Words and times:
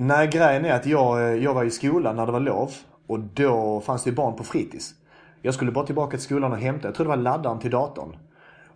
Nej, 0.00 0.28
grejen 0.28 0.64
är 0.64 0.72
att 0.72 0.86
jag, 0.86 1.20
eh, 1.20 1.44
jag 1.44 1.54
var 1.54 1.64
i 1.64 1.70
skolan 1.70 2.16
när 2.16 2.26
det 2.26 2.32
var 2.32 2.40
lov 2.40 2.72
och 3.06 3.18
då 3.18 3.80
fanns 3.80 4.04
det 4.04 4.12
barn 4.12 4.36
på 4.36 4.44
fritids. 4.44 4.94
Jag 5.42 5.54
skulle 5.54 5.72
bara 5.72 5.86
tillbaka 5.86 6.10
till 6.10 6.24
skolan 6.24 6.52
och 6.52 6.58
hämta, 6.58 6.88
jag 6.88 6.94
tror 6.94 7.04
det 7.04 7.08
var 7.08 7.16
laddaren 7.16 7.58
till 7.58 7.70
datorn. 7.70 8.16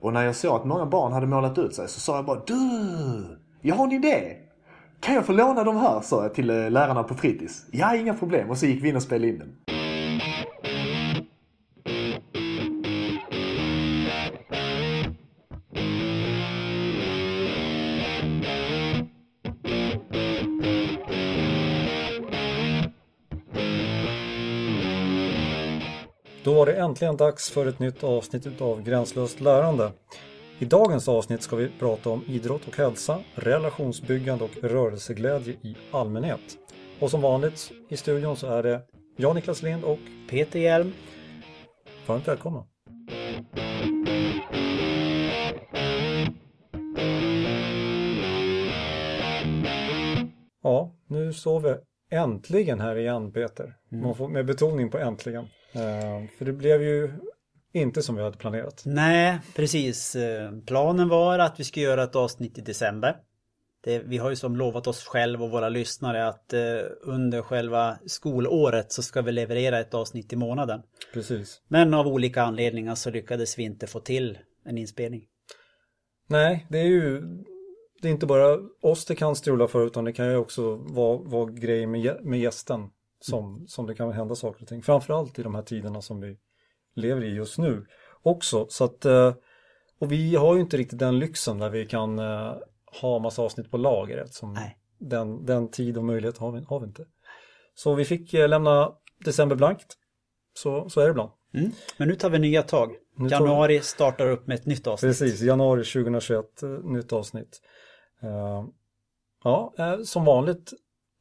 Och 0.00 0.12
när 0.12 0.22
jag 0.22 0.36
såg 0.36 0.56
att 0.56 0.64
många 0.64 0.86
barn 0.86 1.12
hade 1.12 1.26
målat 1.26 1.58
ut 1.58 1.74
sig 1.74 1.88
så 1.88 2.00
sa 2.00 2.16
jag 2.16 2.24
bara 2.24 2.40
Du! 2.46 3.38
Jag 3.60 3.74
har 3.74 3.84
en 3.84 3.92
idé! 3.92 4.36
Kan 5.00 5.14
jag 5.14 5.26
få 5.26 5.32
låna 5.32 5.64
de 5.64 5.76
här? 5.76 6.00
sa 6.00 6.22
jag 6.22 6.34
till 6.34 6.50
eh, 6.50 6.70
lärarna 6.70 7.02
på 7.02 7.14
fritids. 7.14 7.64
Ja, 7.70 7.96
inga 7.96 8.14
problem. 8.14 8.50
Och 8.50 8.58
så 8.58 8.66
gick 8.66 8.84
vi 8.84 8.88
in 8.88 8.96
och 8.96 9.02
spelade 9.02 9.28
in 9.28 9.38
den. 9.38 9.56
Var 26.62 26.66
det 26.66 26.72
äntligen 26.72 27.16
dags 27.16 27.50
för 27.50 27.66
ett 27.66 27.78
nytt 27.78 28.04
avsnitt 28.04 28.60
av 28.60 28.82
Gränslöst 28.82 29.40
lärande. 29.40 29.92
I 30.58 30.64
dagens 30.64 31.08
avsnitt 31.08 31.42
ska 31.42 31.56
vi 31.56 31.70
prata 31.78 32.10
om 32.10 32.24
idrott 32.26 32.68
och 32.68 32.76
hälsa, 32.76 33.20
relationsbyggande 33.34 34.44
och 34.44 34.56
rörelseglädje 34.62 35.52
i 35.52 35.76
allmänhet. 35.90 36.40
Och 37.00 37.10
som 37.10 37.20
vanligt 37.20 37.72
i 37.88 37.96
studion 37.96 38.36
så 38.36 38.46
är 38.46 38.62
det 38.62 38.80
jag 39.16 39.34
Niklas 39.34 39.62
Lind 39.62 39.84
och 39.84 39.98
Peter 40.30 40.58
Hjelm. 40.58 40.92
Varmt 42.06 42.28
välkomna! 42.28 42.66
Ja, 50.62 50.94
nu 51.06 51.32
står 51.32 51.60
vi 51.60 51.74
äntligen 52.10 52.80
här 52.80 52.96
igen 52.96 53.32
Peter. 53.32 53.76
Man 53.88 54.14
får, 54.14 54.28
med 54.28 54.46
betoning 54.46 54.90
på 54.90 54.98
äntligen. 54.98 55.48
Eh, 55.72 56.28
för 56.38 56.44
det 56.44 56.52
blev 56.52 56.82
ju 56.82 57.12
inte 57.72 58.02
som 58.02 58.16
vi 58.16 58.22
hade 58.22 58.36
planerat. 58.36 58.82
Nej, 58.86 59.38
precis. 59.54 60.16
Eh, 60.16 60.52
Planen 60.66 61.08
var 61.08 61.38
att 61.38 61.60
vi 61.60 61.64
skulle 61.64 61.86
göra 61.86 62.02
ett 62.02 62.16
avsnitt 62.16 62.58
i 62.58 62.60
december. 62.60 63.16
Det, 63.84 63.98
vi 63.98 64.18
har 64.18 64.30
ju 64.30 64.36
som 64.36 64.56
lovat 64.56 64.86
oss 64.86 65.04
själv 65.04 65.42
och 65.42 65.50
våra 65.50 65.68
lyssnare 65.68 66.28
att 66.28 66.52
eh, 66.52 66.60
under 67.02 67.42
själva 67.42 67.98
skolåret 68.06 68.92
så 68.92 69.02
ska 69.02 69.22
vi 69.22 69.32
leverera 69.32 69.80
ett 69.80 69.94
avsnitt 69.94 70.32
i 70.32 70.36
månaden. 70.36 70.82
Precis. 71.12 71.62
Men 71.68 71.94
av 71.94 72.06
olika 72.06 72.42
anledningar 72.42 72.94
så 72.94 73.10
lyckades 73.10 73.58
vi 73.58 73.62
inte 73.62 73.86
få 73.86 74.00
till 74.00 74.38
en 74.64 74.78
inspelning. 74.78 75.24
Nej, 76.28 76.66
det 76.70 76.78
är 76.78 76.86
ju 76.86 77.22
det 78.02 78.08
är 78.08 78.12
inte 78.12 78.26
bara 78.26 78.58
oss 78.82 79.04
det 79.04 79.14
kan 79.14 79.36
strula 79.36 79.68
för 79.68 79.86
utan 79.86 80.04
det 80.04 80.12
kan 80.12 80.30
ju 80.30 80.36
också 80.36 80.74
vara, 80.74 81.18
vara 81.18 81.50
grejer 81.50 81.86
med, 81.86 82.16
med 82.22 82.40
gästen 82.40 82.90
som, 83.24 83.66
som 83.68 83.86
det 83.86 83.94
kan 83.94 84.12
hända 84.12 84.34
saker 84.34 84.62
och 84.62 84.68
ting. 84.68 84.82
Framförallt 84.82 85.38
i 85.38 85.42
de 85.42 85.54
här 85.54 85.62
tiderna 85.62 86.02
som 86.02 86.20
vi 86.20 86.38
lever 86.94 87.24
i 87.24 87.34
just 87.34 87.58
nu 87.58 87.86
också. 88.22 88.66
Så 88.68 88.84
att, 88.84 89.04
eh, 89.04 89.34
och 89.98 90.12
vi 90.12 90.36
har 90.36 90.54
ju 90.54 90.60
inte 90.60 90.76
riktigt 90.76 90.98
den 90.98 91.18
lyxen 91.18 91.58
där 91.58 91.70
vi 91.70 91.86
kan 91.86 92.18
eh, 92.18 92.54
ha 93.00 93.18
massa 93.18 93.42
avsnitt 93.42 93.70
på 93.70 93.76
lager 93.76 94.18
eftersom 94.18 94.52
Nej. 94.52 94.78
den, 94.98 95.46
den 95.46 95.68
tid 95.70 95.98
och 95.98 96.04
möjlighet 96.04 96.38
har 96.38 96.52
vi, 96.52 96.60
har 96.68 96.80
vi 96.80 96.86
inte. 96.86 97.06
Så 97.74 97.94
vi 97.94 98.04
fick 98.04 98.34
eh, 98.34 98.48
lämna 98.48 98.92
december 99.24 99.56
blankt. 99.56 99.96
Så, 100.54 100.88
så 100.90 101.00
är 101.00 101.04
det 101.04 101.10
ibland. 101.10 101.30
Mm. 101.54 101.70
Men 101.96 102.08
nu 102.08 102.14
tar 102.14 102.30
vi 102.30 102.38
nya 102.38 102.62
tag. 102.62 102.90
Nu 103.16 103.28
tar 103.28 103.40
vi- 103.40 103.44
Januari 103.44 103.80
startar 103.80 104.30
upp 104.30 104.46
med 104.46 104.54
ett 104.54 104.66
nytt 104.66 104.86
avsnitt. 104.86 105.08
Precis, 105.08 105.40
januari 105.40 105.84
2021, 105.84 106.62
eh, 106.62 106.68
nytt 106.68 107.12
avsnitt. 107.12 107.60
Ja, 109.44 109.98
som 110.04 110.24
vanligt 110.24 110.72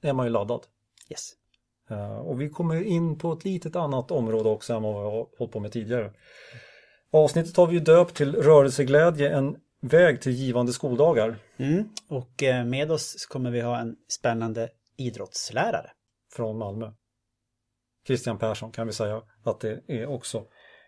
är 0.01 0.13
man 0.13 0.25
ju 0.25 0.31
laddad. 0.31 0.61
Yes. 1.09 1.33
Eh, 1.91 2.17
och 2.17 2.41
vi 2.41 2.49
kommer 2.49 2.83
in 2.83 3.17
på 3.17 3.33
ett 3.33 3.45
litet 3.45 3.75
annat 3.75 4.11
område 4.11 4.49
också 4.49 4.73
än 4.73 4.83
vad 4.83 4.93
vi 4.93 4.99
har 4.99 5.27
hållit 5.37 5.53
på 5.53 5.59
med 5.59 5.71
tidigare. 5.71 6.11
Avsnittet 7.11 7.57
har 7.57 7.67
vi 7.67 7.73
ju 7.73 7.79
döpt 7.79 8.15
till 8.15 8.35
Rörelseglädje, 8.35 9.29
en 9.37 9.55
väg 9.81 10.21
till 10.21 10.31
givande 10.31 10.73
skoldagar. 10.73 11.35
Mm. 11.57 11.89
Och 12.07 12.43
eh, 12.43 12.65
med 12.65 12.91
oss 12.91 13.25
kommer 13.25 13.51
vi 13.51 13.61
ha 13.61 13.79
en 13.79 13.95
spännande 14.07 14.69
idrottslärare. 14.97 15.91
från 16.35 16.57
Malmö. 16.57 16.91
Christian 18.07 18.37
Persson 18.37 18.71
kan 18.71 18.87
vi 18.87 18.93
säga 18.93 19.21
att 19.43 19.59
det 19.59 19.81
är 19.87 20.05
också 20.05 20.45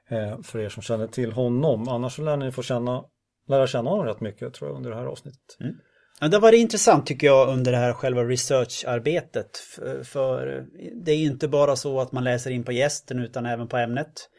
eh, 0.09 0.41
för 0.41 0.59
er 0.59 0.69
som 0.69 0.83
känner 0.83 1.07
till 1.07 1.31
honom. 1.31 1.89
Annars 1.89 2.15
så 2.15 2.21
lär 2.21 2.37
ni 2.37 2.51
få 2.51 2.61
känna, 2.61 3.05
lära 3.47 3.67
känna 3.67 3.89
honom 3.89 4.05
rätt 4.05 4.21
mycket 4.21 4.53
tror 4.53 4.69
jag 4.69 4.77
under 4.77 4.89
det 4.89 4.95
här 4.95 5.05
avsnittet. 5.05 5.57
Ja, 6.19 6.27
det 6.27 6.35
har 6.35 6.41
varit 6.41 6.59
intressant 6.59 7.05
tycker 7.05 7.27
jag 7.27 7.49
under 7.49 7.71
det 7.71 7.77
här 7.77 7.93
själva 7.93 8.23
researcharbetet. 8.23 9.57
För, 9.57 10.03
för 10.03 10.65
det 10.93 11.11
är 11.11 11.17
inte 11.17 11.47
bara 11.47 11.75
så 11.75 11.99
att 11.99 12.11
man 12.11 12.23
läser 12.23 12.51
in 12.51 12.63
på 12.63 12.71
gästen 12.71 13.19
utan 13.19 13.45
även 13.45 13.67
på 13.67 13.77
ämnet. 13.77 14.29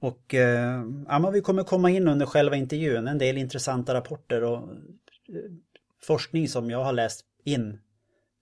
Och 0.00 0.34
eh, 0.34 0.82
ja, 1.08 1.18
men 1.18 1.32
vi 1.32 1.40
kommer 1.40 1.62
komma 1.62 1.90
in 1.90 2.08
under 2.08 2.26
själva 2.26 2.56
intervjun 2.56 3.08
en 3.08 3.18
del 3.18 3.38
intressanta 3.38 3.94
rapporter 3.94 4.44
och 4.44 4.58
eh, 4.58 5.50
forskning 6.02 6.48
som 6.48 6.70
jag 6.70 6.84
har 6.84 6.92
läst 6.92 7.24
in 7.44 7.80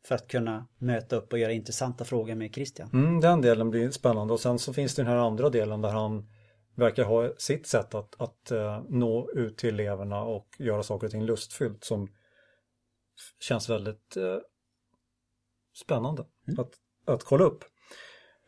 för 0.06 0.14
att 0.14 0.28
kunna 0.28 0.66
möta 0.78 1.16
upp 1.16 1.32
och 1.32 1.38
göra 1.38 1.52
intressanta 1.52 2.04
frågor 2.04 2.34
med 2.34 2.54
Christian. 2.54 2.90
Mm, 2.92 3.20
den 3.20 3.40
delen 3.40 3.70
blir 3.70 3.90
spännande 3.90 4.32
och 4.32 4.40
sen 4.40 4.58
så 4.58 4.72
finns 4.72 4.94
det 4.94 5.02
den 5.02 5.10
här 5.12 5.18
andra 5.18 5.50
delen 5.50 5.82
där 5.82 5.90
han 5.90 6.28
verkar 6.74 7.04
ha 7.04 7.30
sitt 7.38 7.66
sätt 7.66 7.94
att, 7.94 8.20
att 8.20 8.50
eh, 8.50 8.82
nå 8.88 9.30
ut 9.34 9.58
till 9.58 9.68
eleverna 9.68 10.22
och 10.22 10.46
göra 10.58 10.82
saker 10.82 11.06
och 11.06 11.10
ting 11.10 11.24
lustfyllt 11.24 11.84
som 11.84 12.08
känns 13.40 13.68
väldigt 13.68 14.16
eh, 14.16 14.38
spännande 15.74 16.24
att, 16.58 16.72
att 17.06 17.24
kolla 17.24 17.44
upp. 17.44 17.64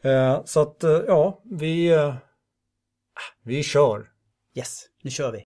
Eh, 0.02 0.44
så 0.44 0.60
att 0.60 0.84
eh, 0.84 1.00
ja, 1.06 1.42
vi, 1.44 1.88
eh, 1.88 2.14
vi 3.42 3.62
kör. 3.62 4.06
Yes, 4.54 4.86
nu 5.02 5.10
kör 5.10 5.32
vi! 5.32 5.42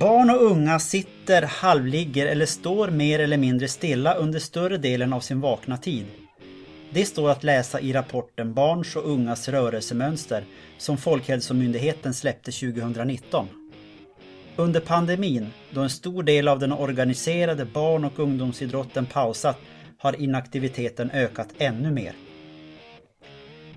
Barn 0.00 0.30
och 0.30 0.42
unga 0.42 0.78
sitter, 0.78 1.42
halvligger 1.42 2.26
eller 2.26 2.46
står 2.46 2.88
mer 2.90 3.18
eller 3.18 3.36
mindre 3.36 3.68
stilla 3.68 4.14
under 4.14 4.38
större 4.38 4.76
delen 4.76 5.12
av 5.12 5.20
sin 5.20 5.40
vakna 5.40 5.76
tid. 5.76 6.06
Det 6.92 7.04
står 7.04 7.30
att 7.30 7.44
läsa 7.44 7.80
i 7.80 7.92
rapporten 7.92 8.54
Barns 8.54 8.96
och 8.96 9.10
ungas 9.10 9.48
rörelsemönster 9.48 10.44
som 10.78 10.96
Folkhälsomyndigheten 10.96 12.14
släppte 12.14 12.52
2019. 12.52 13.48
Under 14.56 14.80
pandemin, 14.80 15.46
då 15.70 15.80
en 15.80 15.90
stor 15.90 16.22
del 16.22 16.48
av 16.48 16.58
den 16.58 16.72
organiserade 16.72 17.64
barn 17.64 18.04
och 18.04 18.18
ungdomsidrotten 18.18 19.06
pausat, 19.06 19.58
har 19.98 20.20
inaktiviteten 20.20 21.10
ökat 21.10 21.48
ännu 21.58 21.90
mer. 21.90 22.12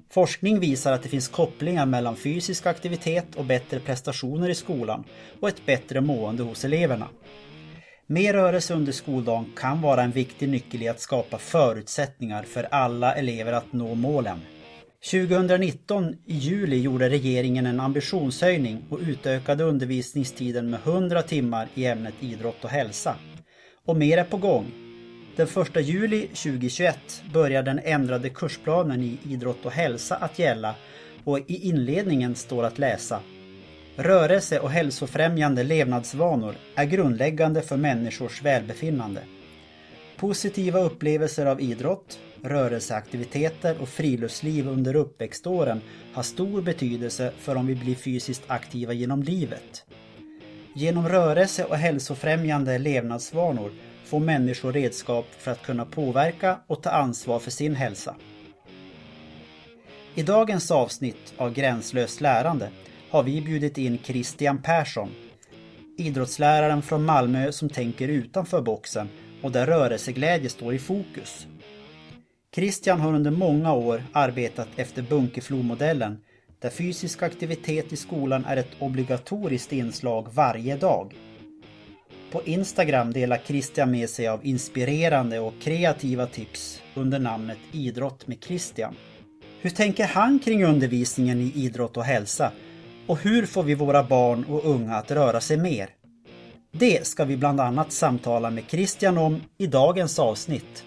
Forskning 0.10 0.60
visar 0.60 0.94
att 0.94 1.04
det 1.04 1.10
finns 1.10 1.28
kopplingar 1.28 1.86
mellan 1.86 2.16
fysisk 2.16 2.66
aktivitet 2.66 3.36
och 3.36 3.46
bättre 3.46 3.80
prestationer 3.80 4.50
i 4.50 4.56
skolan 4.56 5.04
och 5.40 5.48
ett 5.50 5.66
bättre 5.66 6.02
mående 6.02 6.44
hos 6.44 6.66
eleverna. 6.66 7.08
Mer 8.08 8.34
rörelse 8.34 8.74
under 8.74 8.92
skoldagen 8.92 9.46
kan 9.56 9.82
vara 9.82 10.04
en 10.04 10.12
viktig 10.12 10.50
nyckel 10.50 10.82
i 10.82 10.88
att 10.88 11.00
skapa 11.00 11.38
förutsättningar 11.38 12.44
för 12.44 12.64
alla 12.64 13.16
elever 13.16 13.54
att 13.54 13.74
nå 13.74 13.96
målen. 13.96 14.40
2019 15.12 16.16
i 16.26 16.36
juli 16.36 16.78
gjorde 16.80 17.10
regeringen 17.10 17.66
en 17.66 17.80
ambitionshöjning 17.80 18.86
och 18.90 19.00
utökade 19.00 19.64
undervisningstiden 19.64 20.70
med 20.70 20.80
100 20.86 21.22
timmar 21.22 21.68
i 21.76 21.86
ämnet 21.86 22.14
idrott 22.20 22.64
och 22.64 22.70
hälsa. 22.70 23.16
Och 23.86 23.98
mer 23.98 24.18
är 24.18 24.24
på 24.24 24.38
gång. 24.38 24.66
Den 25.36 25.48
1 25.48 25.88
juli 25.88 26.28
2021 26.28 27.24
börjar 27.34 27.64
den 27.64 27.80
ändrade 27.84 28.30
kursplanen 28.30 29.04
i 29.04 29.18
idrott 29.30 29.66
och 29.66 29.72
hälsa 29.72 30.16
att 30.16 30.40
gälla 30.40 30.76
och 31.24 31.40
i 31.40 31.70
inledningen 31.70 32.36
står 32.36 32.64
att 32.64 32.80
läsa 32.80 33.20
Rörelse 33.96 34.60
och 34.60 34.72
hälsofrämjande 34.72 35.64
levnadsvanor 35.64 36.56
är 36.76 36.86
grundläggande 36.86 37.62
för 37.62 37.78
människors 37.78 38.42
välbefinnande. 38.42 39.22
Positiva 40.18 40.80
upplevelser 40.80 41.46
av 41.46 41.62
idrott, 41.62 42.20
rörelseaktiviteter 42.44 43.82
och 43.82 43.90
friluftsliv 43.90 44.68
under 44.68 44.96
uppväxtåren 44.96 45.82
har 46.14 46.24
stor 46.24 46.62
betydelse 46.62 47.32
för 47.40 47.56
om 47.56 47.68
vi 47.68 47.76
blir 47.76 47.96
fysiskt 47.96 48.44
aktiva 48.48 48.94
genom 48.94 49.24
livet. 49.24 49.86
Genom 50.76 51.10
rörelse 51.10 51.66
och 51.66 51.78
hälsofrämjande 51.78 52.78
levnadsvanor 52.78 53.72
får 54.06 54.20
människor 54.20 54.74
redskap 54.74 55.26
för 55.38 55.52
att 55.52 55.66
kunna 55.66 55.86
påverka 55.86 56.60
och 56.68 56.84
ta 56.84 56.90
ansvar 56.90 57.40
för 57.40 57.52
sin 57.52 57.76
hälsa. 57.76 58.16
I 60.16 60.24
dagens 60.24 60.72
avsnitt 60.72 61.34
av 61.38 61.54
Gränslöst 61.54 62.22
lärande 62.22 62.70
har 63.14 63.24
vi 63.24 63.42
bjudit 63.42 63.78
in 63.78 64.00
Christian 64.04 64.62
Persson, 64.62 65.10
idrottsläraren 65.98 66.82
från 66.82 67.06
Malmö 67.06 67.52
som 67.52 67.70
tänker 67.70 68.08
utanför 68.08 68.62
boxen 68.62 69.10
och 69.42 69.52
där 69.52 69.66
rörelseglädje 69.66 70.50
står 70.50 70.74
i 70.74 70.80
fokus. 70.80 71.48
Christian 72.56 73.02
har 73.02 73.14
under 73.14 73.32
många 73.32 73.74
år 73.74 74.04
arbetat 74.12 74.68
efter 74.76 75.02
Bunkeflomodellen 75.02 76.18
där 76.62 76.70
fysisk 76.70 77.24
aktivitet 77.24 77.94
i 77.94 77.96
skolan 77.96 78.46
är 78.46 78.58
ett 78.58 78.76
obligatoriskt 78.80 79.74
inslag 79.74 80.28
varje 80.34 80.78
dag. 80.78 81.14
På 82.32 82.42
Instagram 82.46 83.14
delar 83.14 83.42
Christian 83.46 83.92
med 83.92 84.10
sig 84.10 84.28
av 84.28 84.46
inspirerande 84.46 85.40
och 85.40 85.54
kreativa 85.62 86.26
tips 86.26 86.82
under 86.94 87.20
namnet 87.20 87.58
Idrott 87.72 88.28
med 88.28 88.44
Christian. 88.44 88.96
Hur 89.62 89.70
tänker 89.70 90.06
han 90.06 90.40
kring 90.40 90.64
undervisningen 90.64 91.42
i 91.42 91.52
idrott 91.56 91.98
och 91.98 92.04
hälsa? 92.04 92.52
Och 93.08 93.18
hur 93.18 93.46
får 93.46 93.64
vi 93.64 93.76
våra 93.76 94.04
barn 94.04 94.46
och 94.50 94.66
unga 94.66 94.96
att 94.96 95.12
röra 95.12 95.42
sig 95.42 95.58
mer? 95.58 95.90
Det 96.72 97.08
ska 97.08 97.26
vi 97.26 97.38
bland 97.38 97.60
annat 97.62 97.92
samtala 97.92 98.50
med 98.50 98.64
Christian 98.68 99.18
om 99.18 99.42
i 99.58 99.68
dagens 99.68 100.20
avsnitt. 100.20 100.84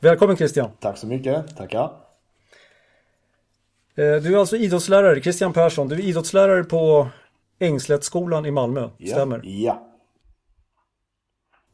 Välkommen 0.00 0.36
Christian! 0.36 0.70
Tack 0.80 0.96
så 0.98 1.06
mycket, 1.06 1.56
tackar. 1.56 1.82
Eh, 1.82 1.90
Du 3.96 4.34
är 4.34 4.36
alltså 4.38 4.56
idrottslärare, 4.56 5.20
Christian 5.20 5.52
Persson. 5.52 5.88
Du 5.88 5.94
är 5.94 6.00
idrottslärare 6.00 6.64
på 6.64 7.08
Ängslättskolan 7.58 8.46
i 8.46 8.50
Malmö, 8.50 8.88
Ja. 8.98 9.14
stämmer? 9.14 9.40
Ja. 9.44 9.88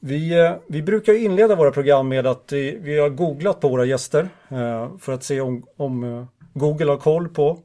Vi, 0.00 0.40
eh, 0.40 0.56
vi 0.66 0.82
brukar 0.82 1.14
inleda 1.14 1.56
våra 1.56 1.70
program 1.70 2.08
med 2.08 2.26
att 2.26 2.52
vi 2.52 2.98
har 2.98 3.08
googlat 3.08 3.60
på 3.60 3.68
våra 3.68 3.84
gäster 3.84 4.28
eh, 4.48 4.96
för 4.98 5.12
att 5.12 5.24
se 5.24 5.40
om, 5.40 5.66
om 5.76 6.04
eh, 6.04 6.26
Google 6.54 6.90
har 6.90 6.96
koll 6.96 7.28
på, 7.28 7.58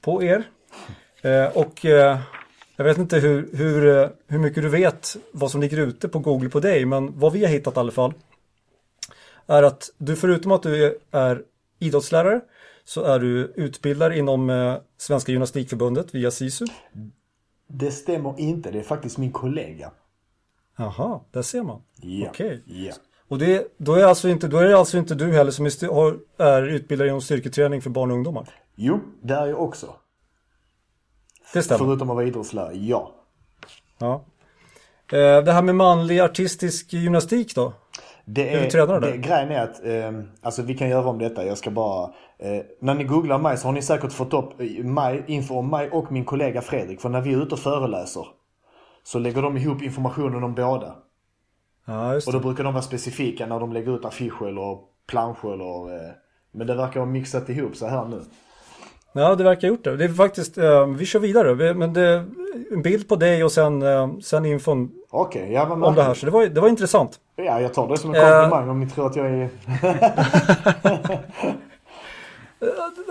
på 0.00 0.22
er. 0.22 0.44
Och 1.54 1.84
jag 2.76 2.84
vet 2.84 2.98
inte 2.98 3.18
hur, 3.18 3.48
hur, 3.56 4.08
hur 4.26 4.38
mycket 4.38 4.62
du 4.62 4.68
vet 4.68 5.16
vad 5.32 5.50
som 5.50 5.60
ligger 5.60 5.78
ute 5.78 6.08
på 6.08 6.18
Google 6.18 6.48
på 6.48 6.60
dig, 6.60 6.84
men 6.84 7.18
vad 7.18 7.32
vi 7.32 7.44
har 7.44 7.52
hittat 7.52 7.76
i 7.76 7.80
alla 7.80 7.92
fall 7.92 8.14
är 9.46 9.62
att 9.62 9.90
du 9.98 10.16
förutom 10.16 10.52
att 10.52 10.62
du 10.62 10.98
är, 11.10 11.42
idrottslärare 11.78 12.40
så 12.84 13.02
är 13.04 13.18
du 13.18 13.52
utbildare 13.56 14.18
inom 14.18 14.78
Svenska 14.96 15.32
Gymnastikförbundet 15.32 16.14
via 16.14 16.30
SISU. 16.30 16.64
Det 17.66 17.90
stämmer 17.90 18.40
inte, 18.40 18.70
det 18.70 18.78
är 18.78 18.82
faktiskt 18.82 19.18
min 19.18 19.32
kollega. 19.32 19.90
Jaha, 20.76 21.20
där 21.30 21.42
ser 21.42 21.62
man. 21.62 21.82
Ja. 22.00 22.26
Okej. 22.30 22.62
Ja. 22.66 22.92
Och 23.28 23.38
det, 23.38 23.74
då, 23.78 23.94
är 23.94 24.04
alltså 24.04 24.28
inte, 24.28 24.48
då 24.48 24.58
är 24.58 24.64
det 24.68 24.78
alltså 24.78 24.98
inte 24.98 25.14
du 25.14 25.32
heller 25.32 25.50
som 25.50 25.66
är, 25.66 25.94
har, 25.94 26.18
är 26.38 26.62
utbildare 26.62 27.08
inom 27.08 27.20
styrketräning 27.20 27.82
för 27.82 27.90
barn 27.90 28.10
och 28.10 28.16
ungdomar? 28.16 28.48
Jo, 28.74 29.00
det 29.22 29.34
är 29.34 29.46
jag 29.46 29.62
också. 29.62 29.94
Det 31.52 31.62
stämmer. 31.62 31.78
Förutom 31.84 32.10
att 32.10 32.16
vara 32.16 32.26
idrottslärare, 32.26 32.76
ja. 32.76 33.10
Ja. 33.98 34.24
Eh, 35.12 35.44
Det 35.44 35.52
här 35.52 35.62
med 35.62 35.74
manlig 35.74 36.20
artistisk 36.20 36.92
gymnastik 36.92 37.54
då? 37.54 37.72
Det 38.24 38.54
Är 38.54 38.76
är, 38.76 39.00
det, 39.00 39.16
grejen 39.16 39.50
är 39.50 39.62
att, 39.62 39.84
eh, 39.84 40.24
alltså 40.42 40.62
vi 40.62 40.74
kan 40.74 40.88
göra 40.88 41.06
om 41.08 41.18
detta, 41.18 41.46
jag 41.46 41.58
ska 41.58 41.70
bara, 41.70 42.04
eh, 42.38 42.62
när 42.80 42.94
ni 42.94 43.04
googlar 43.04 43.38
mig 43.38 43.56
så 43.58 43.68
har 43.68 43.72
ni 43.72 43.82
säkert 43.82 44.12
fått 44.12 44.34
upp 44.34 44.60
eh, 44.60 44.84
mig, 44.84 45.24
info 45.26 45.54
om 45.54 45.70
mig 45.70 45.90
och 45.90 46.12
min 46.12 46.24
kollega 46.24 46.62
Fredrik. 46.62 47.00
För 47.00 47.08
när 47.08 47.20
vi 47.20 47.32
är 47.32 47.42
ute 47.42 47.54
och 47.54 47.60
föreläser 47.60 48.26
så 49.04 49.18
lägger 49.18 49.42
de 49.42 49.56
ihop 49.56 49.82
informationen 49.82 50.44
om 50.44 50.54
båda. 50.54 50.94
Ja, 51.86 52.14
just 52.14 52.26
Och 52.26 52.32
då 52.32 52.40
brukar 52.40 52.64
de 52.64 52.72
vara 52.72 52.82
specifika 52.82 53.46
när 53.46 53.60
de 53.60 53.72
lägger 53.72 53.96
ut 53.96 54.04
affischer 54.04 54.46
eller 54.48 54.78
planscher 55.06 55.52
eller, 55.54 55.96
eh, 55.96 56.10
men 56.52 56.66
det 56.66 56.74
verkar 56.74 57.00
ha 57.00 57.06
mixat 57.06 57.48
ihop 57.48 57.76
så 57.76 57.86
här 57.86 58.04
nu. 58.04 58.20
Ja, 59.12 59.34
det 59.34 59.44
verkar 59.44 59.68
ha 59.68 59.74
gjort 59.74 59.84
det. 59.84 59.96
Det 59.96 60.04
är 60.04 60.08
faktiskt, 60.08 60.58
eh, 60.58 60.86
vi 60.86 61.06
kör 61.06 61.18
vidare. 61.20 61.54
Vi- 61.54 61.74
Men 61.74 61.92
det, 61.92 62.24
en 62.72 62.82
bild 62.82 63.08
på 63.08 63.16
dig 63.16 63.44
och 63.44 63.52
sen, 63.52 63.82
eh, 63.82 64.10
sen 64.22 64.44
infon 64.44 64.90
Okej, 65.10 65.52
ja 65.52 65.72
om 65.72 65.94
det 65.94 66.02
här. 66.02 66.14
Så 66.14 66.26
det 66.26 66.32
var, 66.32 66.46
det 66.46 66.60
var 66.60 66.68
intressant. 66.68 67.20
Ja, 67.36 67.60
jag 67.60 67.74
tar 67.74 67.88
det 67.88 67.98
som 67.98 68.14
en 68.14 68.16
Eh. 68.16 68.40
komplimang 68.40 68.68
om 68.68 68.80
ni 68.80 68.90
tror 68.90 69.06
att 69.06 69.16
jag 69.16 69.26
är... 69.30 69.48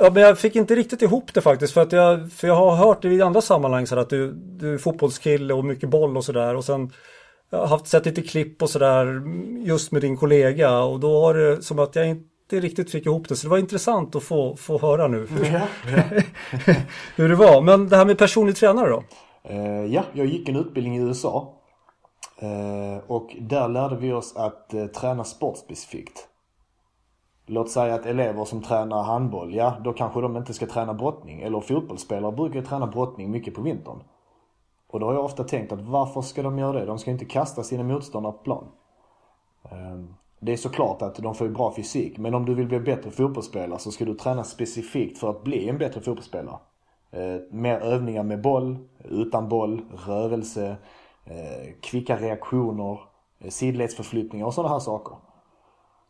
Ja, 0.02 0.10
men 0.14 0.24
jag 0.24 0.40
fick 0.40 0.56
inte 0.56 0.76
riktigt 0.76 1.02
ihop 1.02 1.34
det 1.34 1.42
faktiskt. 1.42 1.74
För, 1.74 1.82
att 1.82 1.92
jag, 1.92 2.32
för 2.32 2.48
jag 2.48 2.56
har 2.56 2.76
hört 2.76 3.06
i 3.06 3.22
andra 3.22 3.42
sammanhang 3.42 3.88
så 3.88 4.00
att 4.00 4.10
du, 4.10 4.32
du 4.34 4.74
är 4.74 4.78
fotbollskille 4.78 5.54
och 5.54 5.66
mycket 5.66 5.90
boll 5.90 6.18
och 6.18 6.26
sådär. 6.26 6.56
Och 6.56 6.66
sen 6.66 6.92
jag 7.50 7.60
har 7.60 7.68
haft 7.68 7.88
sett 7.88 8.06
lite 8.06 8.22
klipp 8.22 8.62
och 8.62 8.70
sådär 8.70 9.22
just 9.66 9.92
med 9.92 10.02
din 10.02 10.18
kollega. 10.18 10.80
Och 10.80 11.00
då 11.00 11.22
har 11.22 11.34
det 11.34 11.62
som 11.62 11.80
att 11.80 11.96
jag 11.96 12.08
inte 12.10 12.60
riktigt 12.60 12.92
fick 12.92 13.06
ihop 13.06 13.30
det. 13.30 13.36
Så 13.36 13.48
det 13.48 13.52
var 13.52 13.58
intressant 13.58 14.16
att 14.16 14.24
få, 14.24 14.56
få 14.56 14.80
höra 14.80 15.08
nu 15.08 15.28
hur, 15.28 15.46
Ja, 15.54 15.62
ja. 15.96 16.74
hur 17.16 17.30
det 17.30 17.36
var. 17.36 17.62
Men 17.62 17.90
det 17.90 17.98
här 17.98 18.06
med 18.06 18.18
personlig 18.18 18.56
tränare 18.56 18.90
då? 18.90 19.04
Eh, 19.44 19.86
ja, 19.86 20.04
jag 20.14 20.26
gick 20.26 20.50
en 20.50 20.56
utbildning 20.56 20.98
i 20.98 21.00
USA. 21.00 21.60
Eh, 22.40 23.04
och 23.08 23.36
där 23.40 23.68
lärde 23.68 23.96
vi 23.96 24.14
oss 24.14 24.36
att 24.36 24.74
eh, 24.74 24.86
träna 24.86 25.24
sportspecifikt. 25.24 26.28
Låt 27.54 27.70
säga 27.70 27.96
att 27.96 28.06
elever 28.06 28.46
som 28.46 28.62
tränar 28.62 29.04
handboll, 29.04 29.56
ja 29.56 29.78
då 29.84 29.94
kanske 29.94 30.22
de 30.22 30.38
inte 30.38 30.54
ska 30.54 30.66
träna 30.66 30.94
brottning. 30.94 31.42
Eller 31.42 31.60
fotbollsspelare 31.60 32.32
brukar 32.32 32.56
ju 32.56 32.66
träna 32.66 32.88
brottning 32.88 33.32
mycket 33.32 33.56
på 33.56 33.62
vintern. 33.62 34.04
Och 34.88 35.00
då 35.00 35.06
har 35.06 35.14
jag 35.14 35.26
ofta 35.26 35.44
tänkt 35.44 35.72
att 35.72 35.82
varför 35.82 36.22
ska 36.22 36.44
de 36.44 36.60
göra 36.60 36.80
det? 36.80 36.86
De 36.86 37.00
ska 37.00 37.12
inte 37.12 37.26
kasta 37.26 37.64
sina 37.64 37.84
motståndare 37.84 38.34
på 38.34 38.38
plan. 38.38 38.64
Ehm, 39.72 40.14
det 40.40 40.54
är 40.54 40.58
såklart 40.58 41.02
att 41.02 41.16
de 41.16 41.36
får 41.36 41.48
ju 41.48 41.54
bra 41.54 41.74
fysik, 41.76 42.18
men 42.18 42.34
om 42.34 42.46
du 42.46 42.54
vill 42.54 42.68
bli 42.68 42.80
bättre 42.80 43.12
fotbollsspelare 43.12 43.80
så 43.80 43.92
ska 43.92 44.06
du 44.06 44.14
träna 44.14 44.44
specifikt 44.44 45.18
för 45.18 45.30
att 45.30 45.44
bli 45.44 45.70
en 45.70 45.78
bättre 45.78 46.02
fotbollsspelare. 46.02 46.58
Ehm, 47.12 47.42
mer 47.52 47.80
övningar 47.80 48.24
med 48.24 48.42
boll, 48.42 48.78
utan 49.04 49.50
boll, 49.50 49.82
rörelse, 50.08 50.76
ehm, 51.26 51.74
kvicka 51.82 52.18
reaktioner, 52.18 53.00
eh, 53.40 53.50
sidledsförflyttningar 53.50 54.46
och 54.46 54.54
sådana 54.54 54.74
här 54.74 54.80
saker. 54.80 55.18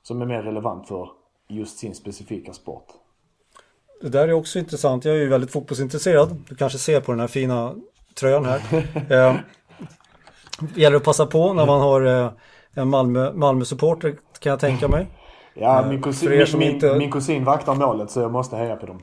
Som 0.01 0.21
är 0.21 0.25
mer 0.25 0.41
relevant 0.43 0.87
för 0.87 1.09
just 1.53 1.77
sin 1.77 1.95
specifika 1.95 2.53
sport. 2.53 2.85
Det 4.01 4.09
där 4.09 4.27
är 4.27 4.33
också 4.33 4.59
intressant. 4.59 5.05
Jag 5.05 5.15
är 5.15 5.19
ju 5.19 5.27
väldigt 5.29 5.51
fotbollsintresserad. 5.51 6.43
Du 6.49 6.55
kanske 6.55 6.77
ser 6.77 6.99
på 7.01 7.11
den 7.11 7.19
här 7.19 7.27
fina 7.27 7.75
tröjan 8.19 8.45
här. 8.45 8.61
eh, 9.09 9.35
gäller 10.75 10.97
att 10.97 11.03
passa 11.03 11.25
på 11.25 11.53
när 11.53 11.65
man 11.65 11.81
har 11.81 12.01
eh, 12.05 12.31
en 12.73 12.87
Malmö, 12.87 13.33
Malmö-supporter 13.33 14.15
kan 14.39 14.49
jag 14.49 14.59
tänka 14.59 14.87
mig. 14.87 15.07
Ja, 15.53 15.85
min 15.89 16.01
kusin, 16.01 16.31
er 16.33 16.45
som 16.45 16.59
min, 16.59 16.67
min, 16.67 16.75
inte- 16.75 16.95
min 16.97 17.11
kusin 17.11 17.43
vaktar 17.43 17.75
målet 17.75 18.11
så 18.11 18.19
jag 18.19 18.31
måste 18.31 18.55
heja 18.55 18.75
på 18.75 18.85
dem. 18.85 19.01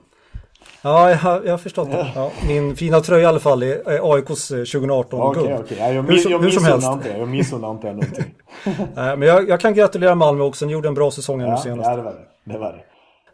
Ja, 0.82 1.10
jag, 1.10 1.46
jag 1.46 1.50
har 1.52 1.58
förstått 1.58 1.90
det. 1.90 2.12
Ja, 2.14 2.30
min 2.48 2.76
fina 2.76 3.00
tröja 3.00 3.22
i 3.22 3.26
alla 3.26 3.38
fall 3.40 3.62
är, 3.62 4.12
AIKs 4.14 4.50
eh, 4.50 4.56
2018 4.58 5.20
Okej, 5.20 5.58
okej. 5.60 5.76
Ja, 5.80 5.92
jag, 5.92 5.94
jag 6.30 6.38
hur 6.38 6.50
som 6.50 6.64
helst. 6.64 6.88
inte. 6.92 7.08
Jag 7.18 7.28
missunnar 7.28 7.70
inte 7.70 7.86
någonting. 7.86 8.34
Nej, 8.94 9.16
men 9.16 9.28
jag, 9.28 9.48
jag 9.48 9.60
kan 9.60 9.74
gratulera 9.74 10.14
Malmö 10.14 10.44
också. 10.44 10.66
Ni 10.66 10.72
gjorde 10.72 10.88
en 10.88 10.94
bra 10.94 11.10
säsong 11.10 11.40
här 11.40 11.46
nu 11.46 11.52
Ja, 11.52 11.58
senast. 11.62 11.88
ja, 11.90 11.96
det 11.96 12.02
var 12.02 12.12
det. 12.12 12.29
Det 12.44 12.58
var 12.58 12.72
det. 12.72 12.84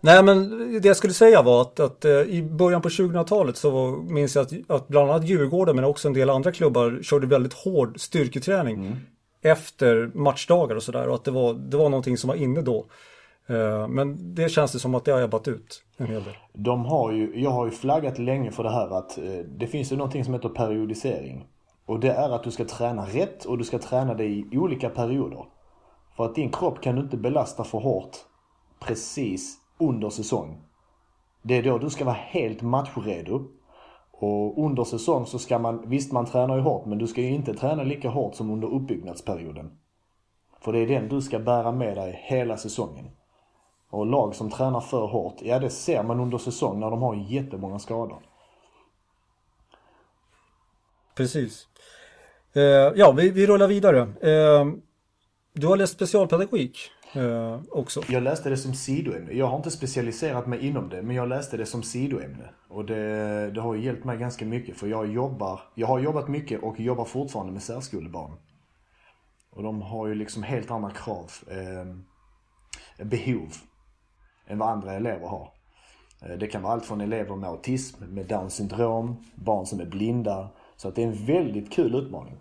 Nej, 0.00 0.22
men 0.22 0.48
det 0.82 0.88
jag 0.88 0.96
skulle 0.96 1.12
säga 1.12 1.42
var 1.42 1.60
att, 1.60 1.80
att 1.80 2.04
eh, 2.04 2.10
i 2.12 2.42
början 2.42 2.82
på 2.82 2.88
2000-talet 2.88 3.56
så 3.56 3.86
minns 4.08 4.36
jag 4.36 4.42
att, 4.42 4.70
att 4.70 4.88
bland 4.88 5.10
annat 5.10 5.24
Djurgården 5.24 5.76
men 5.76 5.84
också 5.84 6.08
en 6.08 6.14
del 6.14 6.30
andra 6.30 6.52
klubbar 6.52 6.98
körde 7.02 7.26
väldigt 7.26 7.52
hård 7.52 8.00
styrketräning 8.00 8.96
efter 9.42 10.10
matchdagar 10.14 10.76
och 10.76 10.82
sådär 10.82 11.08
och 11.08 11.14
att 11.14 11.24
det 11.24 11.30
var, 11.30 11.54
det 11.54 11.76
var 11.76 11.88
någonting 11.88 12.18
som 12.18 12.28
var 12.28 12.34
inne 12.34 12.62
då. 12.62 12.86
Eh, 13.46 13.88
Men 13.88 14.34
det 14.34 14.48
känns 14.48 14.72
det 14.72 14.78
som 14.78 14.94
att 14.94 15.04
det 15.04 15.12
har 15.12 15.22
ebbat 15.22 15.48
ut 15.48 15.82
en 15.96 16.06
hel 16.06 16.24
del. 16.24 16.34
De 16.52 16.84
har 16.84 17.12
ju, 17.12 17.40
jag 17.40 17.50
har 17.50 17.64
ju 17.64 17.70
flaggat 17.70 18.18
länge 18.18 18.50
för 18.50 18.62
det 18.62 18.70
här 18.70 18.98
att 18.98 19.18
eh, 19.18 19.24
det 19.58 19.66
finns 19.66 19.92
ju 19.92 19.96
någonting 19.96 20.24
som 20.24 20.34
heter 20.34 20.48
periodisering. 20.48 21.46
Och 21.86 22.00
det 22.00 22.10
är 22.10 22.30
att 22.30 22.44
du 22.44 22.50
ska 22.50 22.64
träna 22.64 23.06
rätt 23.06 23.44
och 23.44 23.58
du 23.58 23.64
ska 23.64 23.78
träna 23.78 24.14
det 24.14 24.24
i 24.24 24.48
olika 24.52 24.88
perioder. 24.88 25.44
För 26.16 26.24
att 26.24 26.34
din 26.34 26.52
kropp 26.52 26.80
kan 26.80 26.96
du 26.96 27.02
inte 27.02 27.16
belasta 27.16 27.64
för 27.64 27.78
hårt 27.78 28.16
precis 28.80 29.58
under 29.78 30.10
säsong. 30.10 30.62
Det 31.42 31.54
är 31.56 31.62
då 31.62 31.78
du 31.78 31.90
ska 31.90 32.04
vara 32.04 32.14
helt 32.14 32.62
matchredo. 32.62 33.44
Och 34.10 34.64
under 34.64 34.84
säsong 34.84 35.26
så 35.26 35.38
ska 35.38 35.58
man, 35.58 35.88
visst 35.88 36.12
man 36.12 36.26
tränar 36.26 36.56
ju 36.56 36.62
hårt 36.62 36.86
men 36.86 36.98
du 36.98 37.06
ska 37.06 37.20
ju 37.20 37.28
inte 37.28 37.54
träna 37.54 37.82
lika 37.82 38.08
hårt 38.08 38.34
som 38.34 38.50
under 38.50 38.68
uppbyggnadsperioden. 38.68 39.78
För 40.60 40.72
det 40.72 40.78
är 40.78 40.86
den 40.86 41.08
du 41.08 41.22
ska 41.22 41.38
bära 41.38 41.72
med 41.72 41.96
dig 41.96 42.20
hela 42.24 42.56
säsongen. 42.56 43.10
Och 43.90 44.06
lag 44.06 44.34
som 44.34 44.50
tränar 44.50 44.80
för 44.80 45.06
hårt, 45.06 45.36
ja 45.42 45.58
det 45.58 45.70
ser 45.70 46.02
man 46.02 46.20
under 46.20 46.38
säsong 46.38 46.80
när 46.80 46.90
de 46.90 47.02
har 47.02 47.14
jättemånga 47.14 47.78
skador. 47.78 48.22
Precis. 51.14 51.68
Eh, 52.52 52.62
Ja, 52.96 53.12
vi, 53.12 53.30
vi 53.30 53.46
rullar 53.46 53.68
vidare. 53.68 54.00
Eh, 54.00 54.66
Du 55.52 55.66
har 55.66 55.76
läst 55.76 55.92
specialpedagogik 55.92 56.90
eh, 57.16 57.60
också. 57.70 58.02
Jag 58.08 58.22
läste 58.22 58.50
det 58.50 58.56
som 58.56 58.74
sidoämne. 58.74 59.32
Jag 59.32 59.46
har 59.46 59.56
inte 59.56 59.70
specialiserat 59.70 60.46
mig 60.46 60.66
inom 60.66 60.88
det, 60.88 61.02
men 61.02 61.16
jag 61.16 61.28
läste 61.28 61.56
det 61.56 61.66
som 61.66 61.82
sidoämne. 61.82 62.50
Och 62.68 62.84
det, 62.84 63.50
det 63.50 63.60
har 63.60 63.74
ju 63.74 63.84
hjälpt 63.84 64.04
mig 64.04 64.18
ganska 64.18 64.44
mycket 64.44 64.76
för 64.76 64.86
jag 64.86 65.06
jobbar, 65.06 65.60
jag 65.74 65.86
har 65.86 65.98
jobbat 65.98 66.28
mycket 66.28 66.62
och 66.62 66.80
jobbar 66.80 67.04
fortfarande 67.04 67.52
med 67.52 67.62
särskolebarn. 67.62 68.32
Och 69.50 69.62
de 69.62 69.82
har 69.82 70.06
ju 70.06 70.14
liksom 70.14 70.42
helt 70.42 70.70
andra 70.70 70.90
krav, 70.90 71.30
eh, 71.50 71.86
behov, 73.06 73.52
än 74.46 74.58
vad 74.58 74.68
andra 74.68 74.92
elever 74.92 75.26
har. 75.28 75.52
Eh, 76.22 76.38
Det 76.38 76.46
kan 76.46 76.62
vara 76.62 76.72
allt 76.72 76.84
från 76.84 77.00
elever 77.00 77.36
med 77.36 77.48
autism, 77.50 78.04
med 78.04 78.26
down 78.26 78.50
syndrom, 78.50 79.24
barn 79.34 79.66
som 79.66 79.80
är 79.80 79.86
blinda. 79.86 80.48
Så 80.76 80.88
att 80.88 80.94
det 80.94 81.02
är 81.02 81.06
en 81.06 81.26
väldigt 81.26 81.72
kul 81.72 81.94
utmaning. 81.94 82.36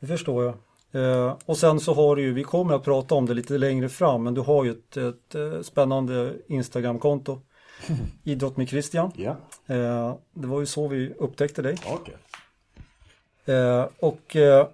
Det 0.00 0.06
förstår 0.06 0.44
jag. 0.44 0.54
Eh, 0.96 1.36
och 1.46 1.56
sen 1.56 1.80
så 1.80 1.94
har 1.94 2.16
du 2.16 2.22
ju, 2.22 2.32
vi 2.32 2.42
kommer 2.44 2.74
att 2.74 2.84
prata 2.84 3.14
om 3.14 3.26
det 3.26 3.34
lite 3.34 3.58
längre 3.58 3.88
fram, 3.88 4.22
men 4.22 4.34
du 4.34 4.40
har 4.40 4.64
ju 4.64 4.70
ett, 4.70 4.96
ett, 4.96 5.34
ett 5.34 5.66
spännande 5.66 6.32
Instagramkonto. 6.48 7.40
Idrott 8.24 8.56
med 8.56 8.68
Christian. 8.68 9.10
Ja, 9.16 9.36
Eh, 9.66 10.14
det 10.34 10.46
var 10.46 10.60
ju 10.60 10.66
så 10.66 10.88
vi 10.88 11.14
upptäckte 11.18 11.62
dig. 11.62 11.76
okej. 11.92 12.14
Eh, 13.44 13.86
och, 14.00 14.36
eh, 14.36 14.66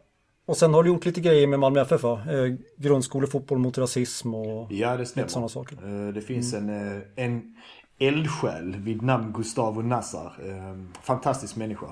och 0.46 0.56
sen 0.56 0.74
har 0.74 0.82
du 0.82 0.88
gjort 0.90 1.04
lite 1.04 1.20
grejer 1.20 1.46
med 1.46 1.58
Malmö 1.60 1.80
FF 1.80 2.02
va? 2.02 2.20
Eh, 2.30 2.54
grundskolefotboll 2.76 3.58
mot 3.58 3.78
rasism 3.78 4.34
och 4.34 4.72
Ja, 4.72 4.96
det 4.96 5.16
lite 5.16 5.28
sådana 5.28 5.48
saker. 5.48 5.76
Eh, 6.08 6.12
Det 6.14 6.20
finns 6.20 6.54
en, 6.54 6.68
eh, 6.96 7.02
en 7.16 7.56
eldsjäl 7.98 8.76
vid 8.76 9.02
namn 9.02 9.32
Gustavo 9.32 9.82
Nassar. 9.82 10.32
Eh, 10.46 11.02
Fantastisk 11.02 11.56
människa. 11.56 11.86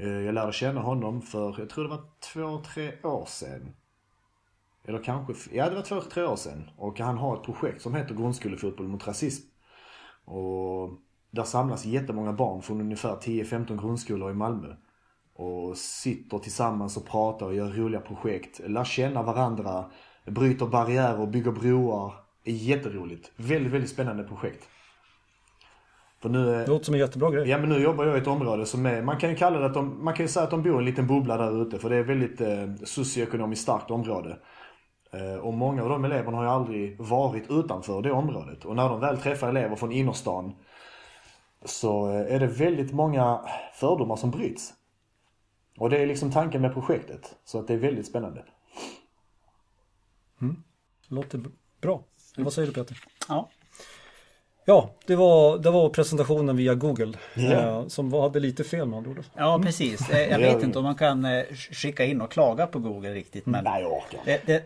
Eh, 0.00 0.08
jag 0.08 0.34
lärde 0.34 0.52
känna 0.52 0.80
honom 0.80 1.22
för, 1.22 1.54
jag 1.58 1.70
tror 1.70 1.84
det 1.84 1.90
var 1.90 2.04
två, 2.32 2.62
tre 2.74 2.92
år 3.02 3.24
sedan. 3.26 3.74
Eller 4.84 5.02
kanske, 5.02 5.56
ja 5.56 5.70
det 5.70 5.76
var 5.76 5.82
två, 5.82 6.00
tre 6.00 6.22
år 6.22 6.36
sedan. 6.36 6.70
Och 6.76 7.00
han 7.00 7.18
har 7.18 7.36
ett 7.36 7.42
projekt 7.42 7.82
som 7.82 7.94
heter 7.94 8.14
Grundskolefotboll 8.14 8.88
mot 8.88 9.06
rasism. 9.06 9.46
Och 10.24 10.90
där 11.30 11.44
samlas 11.44 11.84
jättemånga 11.84 12.32
barn 12.32 12.62
från 12.62 12.80
ungefär 12.80 13.16
10-15 13.16 13.80
grundskolor 13.80 14.30
i 14.30 14.34
Malmö. 14.34 14.74
Och 15.34 15.76
sitter 15.76 16.38
tillsammans 16.38 16.96
och 16.96 17.06
pratar 17.06 17.46
och 17.46 17.54
gör 17.54 17.68
roliga 17.68 18.00
projekt. 18.00 18.60
Lär 18.66 18.84
känna 18.84 19.22
varandra, 19.22 19.90
bryter 20.26 20.66
barriärer, 20.66 21.26
bygger 21.26 21.52
broar. 21.52 22.14
Det 22.44 22.50
är 22.50 22.54
jätteroligt. 22.54 23.32
Väldigt, 23.36 23.72
väldigt 23.72 23.90
spännande 23.90 24.24
projekt. 24.24 24.68
För 26.22 26.28
nu, 26.28 26.44
Det 26.46 26.66
låter 26.66 26.84
som 26.84 26.94
en 26.94 27.00
jättebra 27.00 27.30
grej. 27.30 27.48
Ja 27.48 27.58
men 27.58 27.68
nu 27.68 27.78
jobbar 27.78 28.04
jag 28.04 28.16
i 28.16 28.20
ett 28.20 28.26
område 28.26 28.66
som 28.66 28.86
är, 28.86 29.02
man 29.02 29.18
kan 29.18 29.30
ju 29.30 29.36
kalla 29.36 29.58
det 29.58 29.66
att 29.66 29.74
de, 29.74 30.04
man 30.04 30.14
kan 30.14 30.24
ju 30.24 30.28
säga 30.28 30.44
att 30.44 30.50
de 30.50 30.62
bor 30.62 30.74
i 30.74 30.78
en 30.78 30.84
liten 30.84 31.06
bubbla 31.06 31.36
där 31.36 31.62
ute 31.62 31.78
för 31.78 31.90
det 31.90 31.96
är 31.96 32.00
ett 32.00 32.06
väldigt 32.06 32.40
eh, 32.40 32.74
socioekonomiskt 32.84 33.62
starkt 33.62 33.90
område. 33.90 34.38
Eh, 35.12 35.34
och 35.34 35.54
många 35.54 35.82
av 35.82 35.88
de 35.88 36.04
eleverna 36.04 36.36
har 36.36 36.44
ju 36.44 36.50
aldrig 36.50 37.00
varit 37.00 37.50
utanför 37.50 38.02
det 38.02 38.12
området. 38.12 38.64
Och 38.64 38.76
när 38.76 38.88
de 38.88 39.00
väl 39.00 39.18
träffar 39.18 39.48
elever 39.48 39.76
från 39.76 39.92
innerstan 39.92 40.52
så 41.64 42.08
eh, 42.10 42.34
är 42.34 42.40
det 42.40 42.46
väldigt 42.46 42.92
många 42.92 43.40
fördomar 43.74 44.16
som 44.16 44.30
bryts. 44.30 44.74
Och 45.78 45.90
det 45.90 45.98
är 45.98 46.06
liksom 46.06 46.30
tanken 46.30 46.62
med 46.62 46.74
projektet. 46.74 47.36
Så 47.44 47.58
att 47.58 47.66
det 47.68 47.74
är 47.74 47.78
väldigt 47.78 48.06
spännande. 48.06 48.44
Låter 51.08 51.38
b- 51.38 51.50
bra. 51.80 52.04
Vad 52.36 52.52
säger 52.52 52.68
du 52.68 52.74
Peter? 52.74 52.96
Ja. 53.28 53.48
Ja, 54.64 54.90
det 55.06 55.16
var, 55.16 55.58
det 55.58 55.70
var 55.70 55.88
presentationen 55.88 56.56
via 56.56 56.74
Google 56.74 57.12
Ja. 57.34 57.50
eh, 57.52 57.86
som 57.86 58.10
var, 58.10 58.22
hade 58.22 58.40
lite 58.40 58.64
fel 58.64 58.86
med 58.88 58.96
andra 58.96 59.10
ord. 59.10 59.22
Ja, 59.36 59.60
precis. 59.64 60.10
Eh, 60.10 60.30
Jag 60.30 60.38
vet 60.38 60.62
inte 60.62 60.78
om 60.78 60.84
man 60.84 60.94
kan 60.94 61.24
eh, 61.24 61.42
skicka 61.72 62.04
in 62.04 62.20
och 62.20 62.30
klaga 62.32 62.66
på 62.66 62.78
Google 62.78 63.14
riktigt. 63.14 63.46
Men 63.46 63.64
Nej 63.64 63.82
jag 63.82 63.92
orkar. 63.92 64.20
det, 64.24 64.40
det, 64.46 64.62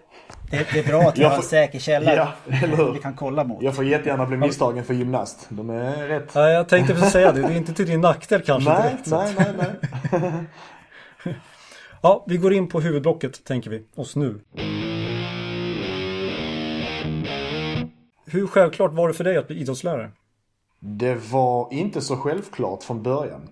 det, 0.51 0.67
det 0.73 0.79
är 0.79 0.85
bra 0.89 1.01
att 1.03 1.19
vi 1.19 1.23
Jag 1.23 1.29
har 1.29 1.37
en 1.37 1.43
säker 1.43 1.79
källa 1.79 2.15
Ja, 2.17 2.33
vi 2.93 2.99
kan 3.03 3.15
kolla 3.17 3.45
mot. 3.45 3.63
Jag 3.63 3.77
får 3.77 3.85
jättegärna 3.85 4.27
bli 4.27 4.37
misstagen 4.37 4.85
för 4.85 4.95
gymnast. 4.95 5.47
De 5.49 5.71
är 5.71 6.09
rätt. 6.09 6.35
Nej, 6.35 6.53
jag 6.55 6.69
tänkte 6.69 6.95
precis 6.95 7.13
säga 7.13 7.33
det. 7.33 7.41
Det 7.41 7.47
är 7.53 7.57
inte 7.57 7.73
till 7.75 7.87
din 7.87 8.01
nackdel 8.01 8.43
kanske 8.43 8.71
Nej, 8.71 8.83
direkt. 8.83 9.07
nej, 9.07 9.35
nej, 9.39 9.69
nej. 10.13 11.35
Ja, 12.03 12.25
vi 12.27 12.37
går 12.37 12.53
in 12.53 12.69
på 12.69 12.81
huvudblocket 12.81 13.45
tänker 13.45 13.71
vi 13.71 13.83
oss 13.95 14.17
nu. 14.17 14.41
Hur 18.35 18.47
självklart 18.47 18.93
var 18.93 19.09
det 19.09 19.15
för 19.15 19.25
dig 19.25 19.37
att 19.37 19.47
bli 19.47 19.61
idrottslärare? 19.61 20.11
Det 20.79 21.15
var 21.33 21.69
inte 21.73 22.01
så 22.01 22.17
självklart 22.17 22.83
från 22.83 23.03
början. 23.03 23.49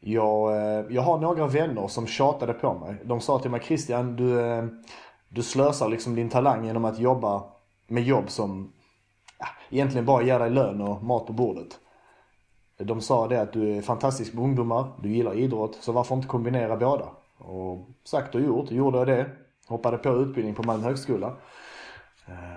Jag, 0.00 0.56
eh, 0.56 0.84
jag 0.90 1.02
har 1.02 1.18
några 1.18 1.46
vänner 1.46 1.88
som 1.88 2.06
tjatade 2.06 2.52
på 2.52 2.74
mig. 2.74 2.96
De 3.04 3.20
sa 3.20 3.38
till 3.38 3.50
mig 3.50 3.60
Christian, 3.60 4.16
du, 4.16 4.40
eh, 4.40 4.64
du 5.28 5.42
slösar 5.42 5.88
liksom 5.88 6.14
din 6.14 6.28
talang 6.28 6.66
genom 6.66 6.84
att 6.84 6.98
jobba 6.98 7.42
med 7.86 8.02
jobb 8.02 8.30
som 8.30 8.72
ja, 9.38 9.46
egentligen 9.70 10.06
bara 10.06 10.22
ger 10.22 10.38
dig 10.38 10.50
lön 10.50 10.80
och 10.80 11.02
mat 11.02 11.26
på 11.26 11.32
bordet. 11.32 11.78
De 12.78 13.00
sa 13.00 13.28
det 13.28 13.42
att 13.42 13.52
du 13.52 13.76
är 13.76 13.82
fantastisk 13.82 14.34
med 14.34 14.44
ungdomar, 14.44 14.92
du 15.02 15.08
gillar 15.08 15.34
idrott, 15.34 15.78
så 15.80 15.92
varför 15.92 16.14
inte 16.14 16.28
kombinera 16.28 16.76
båda? 16.76 17.08
Och 17.38 17.88
sagt 18.04 18.34
och 18.34 18.40
gjort, 18.40 18.70
gjorde 18.70 18.98
jag 18.98 19.06
det. 19.06 19.30
Hoppade 19.68 19.98
på 19.98 20.08
utbildning 20.08 20.54
på 20.54 20.62
Malmö 20.62 20.84
högskola. 20.84 21.36
Eh, 22.28 22.55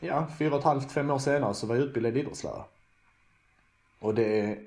Ja, 0.00 0.26
fyra 0.38 0.52
och 0.52 0.58
ett 0.58 0.64
halvt, 0.64 0.92
fem 0.92 1.10
år 1.10 1.18
senare 1.18 1.54
så 1.54 1.66
var 1.66 1.74
jag 1.74 1.84
utbildad 1.84 2.16
idrottslärare. 2.16 2.64
Och 3.98 4.14
det 4.14 4.40
är 4.40 4.58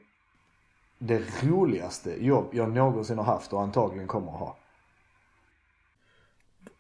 det 0.98 1.44
roligaste 1.44 2.26
jobb 2.26 2.50
jag 2.52 2.72
någonsin 2.72 3.18
har 3.18 3.26
haft 3.26 3.54
och 3.54 3.62
antagligen 3.62 4.08
kommer 4.08 4.32
att 4.32 4.40
ha. 4.40 4.58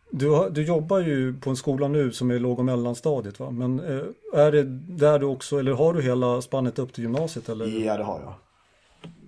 Du, 0.09 0.49
du 0.49 0.63
jobbar 0.63 0.99
ju 0.99 1.39
på 1.39 1.49
en 1.49 1.55
skola 1.55 1.87
nu 1.87 2.11
som 2.11 2.31
är 2.31 2.39
låg 2.39 2.59
och 2.59 2.65
mellanstadiet 2.65 3.39
va? 3.39 3.51
Men 3.51 3.79
eh, 3.79 4.03
är 4.33 4.51
det 4.51 4.63
där 4.97 5.19
du 5.19 5.25
också, 5.25 5.59
eller 5.59 5.71
har 5.71 5.93
du 5.93 6.01
hela 6.01 6.41
spannet 6.41 6.79
upp 6.79 6.93
till 6.93 7.03
gymnasiet 7.03 7.49
eller? 7.49 7.65
Ja, 7.65 7.97
det 7.97 8.03
har 8.03 8.19
jag. 8.19 8.33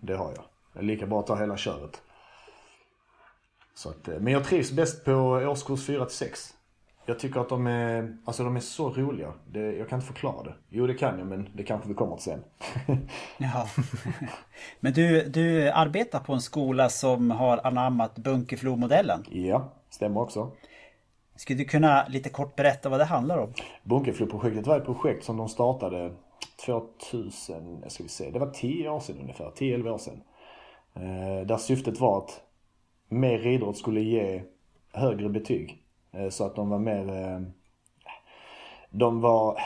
Det 0.02 0.14
har 0.14 0.32
jag. 0.36 0.44
Det 0.74 0.80
är 0.80 0.84
lika 0.84 1.08
bra 1.08 1.20
att 1.20 1.28
ta 1.28 1.36
hela 1.36 1.58
köret. 1.58 2.02
Så 3.76 3.90
att, 3.90 4.08
eh, 4.08 4.20
men 4.20 4.34
jag 4.34 4.44
trivs 4.44 4.72
bäst 4.72 5.06
på 5.06 5.12
årskurs 5.12 5.86
4 5.86 6.06
till 6.06 6.16
6. 6.16 6.53
Jag 7.06 7.20
tycker 7.20 7.40
att 7.40 7.50
de 7.50 7.68
är, 7.68 8.18
alltså 8.26 8.44
de 8.44 8.56
är 8.56 8.60
så 8.60 8.90
roliga. 8.90 9.34
Det, 9.52 9.60
jag 9.60 9.90
kan 9.90 10.00
inte 10.00 10.08
förklara 10.08 10.44
det. 10.44 10.54
Jo, 10.70 10.88
det 10.88 10.94
kan 10.94 11.20
jag, 11.20 11.28
men 11.28 11.50
det 11.54 11.64
kanske 11.64 11.88
vi 11.90 11.94
kommer 11.94 12.16
till 12.16 12.24
sen. 12.24 12.44
Ja. 13.38 13.68
Men 14.80 14.94
du, 14.94 15.30
du 15.30 15.70
arbetar 15.70 16.20
på 16.20 16.34
en 16.34 16.42
skola 16.42 16.90
som 16.90 17.32
har 17.32 17.68
anammat 17.68 18.16
Bunkeflo-modellen. 18.16 19.26
ja, 19.32 19.70
stämmer 19.90 20.22
också. 20.22 20.52
Skulle 21.36 21.60
du 21.60 21.66
kunna 21.66 22.08
lite 22.08 22.30
kort 22.30 22.56
berätta 22.56 22.90
vad 22.90 23.00
det 23.00 23.06
handlar 23.06 23.38
om? 23.38 23.54
Bunkeflo-projektet 23.84 24.68
var 24.68 24.78
ett 24.78 24.86
projekt 24.86 25.24
som 25.24 25.38
de 25.38 25.50
startade 25.50 26.14
2000, 26.66 27.80
jag 27.84 27.92
ska 27.92 28.04
vi 28.04 28.10
se, 28.10 28.30
det 28.32 28.40
var 28.40 28.50
10 28.50 28.90
år 28.90 29.00
sedan 29.00 29.18
ungefär, 29.22 29.52
10-11 29.58 29.90
år 29.90 29.98
sedan. 29.98 30.22
Eh, 30.96 31.48
där 31.48 31.58
syftet 31.58 32.00
var 32.00 32.18
att 32.18 32.42
mer 33.10 33.48
idrott 33.48 33.78
skulle 33.78 34.02
ge 34.02 34.44
högre 34.92 35.30
betyg. 35.30 35.83
Eh, 36.14 36.30
så 36.30 36.46
att 36.46 36.56
de 36.56 36.70
var 36.70 36.80
mer, 36.80 37.10
eh, 37.10 37.42
de 38.90 39.22
var, 39.22 39.58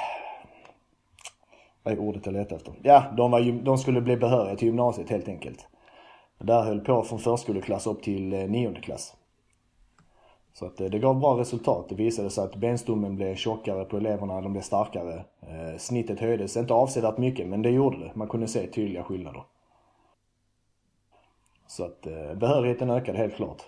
vad 1.84 1.94
är 1.94 2.00
ordet 2.00 2.26
jag 2.26 2.34
letar 2.34 2.56
efter? 2.56 2.74
Ja, 2.82 3.04
de, 3.18 3.32
var, 3.32 3.64
de 3.64 3.78
skulle 3.78 4.02
bli 4.02 4.18
behöriga 4.18 4.56
till 4.56 4.68
gymnasiet 4.68 5.10
helt 5.10 5.28
enkelt. 5.28 5.68
Där 6.40 6.64
höll 6.64 6.80
på 6.80 7.04
från 7.04 7.20
förskoleklass 7.20 7.88
upp 7.88 8.04
till 8.04 8.34
eh, 8.34 8.40
nionde 8.40 8.82
klass. 8.82 9.16
Så 10.54 10.66
att 10.66 10.78
det 10.78 11.00
gav 11.00 11.20
bra 11.20 11.40
resultat. 11.40 11.86
Det 11.90 11.96
visade 11.96 12.30
sig 12.30 12.44
att 12.44 12.56
benstommen 12.56 13.16
blev 13.16 13.36
tjockare 13.36 13.86
på 13.86 13.98
eleverna, 13.98 14.42
de 14.42 14.52
blev 14.52 14.62
starkare. 14.62 15.24
Snittet 15.78 16.20
höjdes, 16.20 16.58
inte 16.58 16.74
avsevärt 16.74 17.18
mycket, 17.18 17.48
men 17.48 17.62
det 17.62 17.70
gjorde 17.70 17.98
det. 17.98 18.12
Man 18.16 18.28
kunde 18.28 18.48
se 18.48 18.68
tydliga 18.68 19.04
skillnader. 19.04 19.44
Så 21.68 21.86
att 21.86 22.02
behörigheten 22.36 22.90
ökade 22.90 23.18
helt 23.18 23.36
klart. 23.36 23.64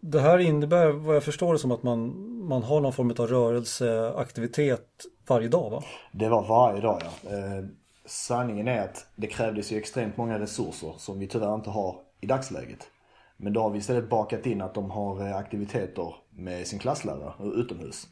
Det 0.00 0.20
här 0.20 0.38
innebär 0.38 0.90
vad 0.90 1.16
jag 1.16 1.24
förstår 1.24 1.52
det 1.52 1.58
som 1.58 1.72
att 1.72 1.82
man, 1.82 2.28
man 2.48 2.62
har 2.62 2.80
någon 2.80 2.92
form 2.92 3.10
av 3.10 3.26
rörelseaktivitet 3.26 4.86
varje 5.26 5.48
dag 5.48 5.70
va? 5.70 5.82
Det 6.12 6.28
var 6.28 6.48
varje 6.48 6.80
dag 6.80 7.02
ja. 7.02 7.30
Eh, 7.30 7.64
sanningen 8.06 8.68
är 8.68 8.80
att 8.80 9.06
det 9.16 9.26
krävdes 9.26 9.72
ju 9.72 9.78
extremt 9.78 10.16
många 10.16 10.38
resurser 10.38 10.94
som 10.98 11.18
vi 11.18 11.26
tyvärr 11.26 11.54
inte 11.54 11.70
har 11.70 11.96
i 12.20 12.26
dagsläget. 12.26 12.90
Men 13.36 13.52
då 13.52 13.62
har 13.62 13.70
vi 13.70 13.78
istället 13.78 14.08
bakat 14.08 14.46
in 14.46 14.60
att 14.62 14.74
de 14.74 14.90
har 14.90 15.28
eh, 15.28 15.36
aktiviteter 15.36 16.14
med 16.30 16.66
sin 16.66 16.78
klasslärare 16.78 17.32
utomhus. 17.54 18.06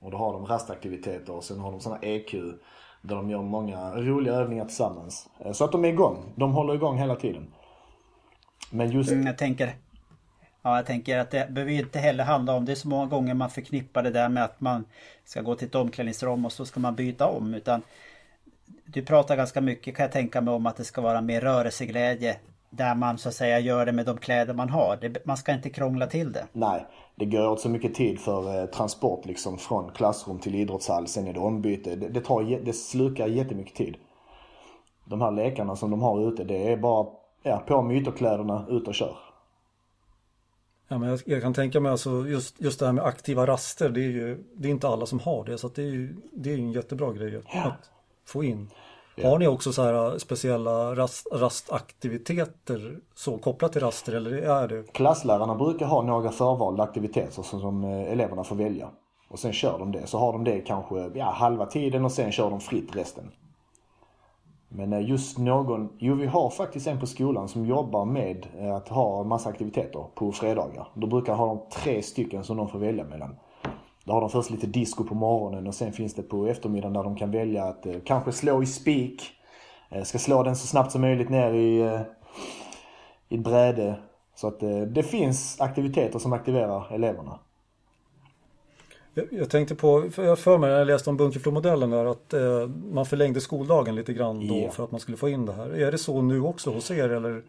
Och 0.00 0.10
då 0.10 0.16
har 0.16 0.32
de 0.32 0.46
rastaktiviteter 0.46 1.32
och 1.32 1.44
sen 1.44 1.58
har 1.58 1.70
de 1.70 1.80
sådana 1.80 2.00
EQ 2.02 2.32
där 3.02 3.16
de 3.16 3.30
gör 3.30 3.42
många 3.42 3.94
roliga 3.94 4.34
övningar 4.34 4.64
tillsammans. 4.64 5.28
Eh, 5.38 5.52
Så 5.52 5.64
att 5.64 5.72
de 5.72 5.84
är 5.84 5.88
igång. 5.88 6.32
De 6.36 6.52
håller 6.52 6.74
igång 6.74 6.98
hela 6.98 7.16
tiden. 7.16 7.52
Men 8.70 8.90
just... 8.90 9.10
Mm, 9.10 9.26
jag 9.26 9.38
tänker 9.38 9.74
Ja, 10.68 10.76
jag 10.76 10.86
tänker 10.86 11.18
att 11.18 11.30
det 11.30 11.50
behöver 11.50 11.72
ju 11.72 11.78
inte 11.78 11.98
heller 11.98 12.24
handla 12.24 12.54
om 12.54 12.64
det 12.64 12.72
är 12.72 12.76
så 12.76 12.88
många 12.88 13.06
gånger 13.06 13.34
man 13.34 13.50
förknippar 13.50 14.02
det 14.02 14.10
där 14.10 14.28
med 14.28 14.44
att 14.44 14.60
man 14.60 14.84
ska 15.24 15.42
gå 15.42 15.54
till 15.54 15.68
ett 15.68 15.74
omklädningsrum 15.74 16.44
och 16.44 16.52
så 16.52 16.64
ska 16.64 16.80
man 16.80 16.94
byta 16.94 17.26
om 17.26 17.54
utan 17.54 17.82
du 18.84 19.04
pratar 19.04 19.36
ganska 19.36 19.60
mycket 19.60 19.96
kan 19.96 20.04
jag 20.04 20.12
tänka 20.12 20.40
mig 20.40 20.54
om 20.54 20.66
att 20.66 20.76
det 20.76 20.84
ska 20.84 21.00
vara 21.00 21.20
mer 21.20 21.40
rörelseglädje 21.40 22.36
där 22.70 22.94
man 22.94 23.18
så 23.18 23.28
att 23.28 23.34
säga 23.34 23.58
gör 23.58 23.86
det 23.86 23.92
med 23.92 24.06
de 24.06 24.18
kläder 24.18 24.54
man 24.54 24.68
har. 24.68 24.98
Det, 25.00 25.26
man 25.26 25.36
ska 25.36 25.52
inte 25.52 25.70
krångla 25.70 26.06
till 26.06 26.32
det. 26.32 26.46
Nej, 26.52 26.86
det 27.14 27.24
går 27.24 27.48
åt 27.48 27.60
så 27.60 27.68
mycket 27.68 27.94
tid 27.94 28.20
för 28.20 28.60
eh, 28.60 28.66
transport 28.66 29.26
liksom 29.26 29.58
från 29.58 29.90
klassrum 29.90 30.38
till 30.38 30.54
idrottshall. 30.54 31.06
Sen 31.06 31.26
är 31.26 31.32
det 31.32 31.40
ombyte. 31.40 31.96
Det, 31.96 32.08
det, 32.08 32.20
tar, 32.20 32.64
det 32.64 32.72
slukar 32.72 33.26
jättemycket 33.26 33.74
tid. 33.74 33.96
De 35.04 35.20
här 35.20 35.30
lekarna 35.30 35.76
som 35.76 35.90
de 35.90 36.02
har 36.02 36.28
ute, 36.28 36.44
det 36.44 36.72
är 36.72 36.76
bara 36.76 37.06
ja, 37.42 37.62
på 37.66 37.82
med 37.82 37.96
ytterkläderna, 37.96 38.66
ut 38.68 38.88
och 38.88 38.94
kör. 38.94 39.27
Ja, 40.88 40.98
men 40.98 41.08
jag, 41.08 41.20
jag 41.24 41.42
kan 41.42 41.54
tänka 41.54 41.80
mig 41.80 41.92
alltså 41.92 42.26
just, 42.28 42.60
just 42.60 42.80
det 42.80 42.86
här 42.86 42.92
med 42.92 43.04
aktiva 43.04 43.46
raster, 43.46 43.88
det 43.88 44.00
är 44.00 44.10
ju 44.10 44.44
det 44.56 44.68
är 44.68 44.70
inte 44.70 44.88
alla 44.88 45.06
som 45.06 45.20
har 45.20 45.44
det 45.44 45.58
så 45.58 45.68
det 45.68 45.82
är 45.82 45.86
ju 45.86 46.16
det 46.32 46.50
är 46.50 46.54
en 46.54 46.72
jättebra 46.72 47.12
grej 47.12 47.36
att, 47.36 47.44
Ja. 47.54 47.72
få 48.26 48.44
in. 48.44 48.70
Har 49.22 49.38
ni 49.38 49.46
också 49.48 49.72
så 49.72 49.82
här 49.82 50.18
speciella 50.18 50.94
rast, 50.94 51.26
rastaktiviteter 51.32 52.98
så 53.14 53.38
kopplat 53.38 53.72
till 53.72 53.80
raster 53.82 54.12
eller 54.12 54.32
är 54.32 54.68
det? 54.68 54.92
Klasslärarna 54.92 55.54
brukar 55.54 55.86
ha 55.86 56.02
några 56.02 56.30
förvalda 56.30 56.82
aktiviteter 56.82 57.42
som, 57.42 57.60
som 57.60 57.84
eh, 57.84 58.12
eleverna 58.12 58.44
får 58.44 58.56
välja. 58.56 58.88
Och 59.28 59.38
sen 59.38 59.52
kör 59.52 59.78
de 59.78 59.92
det. 59.92 60.06
Så 60.06 60.18
har 60.18 60.32
de 60.32 60.44
det 60.44 60.60
kanske 60.60 61.10
ja, 61.14 61.30
halva 61.30 61.66
tiden 61.66 62.04
och 62.04 62.12
sen 62.12 62.32
kör 62.32 62.50
de 62.50 62.60
fritt 62.60 62.96
resten. 62.96 63.30
Men 64.68 64.92
eh, 64.92 65.08
just 65.08 65.38
någon, 65.38 65.88
jo 65.98 66.14
vi 66.14 66.26
har 66.26 66.50
faktiskt 66.50 66.86
en 66.86 67.00
på 67.00 67.06
skolan 67.06 67.48
som 67.48 67.66
jobbar 67.66 68.04
med 68.04 68.46
eh, 68.58 68.74
att 68.74 68.88
ha 68.88 69.24
massa 69.24 69.48
aktiviteter 69.48 70.04
på 70.14 70.32
fredagar. 70.32 70.88
Då 70.94 71.06
brukar 71.06 71.34
ha 71.34 71.46
de 71.46 71.60
tre 71.72 72.02
stycken 72.02 72.44
som 72.44 72.56
de 72.56 72.68
får 72.68 72.78
välja 72.78 73.04
mellan. 73.04 73.36
Då 74.04 74.12
har 74.12 74.20
de 74.20 74.30
först 74.30 74.50
lite 74.50 74.66
disco 74.66 75.04
på 75.04 75.14
morgonen 75.14 75.66
och 75.66 75.74
sen 75.74 75.92
finns 75.92 76.14
det 76.14 76.22
på 76.22 76.46
eftermiddagen 76.46 76.92
där 76.92 77.02
de 77.02 77.16
kan 77.16 77.30
välja 77.30 77.64
att 77.64 77.86
eh, 77.86 77.94
kanske 78.04 78.32
slå 78.32 78.62
i 78.62 78.66
spik. 78.66 79.22
Ska 80.04 80.18
slå 80.18 80.42
den 80.42 80.56
så 80.56 80.66
snabbt 80.66 80.92
som 80.92 81.00
möjligt 81.00 81.30
ner 81.30 81.52
i, 81.52 82.00
i 83.28 83.34
ett 83.34 83.44
bräde. 83.44 83.94
Så 84.34 84.48
att 84.48 84.60
det 84.94 85.02
finns 85.02 85.60
aktiviteter 85.60 86.18
som 86.18 86.32
aktiverar 86.32 86.94
eleverna. 86.94 87.38
Jag, 89.30 89.50
tänkte 89.50 89.74
på, 89.74 90.10
för 90.10 90.24
jag 90.24 90.38
för 90.38 90.58
mig 90.58 90.70
när 90.70 90.78
jag 90.78 90.86
läste 90.86 91.10
om 91.10 91.16
Bunkeflomodellen 91.16 91.90
där 91.90 92.04
att 92.04 92.34
eh, 92.34 92.68
man 92.68 93.06
förlängde 93.06 93.40
skoldagen 93.40 93.94
lite 93.94 94.12
grann 94.12 94.48
då 94.48 94.56
Ja. 94.58 94.70
för 94.70 94.84
att 94.84 94.90
man 94.90 95.00
skulle 95.00 95.16
få 95.16 95.28
in 95.28 95.46
det 95.46 95.52
här. 95.52 95.70
Är 95.76 95.92
det 95.92 95.98
så 95.98 96.22
nu 96.22 96.40
också 96.42 96.70
hos 96.72 96.90
er 96.90 97.08
eller 97.08 97.42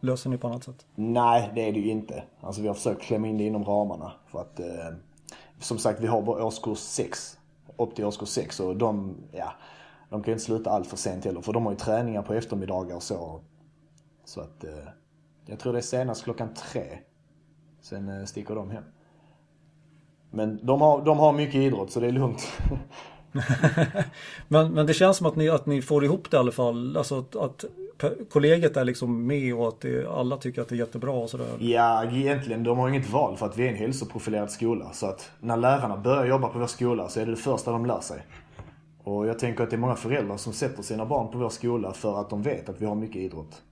löser 0.00 0.30
ni 0.30 0.38
på 0.38 0.46
annat 0.48 0.64
sätt? 0.64 0.86
Nej, 0.94 1.50
det 1.54 1.68
är 1.68 1.72
det 1.72 1.78
ju 1.80 1.90
inte. 1.90 2.22
Alltså 2.40 2.62
vi 2.62 2.68
har 2.68 2.74
försökt 2.74 3.02
klämma 3.02 3.26
in 3.28 3.38
det 3.38 3.44
inom 3.44 3.64
ramarna. 3.64 4.12
För 4.26 4.40
att, 4.40 4.60
eh, 4.60 4.66
som 5.60 5.78
sagt, 5.78 6.00
vi 6.00 6.06
har 6.06 6.22
bara 6.22 6.44
årskurs 6.44 6.78
6. 6.78 7.38
Upp 7.76 7.94
till 7.94 8.04
årskurs 8.04 8.28
6 8.28 8.60
och 8.60 8.76
de, 8.76 9.16
ja, 9.32 9.52
de 10.10 10.22
kan 10.22 10.30
ju 10.30 10.32
inte 10.32 10.44
sluta 10.44 10.70
allt 10.70 10.86
för 10.86 10.96
sent 10.96 11.24
heller. 11.24 11.40
För 11.40 11.52
de 11.52 11.64
har 11.64 11.72
ju 11.72 11.78
träningar 11.78 12.22
på 12.22 12.34
eftermiddagar 12.34 12.96
och 12.96 13.02
så. 13.02 13.40
Så 14.24 14.40
att, 14.40 14.64
eh, 14.64 14.70
jag 15.46 15.58
tror 15.58 15.72
det 15.72 15.78
är 15.78 15.82
senast 15.82 16.24
klockan 16.24 16.54
tre. 16.54 16.84
Sen 17.80 18.08
eh, 18.08 18.24
sticker 18.24 18.54
de 18.54 18.70
hem. 18.70 18.84
Men 20.34 20.66
de 20.66 20.80
har, 20.80 21.04
de 21.04 21.18
har 21.18 21.32
mycket 21.32 21.54
idrott 21.54 21.90
så 21.90 22.00
det 22.00 22.06
är 22.06 22.12
lugnt. 22.12 22.52
Men, 24.48 24.72
men 24.72 24.86
det 24.86 24.94
känns 24.94 25.16
som 25.16 25.26
att 25.26 25.36
ni, 25.36 25.48
att 25.48 25.66
ni 25.66 25.82
får 25.82 26.04
ihop 26.04 26.30
det 26.30 26.36
i 26.36 26.40
alla 26.40 26.52
fall. 26.52 26.96
Alltså 26.96 27.18
att, 27.18 27.36
att 27.36 27.64
kollegiet 28.32 28.76
är 28.76 28.84
liksom 28.84 29.26
med 29.26 29.54
och 29.54 29.68
att 29.68 29.80
det, 29.80 30.08
alla 30.08 30.36
tycker 30.36 30.62
att 30.62 30.68
det 30.68 30.74
är 30.74 30.78
jättebra 30.78 31.12
och 31.12 31.30
sådär. 31.30 31.46
Ja, 31.58 32.04
egentligen. 32.04 32.62
De 32.62 32.78
har 32.78 32.88
inget 32.88 33.10
val 33.10 33.36
för 33.36 33.46
att 33.46 33.58
vi 33.58 33.66
är 33.66 33.70
en 33.70 33.76
hälsoprofilerad 33.76 34.50
skola. 34.50 34.92
Så 34.92 35.06
att 35.06 35.30
när 35.40 35.56
lärarna 35.56 35.96
börjar 35.96 36.26
jobba 36.26 36.48
på 36.48 36.58
vår 36.58 36.66
skola 36.66 37.08
så 37.08 37.20
är 37.20 37.26
det 37.26 37.32
det 37.32 37.36
första 37.36 37.72
de 37.72 37.86
lär 37.86 38.00
sig. 38.00 38.22
Och 39.04 39.26
jag 39.26 39.38
tänker 39.38 39.64
att 39.64 39.70
det 39.70 39.76
är 39.76 39.78
många 39.78 39.96
föräldrar 39.96 40.36
som 40.36 40.52
sätter 40.52 40.82
sina 40.82 41.06
barn 41.06 41.32
på 41.32 41.38
vår 41.38 41.48
skola 41.48 41.92
för 41.92 42.20
att 42.20 42.30
de 42.30 42.42
vet 42.42 42.68
att 42.68 42.82
vi 42.82 42.86
har 42.86 42.94
mycket 42.94 43.16
idrott. 43.16 43.62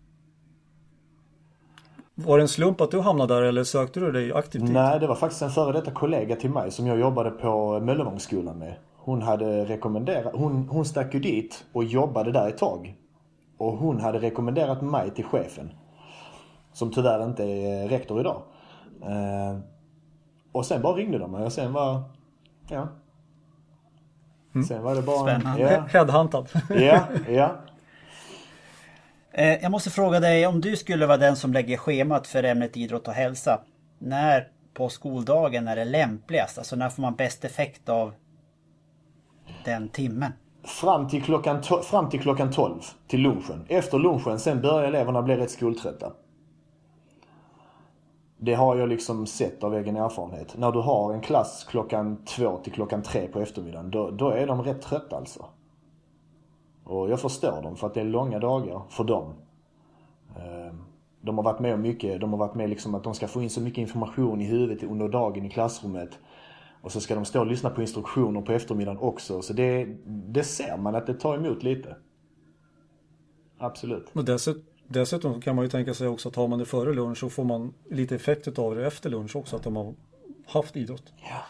Var 2.14 2.36
det 2.38 2.44
en 2.44 2.48
slump 2.48 2.80
att 2.80 2.90
du 2.90 3.00
hamnade 3.00 3.34
där 3.34 3.42
eller 3.42 3.64
sökte 3.64 4.00
du 4.00 4.12
dig 4.12 4.32
aktivt 4.32 4.62
dit? 4.62 4.72
Nej, 4.72 5.00
det 5.00 5.06
var 5.06 5.14
faktiskt 5.14 5.42
en 5.42 5.50
före 5.50 5.72
detta 5.72 5.90
kollega 5.90 6.36
till 6.36 6.50
mig 6.50 6.70
som 6.70 6.86
jag 6.86 6.98
jobbade 7.00 7.30
på 7.30 7.80
Möllevångsskolan 7.80 8.58
med. 8.58 8.74
Hon 8.96 9.22
hade 9.22 9.64
rekommenderat, 9.64 10.32
hon, 10.34 10.68
hon 10.68 10.84
stack 10.84 11.14
ju 11.14 11.20
dit 11.20 11.64
och 11.72 11.84
jobbade 11.84 12.32
där 12.32 12.48
ett 12.48 12.58
tag. 12.58 12.94
Och 13.58 13.72
hon 13.72 14.00
hade 14.00 14.18
rekommenderat 14.18 14.82
mig 14.82 15.10
till 15.10 15.24
chefen. 15.24 15.70
Som 16.72 16.90
tyvärr 16.90 17.24
inte 17.24 17.44
är 17.44 17.88
rektor 17.88 18.20
idag. 18.20 18.42
Eh, 19.02 19.58
och 20.52 20.66
sen 20.66 20.82
bara 20.82 20.94
ringde 20.96 21.18
de 21.18 21.30
mig 21.32 21.44
och 21.44 21.52
sen 21.52 21.72
var, 21.72 22.02
ja. 22.68 22.88
Sen 24.68 24.82
var 24.82 24.94
det 24.94 25.02
bara... 25.02 25.18
Spännande. 25.38 25.62
Ja, 25.62 25.68
He- 25.68 25.88
Headhuntad. 25.88 26.46
ja, 26.68 27.00
ja. 27.28 27.50
Eh, 29.34 29.62
jag 29.62 29.70
måste 29.70 29.90
fråga 29.90 30.20
dig 30.20 30.46
om 30.46 30.60
du 30.60 30.76
skulle 30.76 31.06
vara 31.06 31.16
den 31.18 31.36
som 31.36 31.52
lägger 31.52 31.76
schemat 31.76 32.26
för 32.26 32.42
ämnet 32.42 32.76
idrott 32.76 33.08
och 33.08 33.14
hälsa. 33.14 33.60
När 33.98 34.48
på 34.74 34.88
skoldagen 34.88 35.68
är 35.68 35.76
det 35.76 35.84
lämpligast? 35.84 36.58
Alltså 36.58 36.76
när 36.76 36.88
får 36.88 37.02
man 37.02 37.14
bäst 37.14 37.44
effekt 37.44 37.88
av 37.88 38.12
den 39.64 39.88
timmen? 39.88 40.32
Fram 40.64 41.08
till, 41.08 41.22
klockan 41.22 41.62
to- 41.62 41.82
fram 41.82 42.10
till 42.10 42.20
klockan 42.20 42.50
12, 42.50 42.80
till 43.08 43.20
lunchen. 43.20 43.64
Efter 43.68 43.98
lunchen, 43.98 44.38
sen 44.38 44.60
börjar 44.60 44.88
eleverna 44.88 45.22
bli 45.22 45.36
rätt 45.36 45.50
skoltrötta. 45.50 46.12
Det 48.38 48.54
har 48.54 48.76
jag 48.76 48.88
liksom 48.88 49.26
sett 49.26 49.64
av 49.64 49.74
egen 49.74 49.96
erfarenhet. 49.96 50.54
När 50.58 50.72
du 50.72 50.78
har 50.80 51.12
en 51.12 51.20
klass 51.20 51.66
klockan 51.70 52.24
två 52.24 52.58
till 52.64 52.72
klockan 52.72 53.02
tre 53.02 53.26
på 53.28 53.40
eftermiddagen, 53.40 53.90
då, 53.90 54.10
då 54.10 54.30
är 54.30 54.46
de 54.46 54.62
rätt 54.62 54.82
trötta 54.82 55.16
alltså. 55.16 55.46
Och 56.84 57.10
jag 57.10 57.20
förstår 57.20 57.62
dem 57.62 57.76
för 57.76 57.86
att 57.86 57.94
det 57.94 58.00
är 58.00 58.04
långa 58.04 58.38
dagar 58.38 58.82
för 58.90 59.04
dem. 59.04 59.34
Eh, 60.36 60.74
De 61.20 61.38
har 61.38 61.44
varit 61.44 61.60
med 61.60 61.74
om 61.74 61.82
mycket, 61.82 62.20
de 62.20 62.30
har 62.30 62.38
varit 62.38 62.54
med 62.54 62.70
liksom 62.70 62.94
att 62.94 63.04
de 63.04 63.14
ska 63.14 63.28
få 63.28 63.42
in 63.42 63.50
så 63.50 63.60
mycket 63.60 63.78
information 63.78 64.40
i 64.40 64.44
huvudet 64.44 64.82
under 64.82 65.08
dagen 65.08 65.44
i 65.44 65.50
klassrummet. 65.50 66.18
Och 66.82 66.92
så 66.92 67.00
ska 67.00 67.14
de 67.14 67.24
stå 67.24 67.40
och 67.40 67.46
lyssna 67.46 67.70
på 67.70 67.80
instruktioner 67.80 68.40
på 68.40 68.52
eftermiddagen 68.52 68.98
också. 69.00 69.42
Så 69.42 69.52
det, 69.52 69.84
det 70.06 70.44
ser 70.44 70.76
man 70.76 70.94
att 70.94 71.06
det 71.06 71.14
tar 71.14 71.36
emot 71.36 71.62
lite. 71.62 71.96
Absolut. 73.58 74.10
Dessutom, 74.12 74.62
dessutom 74.88 75.40
kan 75.40 75.56
man 75.56 75.64
ju 75.64 75.70
tänka 75.70 75.94
sig 75.94 76.08
också 76.08 76.28
att 76.28 76.36
har 76.36 76.48
man 76.48 76.58
det 76.58 76.64
före 76.64 76.94
lunch 76.94 77.18
så 77.18 77.28
får 77.30 77.44
man 77.44 77.74
lite 77.90 78.14
effekt 78.14 78.58
av 78.58 78.74
det 78.74 78.86
efter 78.86 79.10
lunch 79.10 79.36
också 79.36 79.56
att 79.56 79.62
de 79.62 79.76
har 79.76 79.94
haft 80.46 80.76
idrott. 80.76 81.12
Ja. 81.16 81.42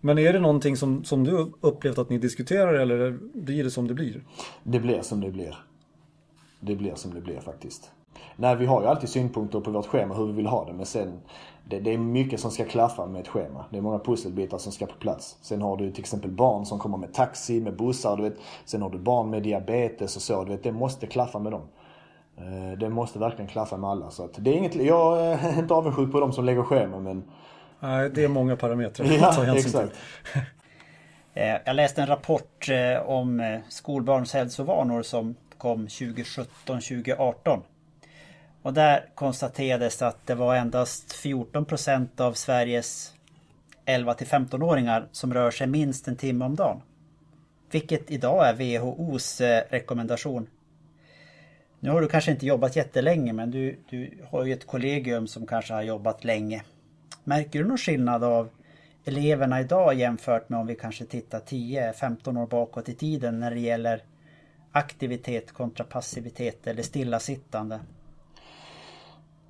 Men 0.00 0.18
är 0.18 0.32
det 0.32 0.38
någonting 0.38 0.76
som, 0.76 1.04
som 1.04 1.24
du 1.24 1.52
upplevt 1.60 1.98
att 1.98 2.10
ni 2.10 2.18
diskuterar 2.18 2.74
eller 2.74 3.18
blir 3.34 3.64
det 3.64 3.70
som 3.70 3.88
det 3.88 3.94
blir? 3.94 4.24
Det 4.62 4.80
blir 4.80 5.02
som 5.02 5.20
det 5.20 5.30
blir. 5.30 5.58
Det 6.60 6.76
blir 6.76 6.94
som 6.94 7.14
det 7.14 7.20
blir 7.20 7.40
faktiskt. 7.40 7.90
Nej, 8.36 8.56
vi 8.56 8.66
har 8.66 8.82
ju 8.82 8.88
alltid 8.88 9.08
synpunkter 9.08 9.60
på 9.60 9.70
vårt 9.70 9.86
schema 9.86 10.14
hur 10.14 10.26
vi 10.26 10.32
vill 10.32 10.46
ha 10.46 10.64
det. 10.64 10.72
Men 10.72 10.86
sen, 10.86 11.20
det, 11.64 11.80
det 11.80 11.94
är 11.94 11.98
mycket 11.98 12.40
som 12.40 12.50
ska 12.50 12.64
klaffa 12.64 13.06
med 13.06 13.20
ett 13.20 13.28
schema. 13.28 13.64
Det 13.70 13.78
är 13.78 13.82
många 13.82 13.98
pusselbitar 13.98 14.58
som 14.58 14.72
ska 14.72 14.86
på 14.86 14.98
plats. 14.98 15.38
Sen 15.42 15.62
har 15.62 15.76
du 15.76 15.90
till 15.90 16.00
exempel 16.00 16.30
barn 16.30 16.66
som 16.66 16.78
kommer 16.78 16.98
med 16.98 17.14
taxi, 17.14 17.60
med 17.60 17.76
bussar, 17.76 18.16
du 18.16 18.22
vet. 18.22 18.36
Sen 18.64 18.82
har 18.82 18.90
du 18.90 18.98
barn 18.98 19.30
med 19.30 19.42
diabetes 19.42 20.16
och 20.16 20.22
så. 20.22 20.44
Du 20.44 20.50
vet, 20.50 20.62
det 20.62 20.72
måste 20.72 21.06
klaffa 21.06 21.38
med 21.38 21.52
dem. 21.52 21.62
Eh, 22.36 22.78
det 22.78 22.88
måste 22.88 23.18
verkligen 23.18 23.50
klaffa 23.50 23.76
med 23.76 23.90
alla. 23.90 24.10
Så 24.10 24.24
att 24.24 24.34
det 24.38 24.50
är 24.50 24.54
inget, 24.54 24.74
jag 24.74 25.20
är 25.20 25.58
inte 25.58 25.74
avundsjuk 25.74 26.12
på 26.12 26.20
dem 26.20 26.32
som 26.32 26.44
lägger 26.44 26.62
schema 26.62 26.98
men... 26.98 27.22
Nej, 27.80 28.10
det 28.10 28.24
är 28.24 28.28
många 28.28 28.56
parametrar 28.56 29.06
att 29.28 29.34
ta 29.36 29.44
Ja, 29.44 29.52
hänsyn 29.52 29.56
exakt. 29.80 29.92
till. 30.32 30.40
Eh, 31.34 31.56
Jag 31.64 31.76
läste 31.76 32.00
en 32.02 32.06
rapport 32.08 32.68
eh, 32.68 32.98
om 33.02 33.40
eh, 33.40 33.60
skolbarns 33.68 34.32
hälsovanor 34.34 35.02
som 35.02 35.34
kom 35.58 35.86
2017-2018. 35.88 37.60
Och 38.62 38.74
där 38.74 39.04
konstaterades 39.14 40.02
att 40.02 40.26
det 40.26 40.34
var 40.34 40.54
endast 40.56 41.12
14 41.12 41.64
procent 41.64 42.20
av 42.20 42.32
Sveriges 42.32 43.14
11 43.84 44.14
till 44.14 44.26
15-åringar 44.26 45.06
som 45.12 45.34
rör 45.34 45.50
sig 45.50 45.66
minst 45.66 46.08
en 46.08 46.16
timme 46.16 46.44
om 46.44 46.54
dagen. 46.56 46.82
Vilket 47.70 48.10
idag 48.10 48.48
är 48.48 48.54
WHOs 48.54 49.40
rekommendation. 49.70 50.46
Nu 51.80 51.90
har 51.90 52.00
du 52.00 52.08
kanske 52.08 52.30
inte 52.30 52.46
jobbat 52.46 52.76
jättelänge 52.76 53.32
men 53.32 53.50
du, 53.50 53.78
du 53.90 54.18
har 54.30 54.44
ju 54.44 54.52
ett 54.52 54.66
kollegium 54.66 55.26
som 55.26 55.46
kanske 55.46 55.74
har 55.74 55.82
jobbat 55.82 56.24
länge. 56.24 56.62
Märker 57.28 57.58
du 57.58 57.68
någon 57.68 57.78
skillnad 57.78 58.24
av 58.24 58.48
eleverna 59.04 59.60
idag 59.60 59.94
jämfört 59.94 60.48
med 60.48 60.60
om 60.60 60.66
vi 60.66 60.74
kanske 60.74 61.04
tittar 61.04 61.40
10-15 61.40 62.42
år 62.42 62.46
bakåt 62.46 62.88
i 62.88 62.94
tiden 62.94 63.40
när 63.40 63.50
det 63.50 63.60
gäller 63.60 64.02
aktivitet 64.72 65.52
kontra 65.52 65.84
passivitet 65.84 66.66
eller 66.66 66.82
stillasittande? 66.82 67.80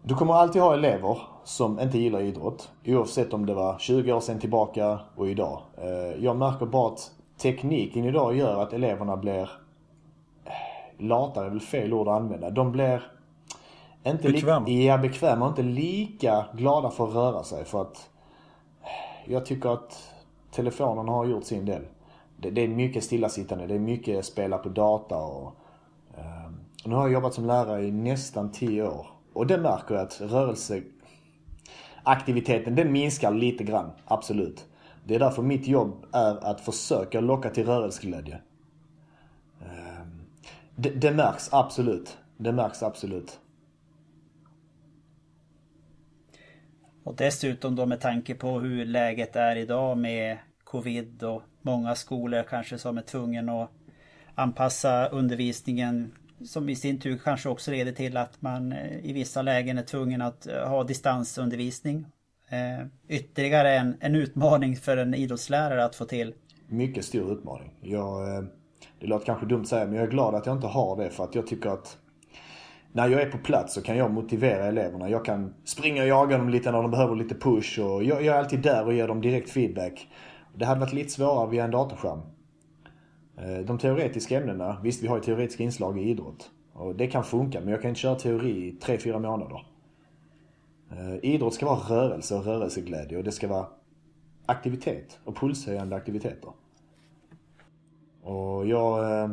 Du 0.02 0.14
kommer 0.14 0.34
alltid 0.34 0.62
ha 0.62 0.74
elever 0.74 1.18
som 1.44 1.80
inte 1.80 1.98
gillar 1.98 2.20
idrott. 2.20 2.70
Oavsett 2.84 3.32
om 3.32 3.46
det 3.46 3.54
var 3.54 3.78
20 3.78 4.12
år 4.12 4.20
sedan 4.20 4.38
tillbaka 4.38 5.00
och 5.14 5.28
idag. 5.28 5.62
Eh, 5.76 6.24
jag 6.24 6.36
märker 6.36 6.66
bara 6.66 6.92
att 6.92 7.10
tekniken 7.36 8.04
idag 8.04 8.36
gör 8.36 8.62
att 8.62 8.72
eleverna 8.72 9.16
blir 9.16 9.50
eh, 10.44 11.06
latare 11.06 11.46
är 11.46 11.50
väl 11.50 11.60
fel 11.60 11.92
ord 11.92 12.08
att 12.08 12.20
använda. 12.20 12.50
De 12.50 12.72
blir 12.72 13.17
inte 14.10 14.32
Bekväma. 14.32 14.66
Li- 14.66 14.86
ja, 14.86 14.98
bekväma 14.98 15.44
och 15.44 15.50
inte 15.50 15.62
lika 15.62 16.46
glada 16.54 16.90
för 16.90 17.08
att 17.08 17.14
röra 17.14 17.44
sig 17.44 17.64
för 17.64 17.82
att 17.82 18.10
jag 19.26 19.46
tycker 19.46 19.68
att 19.68 20.12
telefonerna 20.50 21.12
har 21.12 21.26
gjort 21.26 21.44
sin 21.44 21.64
del. 21.64 21.82
Det, 22.36 22.50
det 22.50 22.60
är 22.64 22.68
mycket 22.68 23.04
stillasittande, 23.04 23.66
det 23.66 23.74
är 23.74 23.78
mycket 23.78 24.24
spela 24.24 24.58
på 24.58 24.68
data 24.68 25.16
och 25.16 25.54
eh, 26.18 26.50
nu 26.84 26.94
har 26.94 27.02
jag 27.02 27.12
jobbat 27.12 27.34
som 27.34 27.46
lärare 27.46 27.84
i 27.86 27.92
nästan 27.92 28.52
10 28.52 28.82
år. 28.88 29.06
Och 29.32 29.46
det 29.46 29.58
märker 29.58 29.94
jag 29.94 30.04
att 30.04 30.20
rörelseaktiviteten 30.20 32.74
den 32.74 32.92
minskar 32.92 33.30
lite 33.30 33.64
grann, 33.64 33.90
absolut. 34.04 34.64
Det 35.04 35.14
är 35.14 35.18
därför 35.18 35.42
mitt 35.42 35.66
jobb 35.66 36.06
är 36.12 36.44
att 36.50 36.60
försöka 36.60 37.20
locka 37.20 37.50
till 37.50 37.66
rörelseglädje. 37.66 38.38
Eh, 39.60 40.02
Det, 40.76 40.90
det 40.90 41.10
märks 41.10 41.48
absolut. 41.52 42.18
Det 42.36 42.52
märks 42.52 42.82
absolut. 42.82 43.38
Och 47.04 47.16
dessutom 47.16 47.76
då 47.76 47.86
med 47.86 48.00
tanke 48.00 48.34
på 48.34 48.60
hur 48.60 48.84
läget 48.84 49.36
är 49.36 49.56
idag 49.56 49.98
med 49.98 50.38
covid 50.64 51.22
och 51.22 51.42
många 51.62 51.94
skolor 51.94 52.42
kanske 52.42 52.78
som 52.78 52.98
är 52.98 53.02
tvungen 53.02 53.48
att 53.48 53.70
anpassa 54.34 55.06
undervisningen 55.06 56.12
som 56.44 56.68
i 56.68 56.76
sin 56.76 57.00
tur 57.00 57.18
kanske 57.24 57.48
också 57.48 57.70
leder 57.70 57.92
till 57.92 58.16
att 58.16 58.42
man 58.42 58.72
eh, 58.72 59.06
i 59.06 59.12
vissa 59.12 59.42
lägen 59.42 59.78
är 59.78 59.82
tvungen 59.82 60.22
att 60.22 60.46
eh, 60.46 60.68
ha 60.68 60.84
distansundervisning. 60.84 62.06
Eh, 62.48 62.86
ytterligare 63.08 63.76
en, 63.76 63.96
en 64.00 64.14
utmaning 64.14 64.76
för 64.76 64.96
en 64.96 65.14
idrottslärare 65.14 65.84
att 65.84 65.96
få 65.96 66.04
till. 66.04 66.34
Mycket 66.66 67.04
stor 67.04 67.32
utmaning. 67.32 67.72
Jag, 67.80 68.46
det 69.00 69.06
låter 69.06 69.26
kanske 69.26 69.46
dumt 69.46 69.60
att 69.60 69.68
säga 69.68 69.86
men 69.86 69.94
jag 69.94 70.04
är 70.04 70.10
glad 70.10 70.34
att 70.34 70.46
jag 70.46 70.56
inte 70.56 70.66
har 70.66 70.96
det 70.96 71.10
för 71.10 71.24
att 71.24 71.34
jag 71.34 71.46
tycker 71.46 71.70
att 71.70 71.98
när 72.92 73.08
jag 73.08 73.22
är 73.22 73.30
på 73.30 73.38
plats 73.38 73.74
så 73.74 73.82
kan 73.82 73.96
jag 73.96 74.10
motivera 74.10 74.64
eleverna. 74.64 75.10
Jag 75.10 75.24
kan 75.24 75.54
springa 75.64 76.02
och 76.02 76.08
jaga 76.08 76.38
dem 76.38 76.48
lite 76.48 76.70
när 76.70 76.82
de 76.82 76.90
behöver 76.90 77.16
lite 77.16 77.34
push 77.34 77.78
och 77.78 78.04
jag, 78.04 78.24
jag 78.24 78.36
är 78.36 78.38
alltid 78.38 78.62
där 78.62 78.86
och 78.86 78.94
ger 78.94 79.08
dem 79.08 79.20
direkt 79.20 79.50
feedback. 79.50 80.08
Det 80.54 80.64
hade 80.64 80.80
varit 80.80 80.92
lite 80.92 81.10
svårare 81.10 81.50
via 81.50 81.64
en 81.64 81.70
datorskärm. 81.70 82.20
Eh, 83.36 83.58
de 83.58 83.78
teoretiska 83.78 84.40
ämnena, 84.40 84.76
visst 84.82 85.02
vi 85.02 85.06
har 85.06 85.16
ju 85.16 85.22
teoretiska 85.22 85.64
inslag 85.64 85.98
i 85.98 86.02
idrott. 86.02 86.50
Och 86.72 86.94
det 86.94 87.06
kan 87.06 87.24
funka, 87.24 87.60
men 87.60 87.68
jag 87.68 87.82
kan 87.82 87.88
inte 87.88 88.00
köra 88.00 88.14
teori 88.14 88.50
i 88.50 88.78
3-4 88.82 89.18
månader. 89.18 89.66
Eh, 90.90 91.14
idrott 91.22 91.54
ska 91.54 91.66
vara 91.66 91.78
rörelse 91.78 92.34
och 92.34 92.44
rörelseglädje 92.44 93.18
och 93.18 93.24
det 93.24 93.32
ska 93.32 93.48
vara 93.48 93.66
aktivitet 94.46 95.18
och 95.24 95.36
pulshöjande 95.36 95.96
aktiviteter. 95.96 96.50
Och 98.22 98.66
jag, 98.66 99.22
eh, 99.22 99.30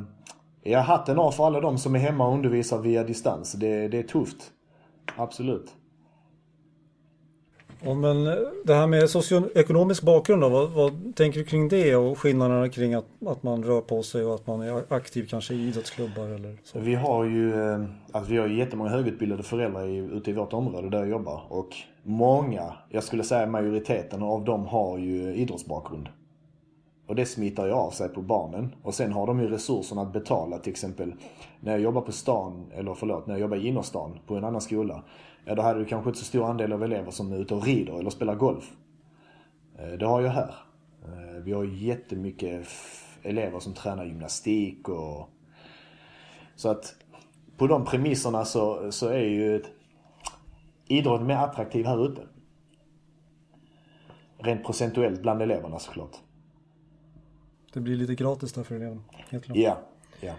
har 0.74 0.82
hatten 0.82 1.20
av 1.20 1.32
för 1.32 1.46
alla 1.46 1.62
de 1.62 1.78
som 1.78 1.96
är 1.96 2.00
hemma 2.00 2.28
och 2.28 2.34
undervisar 2.34 2.78
via 2.78 3.04
distans. 3.04 3.54
Det, 3.54 3.88
det 3.88 4.00
är 4.00 4.04
tufft. 4.04 4.52
Absolut. 5.18 5.76
Ja, 7.86 7.94
men 7.94 8.28
eh, 8.28 8.34
det 8.66 8.74
här 8.74 8.88
med 8.88 9.10
socioekonomisk 9.10 10.04
bakgrund 10.04 10.42
då, 10.42 10.50
vad, 10.50 10.72
vad, 10.72 11.16
tänker 11.16 11.40
du 11.40 11.46
kring 11.46 11.70
det 11.70 11.96
och 11.96 12.20
skillnaderna 12.20 12.70
kring 12.70 12.94
att, 12.94 13.06
att 13.26 13.44
man 13.44 13.64
rör 13.64 13.82
på 13.82 14.04
sig 14.04 14.26
och 14.26 14.36
att 14.36 14.48
man 14.48 14.62
är 14.62 14.94
aktiv 14.94 15.28
kanske 15.30 15.54
i 15.54 15.68
idrottsklubbar 15.68 16.26
eller 16.26 16.58
så? 16.64 16.80
Vi 16.80 16.96
har 16.96 17.24
ju 17.24 17.62
eh, 17.62 17.84
alltså 18.12 18.32
vi 18.32 18.38
har 18.38 18.48
jättemånga 18.48 18.90
högutbildade 18.90 19.44
föräldrar 19.44 19.88
i, 19.88 19.98
ute 19.98 20.32
i 20.32 20.34
vårt 20.34 20.54
område 20.54 20.90
där 20.90 21.00
jag 21.00 21.10
jobbar 21.10 21.42
och 21.50 21.70
många, 22.04 22.74
jag 22.90 23.04
skulle 23.04 23.24
säga 23.24 23.46
majoriteten 23.46 24.24
av 24.24 24.46
dem 24.46 24.66
har 24.66 24.98
ju 24.98 25.36
idrottsbakgrund. 25.36 26.10
Och 27.08 27.16
det 27.16 27.26
smittar 27.26 27.66
ju 27.66 27.74
av 27.74 27.92
sig 27.92 28.10
på 28.10 28.22
barnen. 28.22 28.76
Och 28.84 28.94
sen 28.94 29.14
har 29.14 29.28
de 29.28 29.40
ju 29.40 29.48
resurserna 29.48 30.02
att 30.02 30.14
betala 30.14 30.58
till 30.58 30.72
exempel 30.72 31.14
när 31.60 31.72
jag 31.72 31.82
jobbar 31.82 32.02
på 32.02 32.12
stan, 32.12 32.72
eller 32.74 32.94
förlåt, 32.94 33.28
när 33.28 33.34
jag 33.34 33.42
jobbar 33.42 33.58
i 33.58 33.68
innerstan 33.68 34.20
på 34.26 34.36
en 34.36 34.44
annan 34.44 34.62
skola 34.62 35.04
ja 35.46 35.56
då 35.56 35.62
hade 35.62 35.80
du 35.80 35.86
kanske 35.86 36.10
inte 36.10 36.20
så 36.20 36.26
stor 36.26 36.46
andel 36.46 36.74
av 36.74 36.84
elever 36.84 37.12
som 37.12 37.32
är 37.32 37.38
ute 37.38 37.56
och 37.56 37.66
rider 37.66 38.00
eller 38.00 38.10
spelar 38.10 38.36
golf. 38.36 38.72
Eh, 39.78 39.88
det 39.88 40.06
har 40.06 40.22
jag 40.22 40.32
här. 40.32 40.56
Eh, 41.04 41.44
vi 41.44 41.52
har 41.52 41.64
jättemycket 41.64 42.68
elever 43.24 43.60
som 43.60 43.74
tränar 43.74 44.06
gymnastik 44.06 44.90
och... 44.90 45.30
Så 46.56 46.70
att 46.70 46.96
på 47.58 47.68
de 47.68 47.86
premisserna 47.86 48.46
så, 48.46 48.92
så 48.92 49.08
är 49.08 49.24
ju 49.24 49.64
idrotten 50.88 51.28
mer 51.28 51.36
attraktiv 51.36 51.86
här 51.86 52.06
ute. 52.06 52.22
Rent 54.38 54.66
procentuellt 54.66 55.22
bland 55.22 55.42
eleverna 55.42 55.80
såklart. 55.80 56.18
Det 57.76 57.82
blir 57.82 57.96
lite 57.96 58.16
gratis 58.16 58.54
där 58.54 58.64
för 58.64 58.76
eleverna, 58.76 59.02
helt 59.30 59.46
klart. 59.46 59.58
Ja, 59.58 59.78
ja. 60.22 60.34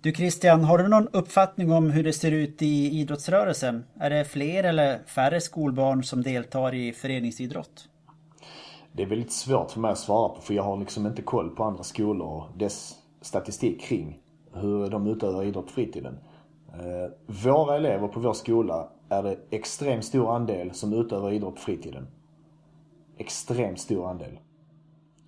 Du 0.00 0.12
Christian, 0.12 0.64
har 0.64 0.78
du 0.78 0.88
någon 0.88 1.08
uppfattning 1.08 1.72
om 1.72 1.90
hur 1.90 2.04
det 2.04 2.12
ser 2.12 2.30
ut 2.30 2.62
i 2.62 3.00
idrottsrörelsen? 3.00 3.84
Är 4.00 4.10
det 4.10 4.24
fler 4.24 4.64
eller 4.64 4.98
färre 5.04 5.40
skolbarn 5.40 6.04
som 6.04 6.22
deltar 6.22 6.74
i 6.74 6.92
föreningsidrott? 6.92 7.88
Det 8.92 9.02
är 9.02 9.06
väldigt 9.06 9.32
svårt 9.32 9.70
för 9.70 9.80
mig 9.80 9.90
att 9.90 9.98
svara 9.98 10.28
på 10.28 10.40
för 10.40 10.54
jag 10.54 10.62
har 10.62 10.76
liksom 10.76 11.06
inte 11.06 11.22
koll 11.22 11.50
på 11.50 11.64
andra 11.64 11.82
skolor 11.82 12.26
och 12.26 12.58
dess 12.58 12.94
statistik 13.20 13.80
kring 13.80 14.20
hur 14.52 14.90
de 14.90 15.06
utövar 15.06 15.44
idrott 15.44 15.66
på 15.66 15.72
fritiden. 15.72 16.18
Eh, 16.72 17.10
våra 17.44 17.76
elever 17.76 18.08
på 18.08 18.20
vår 18.20 18.32
skola 18.32 18.88
är 19.08 19.22
det 19.22 19.38
extremt 19.50 20.04
stor 20.04 20.34
andel 20.36 20.74
som 20.74 20.92
utövar 20.92 21.32
idrott 21.32 21.54
på 21.54 21.60
fritiden. 21.60 22.06
Extremt 23.18 23.80
stor 23.80 24.10
andel. 24.10 24.38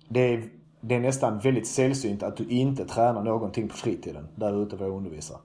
Det 0.09 0.19
är 0.19 0.58
det 0.81 0.95
är 0.95 0.99
nästan 0.99 1.39
väldigt 1.39 1.67
sällsynt 1.67 2.23
att 2.23 2.37
du 2.37 2.43
inte 2.43 2.85
tränar 2.85 3.23
någonting 3.23 3.67
på 3.67 3.77
fritiden 3.77 4.27
där 4.35 4.63
ute 4.63 4.75
jag 4.79 4.91
undervisar. 4.91 5.37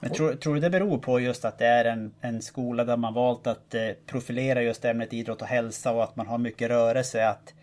Men 0.00 0.12
tror, 0.12 0.34
tror, 0.34 0.54
du 0.54 0.60
det 0.60 0.70
beror 0.70 0.98
på 0.98 1.20
just 1.20 1.44
att 1.44 1.58
det 1.58 1.66
är 1.66 1.84
en, 1.84 2.14
en 2.20 2.42
skola 2.42 2.84
där 2.84 2.96
man 2.96 3.14
valt 3.14 3.46
att 3.46 3.74
eh, 3.74 3.80
profilera 4.06 4.62
just 4.62 4.84
ämnet 4.84 5.12
idrott 5.12 5.42
och 5.42 5.48
hälsa 5.48 5.92
och 5.92 6.04
att 6.04 6.16
man 6.16 6.26
har 6.26 6.38
mycket 6.38 6.70
rörelse? 6.70 7.28
Att, 7.28 7.54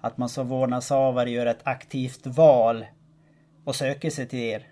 att 0.00 0.18
man 0.18 0.28
som 0.28 0.48
vårdnadshavare 0.48 1.30
gör 1.30 1.46
ett 1.46 1.60
aktivt 1.62 2.26
val 2.26 2.86
och 3.64 3.76
söker 3.76 4.10
sig 4.10 4.26
till 4.26 4.38
er? 4.38 4.66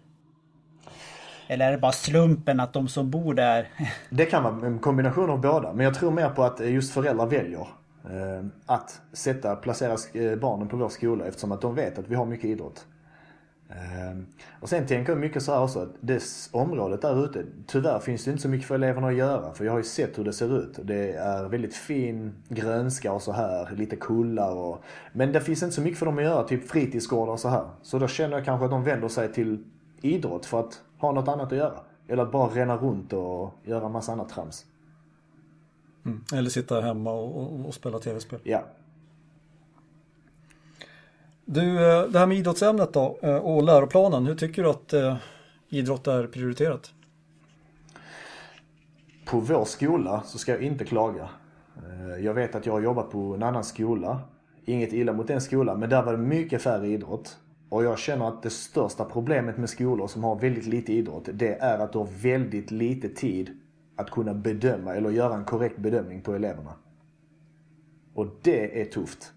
Eller 1.46 1.66
är 1.66 1.72
det 1.72 1.78
bara 1.78 1.92
slumpen 1.92 2.60
att 2.60 2.72
de 2.72 2.88
som 2.88 3.10
bor 3.10 3.34
där... 3.34 3.68
Det 4.10 4.26
kan 4.26 4.42
vara 4.42 4.66
en 4.66 4.78
kombination 4.78 5.30
av 5.30 5.40
båda. 5.40 5.72
Men 5.72 5.84
jag 5.84 5.94
tror 5.94 6.10
mer 6.10 6.28
på 6.28 6.44
att 6.44 6.60
just 6.60 6.94
föräldrar 6.94 7.26
väljer. 7.26 7.66
Eh, 8.10 8.44
att 8.66 9.00
sätta, 9.12 9.56
placera 9.56 9.96
eh, 10.12 10.38
barnen 10.38 10.68
på 10.68 10.76
vår 10.76 10.88
skola 10.88 11.24
eftersom 11.26 11.52
att 11.52 11.60
de 11.60 11.74
vet 11.74 11.98
att 11.98 12.08
vi 12.08 12.14
har 12.14 12.26
mycket 12.26 12.44
idrott. 12.44 12.86
Eh, 13.68 14.18
och 14.60 14.68
sen 14.68 14.86
tänker 14.86 15.12
jag 15.12 15.20
mycket 15.20 15.42
så 15.42 15.52
här 15.52 15.62
också 15.62 15.78
att 15.78 15.88
det 16.00 16.22
området 16.52 17.02
där 17.02 17.24
ute, 17.24 17.44
tyvärr 17.66 17.98
finns 17.98 18.24
det 18.24 18.30
inte 18.30 18.42
så 18.42 18.48
mycket 18.48 18.68
för 18.68 18.74
eleverna 18.74 19.06
att 19.06 19.14
göra. 19.14 19.54
För 19.54 19.64
jag 19.64 19.72
har 19.72 19.78
ju 19.78 19.84
sett 19.84 20.18
hur 20.18 20.24
det 20.24 20.32
ser 20.32 20.58
ut. 20.58 20.78
Det 20.82 21.12
är 21.12 21.44
väldigt 21.44 21.74
fin 21.74 22.34
grönska 22.48 23.12
och 23.12 23.22
så 23.22 23.32
här, 23.32 23.70
lite 23.76 23.96
kullar 23.96 24.54
och... 24.54 24.84
Men 25.12 25.32
det 25.32 25.40
finns 25.40 25.62
inte 25.62 25.74
så 25.74 25.80
mycket 25.80 25.98
för 25.98 26.06
dem 26.06 26.18
att 26.18 26.24
göra, 26.24 26.44
typ 26.44 26.68
fritidsgårdar 26.68 27.32
och 27.32 27.40
så 27.40 27.48
här. 27.48 27.64
Så 27.82 27.98
då 27.98 28.08
känner 28.08 28.36
jag 28.36 28.44
kanske 28.44 28.64
att 28.64 28.70
de 28.70 28.84
vänder 28.84 29.08
sig 29.08 29.32
till 29.32 29.64
idrott 30.00 30.46
för 30.46 30.60
att 30.60 30.80
ha 30.98 31.12
något 31.12 31.28
annat 31.28 31.52
att 31.52 31.58
göra. 31.58 31.80
Eller 32.08 32.22
att 32.22 32.32
bara 32.32 32.48
ränna 32.48 32.76
runt 32.76 33.12
och 33.12 33.54
göra 33.64 33.88
massa 33.88 34.12
annat 34.12 34.28
trams. 34.28 34.66
Mm. 36.04 36.24
Eller 36.32 36.50
sitta 36.50 36.80
hemma 36.80 37.12
och, 37.12 37.42
och, 37.42 37.66
och 37.66 37.74
spela 37.74 37.98
tv-spel. 37.98 38.40
Ja. 38.42 38.64
Du, 41.44 41.90
eh, 41.90 42.02
det 42.08 42.18
här 42.18 42.26
med 42.26 42.38
idrottsämnet 42.38 42.92
då 42.92 43.18
eh, 43.22 43.36
och 43.36 43.62
läroplanen. 43.62 44.26
Hur 44.26 44.34
tycker 44.34 44.62
du 44.62 44.70
att 44.70 44.92
eh, 44.92 45.16
idrott 45.68 46.06
är 46.06 46.26
prioriterat? 46.26 46.92
På 49.24 49.40
vår 49.40 49.64
skola 49.64 50.22
så 50.26 50.38
ska 50.38 50.52
jag 50.52 50.62
inte 50.62 50.84
klaga. 50.84 51.28
Jag 52.20 52.34
vet 52.34 52.54
att 52.54 52.66
jag 52.66 52.72
har 52.72 52.80
jobbat 52.80 53.10
på 53.10 53.34
en 53.34 53.42
annan 53.42 53.64
skola. 53.64 54.20
Inget 54.64 54.92
illa 54.92 55.12
mot 55.12 55.28
den 55.28 55.40
skolan, 55.40 55.80
men 55.80 55.90
där 55.90 56.02
var 56.02 56.12
det 56.12 56.18
mycket 56.18 56.62
färre 56.62 56.88
idrott. 56.88 57.36
Och 57.68 57.84
jag 57.84 57.98
känner 57.98 58.28
att 58.28 58.42
det 58.42 58.50
största 58.50 59.04
problemet 59.04 59.58
med 59.58 59.70
skolor 59.70 60.06
som 60.06 60.24
har 60.24 60.36
väldigt 60.36 60.66
lite 60.66 60.92
idrott, 60.92 61.28
det 61.32 61.54
är 61.54 61.78
att 61.78 61.92
du 61.92 61.98
har 61.98 62.08
väldigt 62.22 62.70
lite 62.70 63.08
tid 63.08 63.50
att 63.96 64.10
kunna 64.10 64.34
bedöma 64.34 64.94
eller 64.94 65.10
göra 65.10 65.34
en 65.34 65.44
korrekt 65.44 65.78
bedömning 65.78 66.22
på 66.22 66.34
eleverna. 66.34 66.74
Och 68.14 68.26
det 68.42 68.80
är 68.80 68.84
tufft. 68.84 69.32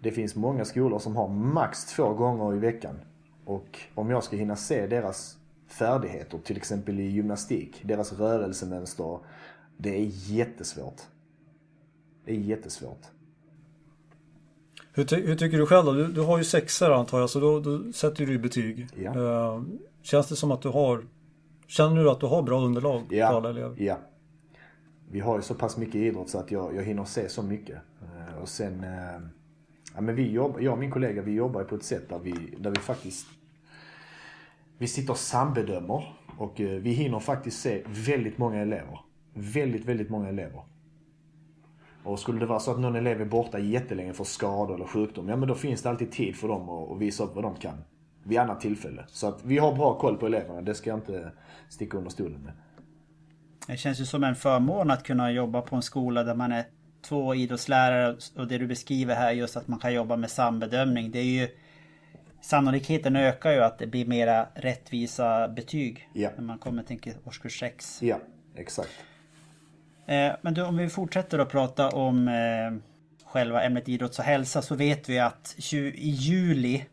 Det 0.00 0.10
finns 0.10 0.36
många 0.36 0.64
skolor 0.64 0.98
som 0.98 1.16
har 1.16 1.28
max 1.28 1.84
två 1.84 2.14
gånger 2.14 2.56
i 2.56 2.58
veckan. 2.58 2.96
Och 3.44 3.80
om 3.94 4.10
jag 4.10 4.24
ska 4.24 4.36
hinna 4.36 4.56
se 4.56 4.86
deras 4.86 5.38
färdigheter, 5.66 6.38
till 6.38 6.56
exempel 6.56 7.00
i 7.00 7.02
gymnastik, 7.02 7.80
deras 7.84 8.12
rörelsemönster. 8.12 9.18
Det 9.76 9.96
är 9.96 10.06
jättesvårt. 10.10 11.00
Det 12.24 12.32
är 12.32 12.38
jättesvårt. 12.38 13.06
Hur, 14.92 15.04
ty 15.04 15.16
hur 15.16 15.36
tycker 15.36 15.58
du 15.58 15.66
själv 15.66 15.86
då? 15.86 15.92
Du, 15.92 16.06
du 16.06 16.20
har 16.20 16.38
ju 16.38 16.44
sexor 16.44 16.92
antar 16.92 17.20
jag, 17.20 17.30
så 17.30 17.40
då, 17.40 17.60
då 17.60 17.92
sätter 17.92 18.26
du 18.26 18.38
betyg. 18.38 18.88
Ja. 18.94 19.14
Uh, 19.14 19.62
känns 20.02 20.28
det 20.28 20.36
som 20.36 20.50
att 20.50 20.62
du 20.62 20.68
har 20.68 21.02
Känner 21.66 22.02
du 22.02 22.10
att 22.10 22.20
du 22.20 22.26
har 22.26 22.42
bra 22.42 22.60
underlag 22.60 23.02
ja, 23.10 23.28
på 23.28 23.36
alla 23.36 23.50
elever? 23.50 23.76
Ja. 23.78 23.98
Vi 25.10 25.20
har 25.20 25.36
ju 25.36 25.42
så 25.42 25.54
pass 25.54 25.76
mycket 25.76 25.94
idrott 25.94 26.30
så 26.30 26.38
att 26.38 26.50
jag, 26.50 26.76
jag 26.76 26.82
hinner 26.82 27.04
se 27.04 27.28
så 27.28 27.42
mycket. 27.42 27.78
Uh, 28.02 28.42
och 28.42 28.48
sen... 28.48 28.84
Uh, 28.84 29.28
ja, 29.94 30.00
men 30.00 30.14
vi 30.14 30.30
jobbar, 30.30 30.60
jag 30.60 30.72
och 30.72 30.78
min 30.78 30.90
kollega 30.90 31.22
vi 31.22 31.32
jobbar 31.32 31.64
på 31.64 31.74
ett 31.74 31.84
sätt 31.84 32.08
där 32.08 32.18
vi, 32.18 32.54
där 32.58 32.70
vi 32.70 32.78
faktiskt... 32.80 33.26
Vi 34.78 34.86
sitter 34.86 35.12
och 35.12 35.18
sambedömer. 35.18 36.14
Och 36.38 36.60
uh, 36.60 36.70
vi 36.70 36.90
hinner 36.90 37.18
faktiskt 37.18 37.60
se 37.60 37.82
väldigt 37.86 38.38
många 38.38 38.58
elever. 38.58 39.00
Väldigt, 39.34 39.84
väldigt 39.84 40.10
många 40.10 40.28
elever. 40.28 40.62
Och 42.04 42.18
skulle 42.18 42.40
det 42.40 42.46
vara 42.46 42.60
så 42.60 42.70
att 42.70 42.80
någon 42.80 42.96
elev 42.96 43.20
är 43.20 43.24
borta 43.24 43.58
jättelänge 43.58 44.12
för 44.12 44.24
skador 44.24 44.74
eller 44.74 44.86
sjukdom, 44.86 45.28
ja 45.28 45.36
men 45.36 45.48
då 45.48 45.54
finns 45.54 45.82
det 45.82 45.90
alltid 45.90 46.12
tid 46.12 46.36
för 46.36 46.48
dem 46.48 46.68
att 46.68 46.98
visa 46.98 47.24
upp 47.24 47.34
vad 47.34 47.44
de 47.44 47.54
kan 47.54 47.84
vid 48.26 48.38
annat 48.38 48.60
tillfälle. 48.60 49.04
Så 49.08 49.28
att 49.28 49.44
vi 49.44 49.58
har 49.58 49.74
bra 49.74 49.98
koll 49.98 50.16
på 50.16 50.26
eleverna, 50.26 50.62
det 50.62 50.74
ska 50.74 50.90
jag 50.90 50.98
inte 50.98 51.30
sticka 51.68 51.96
under 51.96 52.10
stolen 52.10 52.40
med. 52.40 52.52
Det 53.66 53.76
känns 53.76 54.00
ju 54.00 54.04
som 54.04 54.24
en 54.24 54.36
förmån 54.36 54.90
att 54.90 55.02
kunna 55.02 55.32
jobba 55.32 55.62
på 55.62 55.76
en 55.76 55.82
skola 55.82 56.22
där 56.22 56.34
man 56.34 56.52
är 56.52 56.64
två 57.02 57.34
idrottslärare 57.34 58.16
och 58.36 58.46
det 58.46 58.58
du 58.58 58.66
beskriver 58.66 59.14
här 59.14 59.32
just 59.32 59.56
att 59.56 59.68
man 59.68 59.78
kan 59.78 59.94
jobba 59.94 60.16
med 60.16 60.30
sambedömning. 60.30 61.10
Det 61.10 61.18
är 61.18 61.24
ju 61.24 61.48
Sannolikheten 62.46 63.16
ökar 63.16 63.50
ju 63.50 63.60
att 63.60 63.78
det 63.78 63.86
blir 63.86 64.06
mera 64.06 64.46
rättvisa 64.54 65.48
betyg 65.48 66.08
ja. 66.12 66.30
när 66.36 66.44
man 66.44 66.58
kommer 66.58 66.82
till 66.82 67.14
årskurs 67.24 67.60
6. 67.60 68.02
Ja, 68.02 68.18
exakt. 68.54 68.90
Eh, 70.06 70.32
men 70.40 70.54
du, 70.54 70.62
om 70.62 70.76
vi 70.76 70.88
fortsätter 70.88 71.38
att 71.38 71.50
prata 71.50 71.88
om 71.88 72.28
eh, 72.28 72.94
själva 73.24 73.62
ämnet 73.62 73.88
idrott 73.88 74.18
och 74.18 74.24
hälsa 74.24 74.62
så 74.62 74.74
vet 74.74 75.08
vi 75.08 75.18
att 75.18 75.54
i 75.72 76.08
juli 76.08 76.84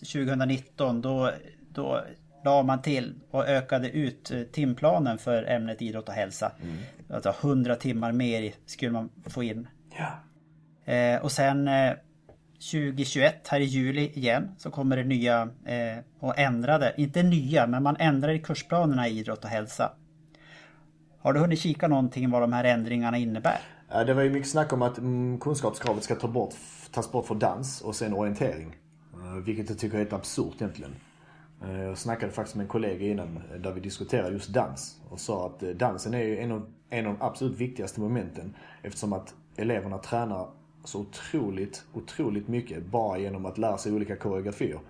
2019 0.00 1.00
då, 1.00 1.30
då 1.72 2.04
la 2.44 2.62
man 2.62 2.82
till 2.82 3.14
och 3.30 3.48
ökade 3.48 3.90
ut 3.90 4.30
eh, 4.30 4.42
timplanen 4.42 5.18
för 5.18 5.42
ämnet 5.42 5.82
idrott 5.82 6.08
och 6.08 6.14
hälsa. 6.14 6.52
Mm. 6.62 6.76
Alltså 7.10 7.34
100 7.40 7.74
timmar 7.74 8.12
mer 8.12 8.52
skulle 8.66 8.92
man 8.92 9.10
få 9.26 9.42
in. 9.42 9.68
Ja. 9.98 10.92
Eh, 10.92 11.22
och 11.22 11.32
sen 11.32 11.68
eh, 11.68 11.92
2021 12.72 13.48
här 13.48 13.60
i 13.60 13.64
juli 13.64 14.10
igen 14.14 14.50
så 14.58 14.70
kommer 14.70 14.96
det 14.96 15.04
nya 15.04 15.42
eh, 15.64 15.98
och 16.18 16.38
ändrade, 16.38 16.94
inte 16.96 17.22
nya 17.22 17.66
men 17.66 17.82
man 17.82 17.96
ändrar 17.98 18.32
i 18.32 18.38
kursplanerna 18.38 19.08
i 19.08 19.18
idrott 19.18 19.44
och 19.44 19.50
hälsa. 19.50 19.92
Har 21.18 21.32
du 21.32 21.40
hunnit 21.40 21.60
kika 21.60 21.88
någonting 21.88 22.30
vad 22.30 22.42
de 22.42 22.52
här 22.52 22.64
ändringarna 22.64 23.18
innebär? 23.18 23.60
Det 24.06 24.14
var 24.14 24.22
ju 24.22 24.30
mycket 24.30 24.50
snack 24.50 24.72
om 24.72 24.82
att 24.82 24.98
mm, 24.98 25.40
kunskapskravet 25.40 26.04
ska 26.04 26.14
ta 26.14 26.28
bort, 26.28 26.54
tas 26.92 27.12
bort 27.12 27.26
för 27.26 27.34
dans 27.34 27.80
och 27.80 27.96
sen 27.96 28.14
orientering. 28.14 28.76
Vilket 29.44 29.68
jag 29.68 29.78
tycker 29.78 29.94
är 29.94 29.98
helt 29.98 30.12
absurt 30.12 30.54
egentligen. 30.54 30.94
Eh, 31.64 31.82
jag 31.82 31.98
snackade 31.98 32.32
faktiskt 32.32 32.56
med 32.56 32.64
en 32.64 32.68
kollega 32.68 33.06
innan 33.06 33.40
eh, 33.52 33.60
där 33.60 33.72
vi 33.72 33.80
diskuterade 33.80 34.32
just 34.32 34.48
dans 34.48 35.00
och 35.10 35.20
sa 35.20 35.46
att 35.46 35.62
eh, 35.62 35.68
dansen 35.68 36.14
är 36.14 36.22
ju 36.22 36.38
en 36.38 36.52
av, 36.52 36.72
en 36.90 37.06
av 37.06 37.12
de 37.12 37.24
absolut 37.24 37.58
viktigaste 37.58 38.00
momenten 38.00 38.54
eftersom 38.82 39.12
att 39.12 39.34
eleverna 39.56 39.98
tränar 39.98 40.48
så 40.84 41.00
otroligt, 41.00 41.84
otroligt 41.94 42.48
mycket 42.48 42.86
bara 42.86 43.18
genom 43.18 43.46
att 43.46 43.58
lära 43.58 43.78
sig 43.78 43.92
olika 43.92 44.16
koreografier. 44.16 44.80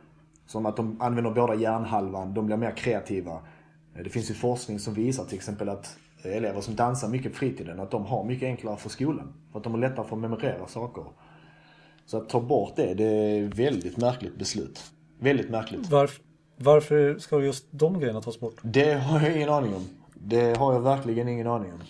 Som 0.47 0.67
att 0.67 0.77
de 0.77 1.01
använder 1.01 1.31
båda 1.31 1.55
hjärnhalvan, 1.55 2.35
de 2.35 2.47
blir 2.47 2.57
mer 2.57 2.77
kreativa. 2.77 3.41
Det 4.05 4.11
finns 4.11 4.31
ju 4.31 4.35
forskning 4.35 4.79
som 4.79 4.95
visar 4.95 5.25
till 5.25 5.37
exempel 5.37 5.69
att 5.69 5.97
elever 6.23 6.61
som 6.61 6.75
dansar 6.75 7.09
mycket 7.09 7.33
på 7.33 7.39
fritiden, 7.39 7.81
att 7.81 7.91
de 7.91 8.07
har 8.07 8.25
mycket 8.25 8.47
enklare 8.47 8.77
för 8.77 8.89
skolan. 8.89 9.33
För 9.53 9.59
att 9.59 9.65
de 9.65 9.73
har 9.73 9.81
lättare 9.81 10.07
för 10.07 10.17
att 10.17 10.23
memorera 10.23 10.67
saker. 10.67 11.05
Så 12.07 12.16
att 12.16 12.29
ta 12.29 12.40
bort 12.40 12.77
det, 12.77 12.95
det 12.95 13.05
är 13.05 13.49
ett 13.49 13.59
väldigt 13.59 13.97
märkligt 13.97 14.38
beslut. 14.38 14.92
Väldigt 15.19 15.51
märkligt. 15.51 15.90
Varför, 15.90 16.23
varför 16.57 17.19
ska 17.19 17.40
just 17.40 17.66
de 17.71 18.01
grejerna 18.01 18.23
tas 18.23 18.40
bort? 18.40 18.57
Det 18.62 18.95
har 18.95 19.21
jag 19.21 19.37
ingen 19.37 19.49
aning 19.49 19.75
om. 19.75 19.88
Det 20.14 20.59
har 20.59 20.73
jag 20.73 20.81
verkligen 20.81 21.29
ingen 21.29 21.47
aning 21.47 21.73
om. 21.73 21.81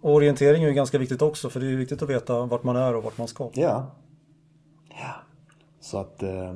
Orientering 0.00 0.62
är 0.62 0.68
ju 0.68 0.74
ganska 0.74 0.98
viktigt 0.98 1.22
också 1.22 1.50
för 1.50 1.60
det 1.60 1.66
är 1.66 1.70
ju 1.70 1.76
viktigt 1.76 2.02
att 2.02 2.10
veta 2.10 2.44
vart 2.46 2.62
man 2.62 2.76
är 2.76 2.94
och 2.94 3.02
vart 3.02 3.18
man 3.18 3.28
ska. 3.28 3.50
Ja. 3.54 3.90
Ja. 4.88 5.14
Så 5.80 5.98
att... 5.98 6.22
Eh, 6.22 6.54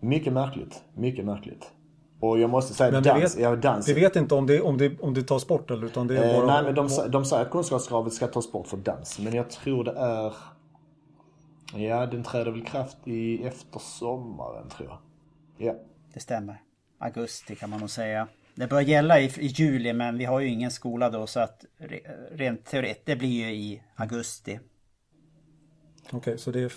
mycket 0.00 0.32
märkligt. 0.32 0.82
Mycket 0.94 1.24
märkligt. 1.24 1.70
Och 2.20 2.40
jag 2.40 2.50
måste 2.50 2.74
säga 2.74 2.90
men 2.90 3.02
dans, 3.02 3.16
vi 3.16 3.20
vet, 3.20 3.38
ja, 3.38 3.56
dans. 3.56 3.88
Vi 3.88 3.92
vet 3.92 4.16
inte 4.16 4.34
om 4.34 4.46
det, 4.46 4.60
om 4.60 4.78
det, 4.78 5.00
om 5.00 5.14
det 5.14 5.22
tas 5.22 5.46
bort 5.46 5.70
eller 5.70 5.86
utan 5.86 6.06
det 6.06 6.18
är 6.18 6.34
eh, 6.34 6.40
bara... 6.40 6.46
Nej 6.46 6.62
men 6.62 6.74
de, 6.74 7.10
de 7.10 7.24
säger 7.24 7.42
att 7.42 7.50
kunskapskravet 7.50 8.12
ska 8.12 8.26
tas 8.26 8.52
bort 8.52 8.66
för 8.66 8.76
dans. 8.76 9.18
Men 9.18 9.34
jag 9.34 9.50
tror 9.50 9.84
det 9.84 9.92
är... 9.92 10.34
Ja, 11.74 12.06
den 12.06 12.22
träder 12.22 12.50
väl 12.50 12.64
kraft 12.64 12.96
i 13.04 13.46
efter 13.46 13.78
sommaren 13.78 14.68
tror 14.68 14.88
jag. 14.88 14.98
Ja. 15.68 15.74
Det 16.14 16.20
stämmer. 16.20 16.62
Augusti 16.98 17.56
kan 17.56 17.70
man 17.70 17.80
nog 17.80 17.90
säga. 17.90 18.28
Det 18.54 18.66
börjar 18.66 18.82
gälla 18.82 19.20
i, 19.20 19.24
i 19.24 19.46
juli 19.46 19.92
men 19.92 20.18
vi 20.18 20.24
har 20.24 20.40
ju 20.40 20.48
ingen 20.48 20.70
skola 20.70 21.10
då 21.10 21.26
så 21.26 21.40
att 21.40 21.64
re, 21.78 22.00
rent 22.30 22.64
teoretiskt 22.64 23.06
det 23.06 23.16
blir 23.16 23.28
ju 23.28 23.54
i 23.54 23.82
augusti. 23.96 24.60
Okej, 26.06 26.18
okay, 26.18 26.36
så 26.36 26.50
det 26.50 26.60
är 26.60 26.72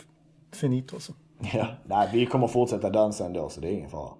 finito 0.52 0.96
alltså? 0.96 1.14
Ja, 1.54 1.68
nej 1.86 2.10
vi 2.14 2.26
kommer 2.26 2.48
fortsätta 2.48 2.90
dansa 2.90 3.26
ändå 3.26 3.50
så 3.50 3.62
det 3.62 3.68
är 3.68 3.72
ingen 3.72 3.90
fara. 3.90 4.14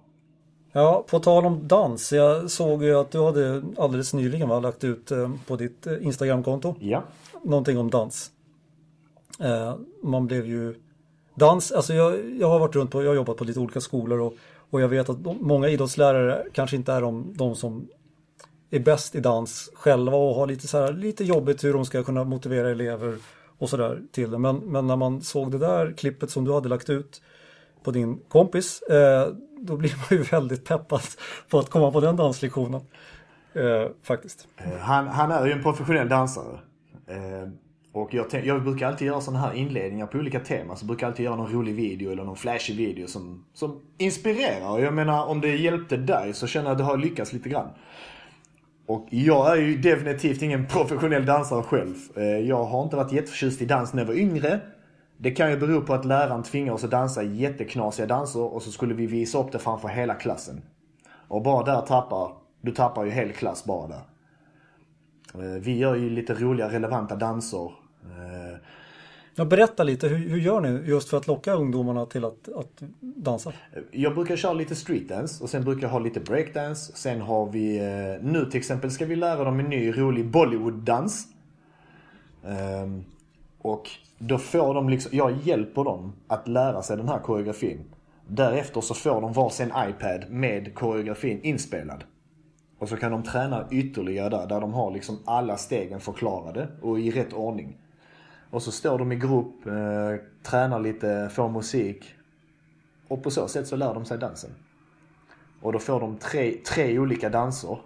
Ja, 0.72 1.04
på 1.10 1.18
tal 1.18 1.46
om 1.46 1.68
dans. 1.68 2.12
Jag 2.12 2.50
såg 2.50 2.84
ju 2.84 2.94
att 2.94 3.10
du 3.10 3.22
hade 3.22 3.62
alldeles 3.76 4.14
nyligen 4.14 4.48
va, 4.48 4.60
lagt 4.60 4.84
ut 4.84 5.10
eh, 5.10 5.30
på 5.46 5.56
ditt 5.56 5.86
eh, 5.86 6.06
Instagramkonto. 6.06 6.74
Ja. 6.80 7.02
Någonting 7.42 7.78
om 7.78 7.90
dans. 7.90 8.30
Eh, 9.40 9.74
man 10.02 10.26
blev 10.26 10.46
ju... 10.46 10.74
Dans, 11.34 11.72
alltså 11.72 11.94
jag, 11.94 12.36
jag 12.40 12.48
har 12.48 12.58
varit 12.58 12.74
runt 12.74 12.90
på, 12.90 13.02
jag 13.02 13.10
har 13.10 13.14
jobbat 13.14 13.36
på 13.36 13.44
lite 13.44 13.60
olika 13.60 13.80
skolor 13.80 14.20
och, 14.20 14.34
och 14.70 14.80
jag 14.80 14.88
vet 14.88 15.08
att 15.08 15.24
de, 15.24 15.38
många 15.40 15.68
idrottslärare 15.68 16.46
kanske 16.52 16.76
inte 16.76 16.92
är 16.92 17.00
de, 17.00 17.32
de 17.36 17.54
som 17.54 17.88
är 18.70 18.80
bäst 18.80 19.14
i 19.14 19.20
dans 19.20 19.70
själva 19.74 20.16
och 20.16 20.34
har 20.34 20.46
lite, 20.46 20.68
så 20.68 20.78
här, 20.78 20.92
lite 20.92 21.24
jobbigt 21.24 21.64
hur 21.64 21.72
de 21.72 21.84
ska 21.84 22.02
kunna 22.02 22.24
motivera 22.24 22.70
elever 22.70 23.18
och 23.58 23.70
sådär 23.70 24.02
till 24.12 24.30
det. 24.30 24.38
Men, 24.38 24.56
men 24.56 24.86
när 24.86 24.96
man 24.96 25.22
såg 25.22 25.50
det 25.50 25.58
där 25.58 25.92
klippet 25.92 26.30
som 26.30 26.44
du 26.44 26.52
hade 26.52 26.68
lagt 26.68 26.90
ut 26.90 27.22
på 27.82 27.90
din 27.90 28.18
kompis 28.28 28.82
eh, 28.82 29.28
då 29.60 29.76
blir 29.76 29.94
man 29.96 30.18
ju 30.18 30.22
väldigt 30.22 30.64
peppad 30.64 31.02
på 31.48 31.58
att 31.58 31.70
komma 31.70 31.90
på 31.90 32.00
den 32.00 32.16
danslektionen. 32.16 32.80
Eh, 33.52 33.90
faktiskt. 34.02 34.48
Eh, 34.56 34.78
han, 34.78 35.08
han, 35.08 35.30
är 35.30 35.46
ju 35.46 35.52
en 35.52 35.62
professionell 35.62 36.08
dansare. 36.08 36.58
Eh, 37.06 37.48
och 37.92 38.14
jag, 38.14 38.44
jag, 38.44 38.62
brukar 38.62 38.86
alltid 38.86 39.06
göra 39.06 39.20
sådana 39.20 39.40
här 39.40 39.54
inledningar 39.54 40.06
på 40.06 40.18
olika 40.18 40.40
teman. 40.40 40.76
Så 40.76 40.86
brukar 40.86 41.06
jag 41.06 41.10
alltid 41.10 41.24
göra 41.24 41.36
någon 41.36 41.52
rolig 41.52 41.74
video 41.74 42.12
eller 42.12 42.24
någon 42.24 42.36
flashig 42.36 42.76
video 42.76 43.06
som, 43.06 43.44
som 43.54 43.80
inspirerar. 43.98 44.70
Och 44.70 44.80
jag 44.80 44.94
menar 44.94 45.26
om 45.26 45.40
det 45.40 45.56
hjälpte 45.56 45.96
dig 45.96 46.34
så 46.34 46.46
känner 46.46 46.66
jag 46.66 46.72
att 46.72 46.78
det 46.78 46.84
har 46.84 46.96
lyckats 46.96 47.32
lite 47.32 47.48
grann. 47.48 47.68
Och 48.86 49.06
jag 49.10 49.52
är 49.52 49.56
ju 49.62 49.76
definitivt 49.76 50.42
ingen 50.42 50.66
professionell 50.72 51.26
dansare 51.26 51.62
själv. 51.62 51.94
Eh, 52.16 52.24
jag 52.24 52.64
har 52.64 52.82
inte 52.82 52.96
varit 52.96 53.12
jätteförtjust 53.12 53.62
i 53.62 53.64
dans 53.64 53.92
när 53.92 54.02
jag 54.02 54.06
var 54.06 54.14
yngre. 54.14 54.60
Det 55.20 55.30
kan 55.30 55.50
ju 55.50 55.56
bero 55.56 55.82
på 55.82 55.94
att 55.94 56.04
läraren 56.04 56.42
tvingar 56.42 56.72
oss 56.72 56.84
att 56.84 56.90
dansa 56.90 57.22
jätteknasiga 57.22 58.06
danser 58.06 58.40
och 58.40 58.62
så 58.62 58.70
skulle 58.70 58.94
vi 58.94 59.06
visa 59.06 59.38
upp 59.38 59.52
det 59.52 59.58
framför 59.58 59.88
hela 59.88 60.14
klassen. 60.14 60.62
Och 61.28 61.42
bara 61.42 61.64
där 61.64 61.86
tappar, 61.86 62.32
du 62.60 62.72
tappar 62.72 63.04
ju 63.04 63.10
hel 63.10 63.32
klass 63.32 63.64
bara 63.64 63.88
där. 63.88 64.02
Eh, 65.34 65.60
vi 65.60 65.78
gör 65.78 65.94
ju 65.94 66.10
lite 66.10 66.34
roliga 66.34 66.68
relevanta 66.68 67.16
danser. 67.16 67.72
Eh, 68.02 68.58
ja, 69.34 69.44
berätta 69.44 69.82
lite, 69.82 70.08
hur, 70.08 70.28
hur 70.28 70.38
gör 70.38 70.60
ni 70.60 70.88
just 70.88 71.08
för 71.08 71.16
att 71.16 71.26
locka 71.26 71.52
ungdomarna 71.52 72.06
till 72.06 72.24
att, 72.24 72.48
att 72.56 72.82
dansa? 73.00 73.52
Jag 73.90 74.14
brukar 74.14 74.36
köra 74.36 74.52
lite 74.52 74.74
streetdance 74.74 75.44
och 75.44 75.50
sen 75.50 75.64
brukar 75.64 75.82
jag 75.82 75.88
ha 75.88 75.98
lite 75.98 76.20
breakdance. 76.20 76.92
Sen 76.96 77.20
har 77.20 77.46
vi, 77.46 77.78
eh, 77.78 78.26
nu 78.26 78.44
till 78.50 78.58
exempel 78.58 78.90
ska 78.90 79.06
vi 79.06 79.16
lära 79.16 79.44
dem 79.44 79.60
en 79.60 79.66
ny 79.66 79.92
rolig 79.92 80.30
Bollywood-dans. 80.30 81.26
Ehm, 82.44 83.04
och 83.68 83.90
då 84.18 84.38
får 84.38 84.74
de 84.74 84.88
liksom, 84.88 85.10
jag 85.14 85.36
hjälper 85.42 85.84
dem 85.84 86.12
att 86.26 86.48
lära 86.48 86.82
sig 86.82 86.96
den 86.96 87.08
här 87.08 87.18
koreografin. 87.18 87.84
Därefter 88.26 88.80
så 88.80 88.94
får 88.94 89.20
de 89.20 89.32
varsin 89.32 89.72
iPad 89.76 90.30
med 90.30 90.74
koreografin 90.74 91.42
inspelad. 91.42 92.04
Och 92.78 92.88
så 92.88 92.96
kan 92.96 93.12
de 93.12 93.22
träna 93.22 93.66
ytterligare 93.70 94.28
där, 94.28 94.46
där 94.46 94.60
de 94.60 94.72
har 94.72 94.90
liksom 94.90 95.18
alla 95.24 95.56
stegen 95.56 96.00
förklarade 96.00 96.68
och 96.82 97.00
i 97.00 97.10
rätt 97.10 97.32
ordning. 97.32 97.76
Och 98.50 98.62
så 98.62 98.72
står 98.72 98.98
de 98.98 99.12
i 99.12 99.16
grupp, 99.16 99.66
eh, 99.66 100.26
tränar 100.42 100.80
lite, 100.80 101.30
får 101.32 101.48
musik. 101.48 102.04
Och 103.08 103.22
på 103.22 103.30
så 103.30 103.48
sätt 103.48 103.66
så 103.66 103.76
lär 103.76 103.94
de 103.94 104.04
sig 104.04 104.18
dansen. 104.18 104.50
Och 105.62 105.72
då 105.72 105.78
får 105.78 106.00
de 106.00 106.16
tre, 106.16 106.54
tre 106.66 106.98
olika 106.98 107.28
danser 107.28 107.78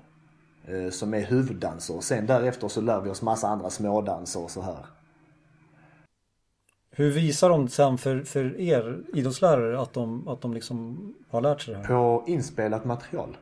eh, 0.67 0.91
som 0.91 1.15
är 1.15 1.21
huvuddanser. 1.21 2.01
Sen 2.01 2.27
därefter 2.27 2.69
så 2.69 2.81
lär 2.81 3.01
vi 3.01 3.11
oss 3.11 3.23
massa 3.23 3.49
andra 3.49 3.71
smådanser 3.71 4.43
och 4.43 4.51
så 4.51 4.63
här. 4.63 4.87
Hur 6.95 7.11
visar 7.11 7.49
de 7.49 7.69
sen 7.69 7.99
för, 7.99 8.21
för 8.21 8.61
er 8.61 9.01
idrottslärare 9.15 9.81
att 9.81 9.93
de, 9.93 10.29
att 10.29 10.41
de 10.41 10.55
liksom 10.55 10.99
har 11.31 11.41
lärt 11.41 11.61
sig 11.61 11.75
det 11.75 11.81
här? 11.81 11.87
På 11.87 12.25
inspelat 12.27 12.85
material. 12.85 13.37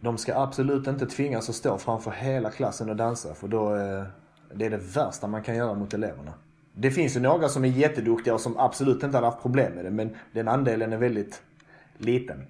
De 0.00 0.18
ska 0.18 0.38
absolut 0.38 0.86
inte 0.86 1.06
tvingas 1.06 1.48
att 1.48 1.54
stå 1.54 1.78
framför 1.78 2.10
hela 2.10 2.50
klassen 2.50 2.90
och 2.90 2.96
dansa 2.96 3.34
för 3.34 3.48
då 3.48 3.68
är 3.74 4.06
det 4.54 4.66
är 4.66 4.70
det 4.70 4.76
värsta 4.76 5.26
man 5.26 5.42
kan 5.42 5.56
göra 5.56 5.74
mot 5.74 5.94
eleverna. 5.94 6.32
Det 6.74 6.90
finns 6.90 7.16
ju 7.16 7.20
några 7.20 7.48
som 7.48 7.64
är 7.64 7.68
jätteduktiga 7.68 8.34
och 8.34 8.40
som 8.40 8.58
absolut 8.58 9.02
inte 9.02 9.16
har 9.16 9.24
haft 9.24 9.42
problem 9.42 9.72
med 9.72 9.84
det 9.84 9.90
men 9.90 10.16
den 10.32 10.48
andelen 10.48 10.92
är 10.92 10.96
väldigt 10.96 11.42
liten. 11.98 12.46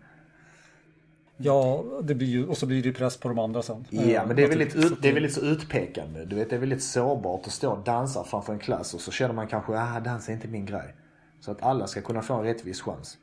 Ja, 1.43 1.85
det 2.03 2.15
blir 2.15 2.27
ju, 2.27 2.47
och 2.47 2.57
så 2.57 2.67
blir 2.67 2.83
det 2.83 2.93
press 2.93 3.17
på 3.17 3.29
de 3.29 3.39
andra 3.39 3.63
sen. 3.63 3.87
Ja, 3.91 4.27
men 4.27 4.37
det 4.37 4.45
är, 4.45 4.49
väldigt 4.49 4.77
ut, 4.77 5.03
det 5.03 5.09
är 5.09 5.13
väldigt 5.13 5.33
så 5.33 5.41
utpekande. 5.41 6.25
Du 6.25 6.37
vet, 6.37 6.51
det 6.51 6.57
är 6.57 6.61
väldigt 6.61 6.83
sårbart 6.83 7.47
att 7.47 7.53
stå 7.53 7.71
och 7.71 7.85
dansa 7.85 8.25
framför 8.25 8.53
en 8.53 8.59
klass 8.59 8.95
och 8.95 9.01
så 9.01 9.11
känner 9.11 9.35
man 9.35 9.47
kanske 9.47 9.79
att 9.79 10.05
dans 10.05 10.29
är 10.29 10.33
inte 10.33 10.49
min 10.49 10.67
grej. 10.67 10.95
Så 11.41 11.51
att 11.51 11.63
alla 11.63 11.87
ska 11.87 12.01
kunna 12.01 12.23
få 12.23 12.35
en 12.35 12.43
rättvis 12.43 12.81
chans. 12.81 13.19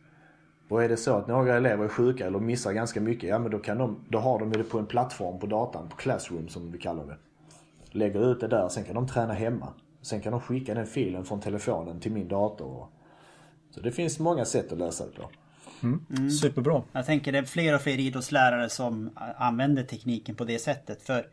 Och 0.70 0.84
är 0.84 0.90
det 0.90 0.98
så 0.98 1.16
att 1.16 1.28
några 1.28 1.58
elever 1.58 1.86
är 1.86 1.90
sjuka 1.90 2.28
eller 2.28 2.40
missar 2.40 2.74
ganska 2.74 3.02
mycket, 3.02 3.30
ja 3.30 3.40
men 3.40 3.52
då, 3.52 3.60
kan 3.60 3.78
de, 3.78 4.06
då 4.10 4.20
har 4.20 4.40
de 4.40 4.52
det 4.52 4.64
på 4.64 4.80
en 4.80 4.86
plattform 4.86 5.40
på 5.40 5.48
datan, 5.48 5.90
på 5.90 5.96
Classroom 5.96 6.48
som 6.48 6.72
vi 6.72 6.78
kallar 6.78 7.06
det. 7.06 7.18
Lägger 7.92 8.32
ut 8.32 8.40
det 8.40 8.48
där, 8.48 8.70
sen 8.70 8.84
kan 8.84 8.96
de 8.96 9.08
träna 9.08 9.34
hemma. 9.34 9.68
Sen 10.02 10.22
kan 10.22 10.32
de 10.32 10.42
skicka 10.42 10.74
den 10.74 10.88
filen 10.88 11.26
från 11.26 11.42
telefonen 11.42 12.00
till 12.00 12.12
min 12.12 12.28
dator. 12.28 12.88
Så 13.72 13.82
det 13.82 13.92
finns 13.92 14.20
många 14.20 14.46
sätt 14.46 14.72
att 14.72 14.78
lösa 14.78 15.06
det 15.06 15.12
på. 15.12 15.30
Mm. 15.84 16.06
Mm. 16.10 16.32
Superbra. 16.32 16.84
Jag 16.92 17.06
tänker 17.06 17.32
det 17.32 17.38
är 17.38 17.44
fler 17.44 17.76
och 17.76 17.82
fler 17.82 18.00
idrottslärare 18.00 18.70
som 18.70 19.10
använder 19.38 19.84
tekniken 19.84 20.36
på 20.36 20.44
det 20.44 20.60
sättet. 20.60 21.02
För 21.02 21.28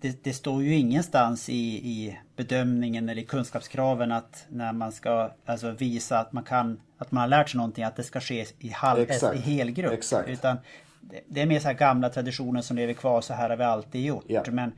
det, 0.00 0.24
det 0.24 0.32
står 0.32 0.62
ju 0.62 0.74
ingenstans 0.74 1.48
i, 1.48 1.54
i, 1.74 2.18
bedömningen 2.36 3.08
eller 3.08 3.22
i 3.22 3.24
kunskapskraven 3.24 4.12
att 4.12 4.46
när 4.48 4.72
man 4.72 4.92
ska 4.92 5.30
alltså 5.46 5.70
visa 5.70 6.18
att 6.18 6.32
man 6.32 6.44
kan 6.44 6.80
att 6.98 7.12
man 7.12 7.20
har 7.20 7.28
lärt 7.28 7.48
sig 7.50 7.58
någonting 7.58 7.84
att 7.84 7.96
det 7.96 8.02
ska 8.02 8.20
ske 8.20 8.46
i, 8.58 8.68
halv, 8.68 9.06
i 9.34 9.38
helgrupp. 9.38 9.92
Exakt. 9.92 10.28
Utan 10.28 10.56
det, 11.00 11.20
det 11.28 11.40
är 11.40 11.46
mer 11.46 11.60
så 11.60 11.68
här 11.68 11.74
gamla 11.74 12.08
traditioner 12.08 12.60
som 12.60 12.76
lever 12.76 12.92
kvar. 12.92 13.20
Så 13.20 13.34
här 13.34 13.50
har 13.50 13.56
vi 13.56 13.64
alltid 13.64 14.04
gjort. 14.04 14.24
Ja. 14.26 14.42
Men 14.50 14.72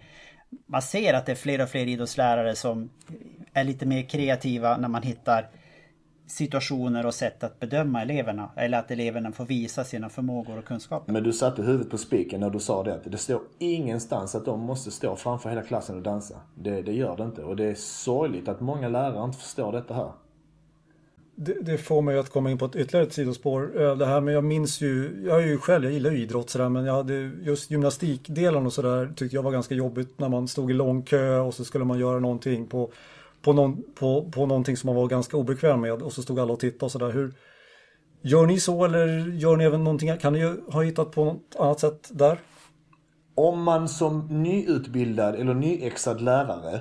man 0.67 0.83
ser 0.83 1.15
att 1.15 1.27
det 1.27 1.33
är 1.33 1.37
fler 1.37 1.63
och 1.63 1.69
fler 1.69 1.87
idrottslärare 1.87 2.57
som 2.57 2.91
är 3.53 3.65
lite 3.65 3.87
mer 3.87 4.03
kreativa 4.03 4.77
när 4.77 4.89
man 4.89 5.03
hittar 5.03 5.49
situationer 6.27 7.07
och 7.07 7.15
sätt 7.15 7.45
att 7.45 7.61
bedöma 7.61 8.03
eleverna. 8.03 8.51
Eller 8.57 8.79
att 8.79 8.91
eleverna 8.91 9.33
får 9.33 9.45
visa 9.45 9.85
sina 9.85 10.09
förmågor 10.09 10.59
och 10.59 10.65
kunskaper. 10.65 11.13
Men 11.13 11.23
du 11.23 11.33
satte 11.33 11.63
huvudet 11.63 11.91
på 11.91 11.99
spiken 11.99 12.41
när 12.41 12.51
du 12.51 12.59
sa 12.59 12.83
det. 12.83 13.01
Det 13.05 13.19
står 13.19 13.41
ingenstans 13.59 14.35
att 14.35 14.45
de 14.45 14.61
måste 14.61 14.91
stå 14.91 15.17
framför 15.17 15.49
hela 15.49 15.63
klassen 15.63 15.97
och 15.97 16.03
dansa. 16.03 16.35
Det, 16.55 16.83
det 16.83 16.93
gör 16.93 17.17
det 17.17 17.25
inte. 17.25 17.43
Och 17.43 17.57
det 17.57 17.65
är 17.65 17.75
sorgligt 17.75 18.49
att 18.49 18.61
många 18.61 18.89
lärare 18.89 19.25
inte 19.25 19.39
förstår 19.39 19.73
detta 19.73 19.95
här. 19.95 20.13
Det, 21.39 21.55
det, 21.63 21.79
får 21.79 22.03
mig 22.03 22.19
att 22.19 22.31
komma 22.31 22.51
in 22.51 22.59
på 22.59 22.65
ett 22.65 22.77
ytterligare 22.77 23.07
ett 23.07 23.13
sidospår. 23.13 23.83
Eh, 23.83 23.97
det 23.97 24.07
här 24.07 24.21
men 24.21 24.35
jag 24.35 24.45
minns 24.45 24.81
ju, 24.81 25.23
jag 25.27 25.43
är 25.43 25.47
ju 25.47 25.59
själv, 25.59 25.85
jag 25.85 25.93
gillar 25.93 26.11
ju 26.11 26.19
idrott 26.19 26.51
sådär 26.51 26.69
men 26.69 26.85
jag 26.85 26.95
hade 26.95 27.15
just 27.43 27.71
gymnastikdelen 27.71 28.67
och 28.67 28.73
sådär 28.73 29.13
tyckte 29.17 29.37
jag 29.37 29.43
var 29.43 29.53
ganska 29.53 29.75
jobbigt 29.75 30.19
när 30.19 30.29
man 30.29 30.49
stod 30.49 30.71
i 30.71 30.75
lång 30.75 31.03
kö 31.03 31.39
och 31.39 31.55
så 31.55 31.65
skulle 31.65 31.85
man 31.85 31.99
göra 31.99 32.19
någonting 32.19 32.67
på, 32.67 32.91
på, 33.47 33.53
någon, 33.53 33.83
på, 33.95 34.31
på 34.31 34.47
någonting 34.47 34.77
som 34.77 34.87
man 34.87 34.97
var 34.97 35.09
ganska 35.09 35.37
obekväm 35.37 35.81
med 35.81 36.03
och 36.03 36.13
så 36.13 36.23
stod 36.23 36.41
alla 36.41 36.53
och 36.53 36.61
tittade 36.61 36.85
och 36.85 36.93
sådär. 36.93 37.11
Hur, 37.11 37.35
gör 38.23 38.47
ni 38.47 38.61
så 38.61 38.85
eller 38.85 39.07
gör 39.29 39.57
ni 39.57 39.65
även 39.65 39.85
någonting, 39.85 40.19
kan 40.19 40.33
ni 40.33 40.57
ha 40.73 40.83
hittat 40.83 41.11
på 41.11 41.25
något 41.25 41.57
annat 41.59 41.81
sätt 41.81 42.11
där? 42.13 42.39
Om 43.35 43.63
man 43.63 43.89
som 43.89 44.43
nyutbildad 44.43 45.35
eller 45.35 45.55
nyexad 45.55 46.21
lärare 46.21 46.81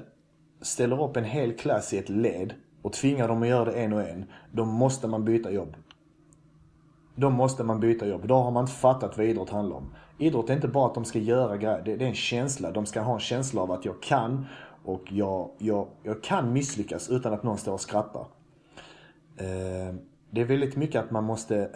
ställer 0.62 1.04
upp 1.04 1.18
en 1.18 1.24
hel 1.24 1.58
klass 1.58 1.94
i 1.94 1.98
ett 1.98 2.10
led 2.10 2.54
och 2.82 2.94
tvingar 2.94 3.28
dem 3.28 3.42
att 3.42 3.48
göra 3.48 3.66
det 3.66 3.72
en 3.72 3.94
och 3.94 4.02
en, 4.02 4.26
då 4.52 4.66
måste 4.66 5.08
man 5.08 5.26
byta 5.26 5.52
jobb. 5.52 5.76
Då 7.16 7.30
måste 7.30 7.64
man 7.64 7.80
byta 7.80 8.08
jobb. 8.08 8.28
Då 8.28 8.36
har 8.36 8.52
man 8.52 8.64
inte 8.64 8.74
fattat 8.74 9.18
vad 9.18 9.26
idrott 9.26 9.50
handlar 9.50 9.76
om. 9.76 9.96
Idrott 10.18 10.50
är 10.50 10.54
inte 10.54 10.68
bara 10.68 10.88
att 10.88 10.96
de 10.96 11.06
ska 11.06 11.20
göra 11.20 11.58
grejer, 11.58 11.82
det, 11.86 11.92
är 11.92 12.02
en 12.02 12.16
känsla. 12.16 12.72
De 12.72 12.86
ska 12.86 13.02
ha 13.02 13.14
en 13.14 13.20
känsla 13.20 13.62
av 13.62 13.72
att 13.72 13.86
jag 13.86 14.02
kan 14.02 14.46
och 14.86 15.12
jag, 15.12 15.50
jag, 15.58 15.88
jag 16.04 16.24
kan 16.24 16.54
misslyckas 16.54 17.10
utan 17.10 17.34
att 17.34 17.44
någon 17.44 17.58
står 17.58 17.74
och 17.74 17.82
skrattar. 17.82 18.26
Eh, 19.38 19.96
det 20.30 20.42
är 20.42 20.46
väldigt 20.46 20.76
mycket 20.76 21.04
att 21.04 21.12
man 21.12 21.24
måste... 21.24 21.70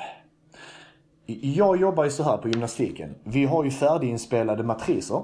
Jag 1.41 1.77
jobbar 1.77 2.03
ju 2.03 2.09
så 2.09 2.23
här 2.23 2.37
på 2.37 2.49
gymnastiken. 2.49 3.15
Vi 3.23 3.45
har 3.45 3.63
ju 3.63 3.71
färdiginspelade 3.71 4.63
matriser 4.63 5.21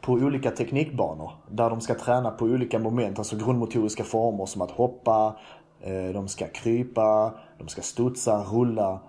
på 0.00 0.12
olika 0.12 0.50
teknikbanor. 0.50 1.32
Där 1.50 1.70
de 1.70 1.80
ska 1.80 1.94
träna 1.94 2.30
på 2.30 2.44
olika 2.44 2.78
moment, 2.78 3.18
alltså 3.18 3.36
grundmotoriska 3.36 4.04
former 4.04 4.46
som 4.46 4.62
att 4.62 4.70
hoppa, 4.70 5.36
eh, 5.80 6.12
de 6.12 6.28
ska 6.28 6.46
krypa, 6.46 7.34
de 7.58 7.68
ska 7.68 7.82
studsa, 7.82 8.42
rulla. 8.42 9.00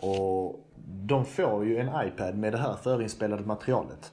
Och 0.00 0.60
de 0.86 1.24
får 1.24 1.64
ju 1.64 1.78
en 1.78 2.06
iPad 2.06 2.36
med 2.36 2.52
det 2.52 2.58
här 2.58 2.74
förinspelade 2.82 3.44
materialet. 3.44 4.12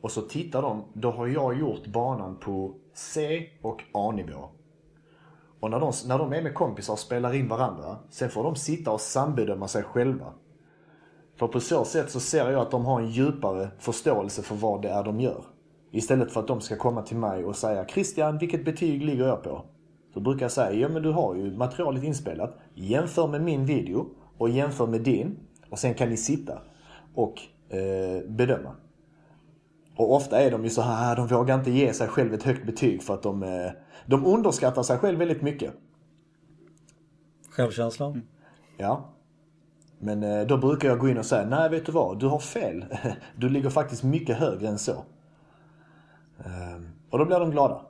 Och 0.00 0.10
så 0.10 0.22
tittar 0.22 0.62
de, 0.62 0.84
då 0.92 1.10
har 1.10 1.26
jag 1.26 1.58
gjort 1.58 1.86
banan 1.86 2.36
på 2.36 2.74
C 2.94 3.46
och 3.62 3.82
A-nivå. 3.92 4.48
Och 5.60 5.70
när 5.70 5.80
de, 5.80 5.92
när 6.06 6.18
de 6.18 6.32
är 6.32 6.42
med 6.42 6.54
kompisar 6.54 6.92
och 6.92 6.98
spelar 6.98 7.34
in 7.34 7.48
varandra, 7.48 7.96
sen 8.10 8.30
får 8.30 8.44
de 8.44 8.56
sitta 8.56 8.90
och 8.90 9.00
sambedöma 9.00 9.68
sig 9.68 9.82
själva. 9.82 10.32
För 11.36 11.48
på 11.48 11.60
så 11.60 11.84
sätt 11.84 12.10
så 12.10 12.20
ser 12.20 12.50
jag 12.50 12.62
att 12.62 12.70
de 12.70 12.84
har 12.84 13.00
en 13.00 13.10
djupare 13.10 13.68
förståelse 13.78 14.42
för 14.42 14.54
vad 14.54 14.82
det 14.82 14.88
är 14.88 15.04
de 15.04 15.20
gör. 15.20 15.44
Istället 15.90 16.32
för 16.32 16.40
att 16.40 16.46
de 16.46 16.60
ska 16.60 16.76
komma 16.76 17.02
till 17.02 17.16
mig 17.16 17.44
och 17.44 17.56
säga 17.56 17.86
Christian, 17.86 18.38
vilket 18.38 18.64
betyg 18.64 19.02
ligger 19.02 19.26
jag 19.26 19.42
på? 19.42 19.64
Så 20.14 20.20
brukar 20.20 20.44
jag 20.44 20.52
säga, 20.52 20.72
ja 20.72 20.88
men 20.88 21.02
du 21.02 21.10
har 21.10 21.34
ju 21.34 21.56
materialet 21.56 22.04
inspelat. 22.04 22.58
Jämför 22.74 23.26
med 23.26 23.42
min 23.42 23.66
video 23.66 24.06
och 24.38 24.48
jämför 24.48 24.86
med 24.86 25.00
din. 25.00 25.36
Och 25.70 25.78
sen 25.78 25.94
kan 25.94 26.08
ni 26.08 26.16
sitta 26.16 26.58
och 27.14 27.40
eh, 27.68 28.28
bedöma. 28.28 28.76
Och 29.98 30.14
ofta 30.14 30.40
är 30.40 30.50
de 30.50 30.64
ju 30.64 30.70
så 30.70 30.82
här, 30.82 31.16
de 31.16 31.26
vågar 31.26 31.54
inte 31.54 31.70
ge 31.70 31.92
sig 31.92 32.08
själv 32.08 32.34
ett 32.34 32.42
högt 32.42 32.66
betyg 32.66 33.02
för 33.02 33.14
att 33.14 33.22
de, 33.22 33.42
eh, 33.42 33.70
de 34.06 34.26
underskattar 34.26 34.82
sig 34.82 34.98
själv 34.98 35.18
väldigt 35.18 35.42
mycket. 35.42 35.74
Självkänslan? 37.50 38.22
Ja. 38.76 39.08
Men 39.98 40.22
eh, 40.22 40.46
då 40.46 40.56
brukar 40.56 40.88
jag 40.88 40.98
gå 40.98 41.08
in 41.08 41.18
och 41.18 41.26
säga, 41.26 41.46
nej 41.46 41.70
vet 41.70 41.86
du 41.86 41.92
vad, 41.92 42.20
du 42.20 42.26
har 42.26 42.38
fel. 42.38 42.84
Du 43.36 43.48
ligger 43.48 43.70
faktiskt 43.70 44.02
mycket 44.02 44.36
högre 44.36 44.68
än 44.68 44.78
så. 44.78 45.04
Ehm, 46.44 46.88
och 47.10 47.18
då 47.18 47.24
blir 47.24 47.40
de 47.40 47.50
glada. 47.50 47.80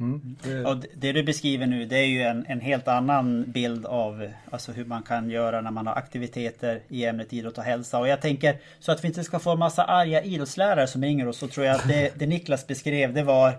Mm. 0.00 0.66
Och 0.66 0.76
det 0.94 1.12
du 1.12 1.22
beskriver 1.22 1.66
nu 1.66 1.86
det 1.86 1.98
är 1.98 2.06
ju 2.06 2.22
en, 2.22 2.46
en, 2.48 2.60
helt 2.60 2.88
annan 2.88 3.44
bild 3.50 3.86
av 3.86 4.28
alltså 4.50 4.72
hur 4.72 4.84
man 4.84 5.02
kan 5.02 5.30
göra 5.30 5.60
när 5.60 5.70
man 5.70 5.86
har 5.86 5.94
aktiviteter 5.94 6.80
i 6.88 7.04
ämnet 7.04 7.32
idrott 7.32 7.58
och 7.58 7.64
hälsa. 7.64 7.98
Och 7.98 8.08
jag 8.08 8.20
tänker 8.20 8.58
så 8.78 8.92
att 8.92 9.04
vi 9.04 9.08
inte 9.08 9.24
ska 9.24 9.38
få 9.38 9.50
en 9.50 9.58
massa 9.58 9.84
arga 9.84 10.22
idrottslärare 10.22 10.86
som 10.86 11.02
ringer 11.02 11.28
oss 11.28 11.38
så 11.38 11.48
tror 11.48 11.66
jag 11.66 11.76
att 11.76 11.88
det, 11.88 12.12
det 12.18 12.26
Niklas 12.26 12.66
beskrev 12.66 13.14
det 13.14 13.22
var 13.22 13.54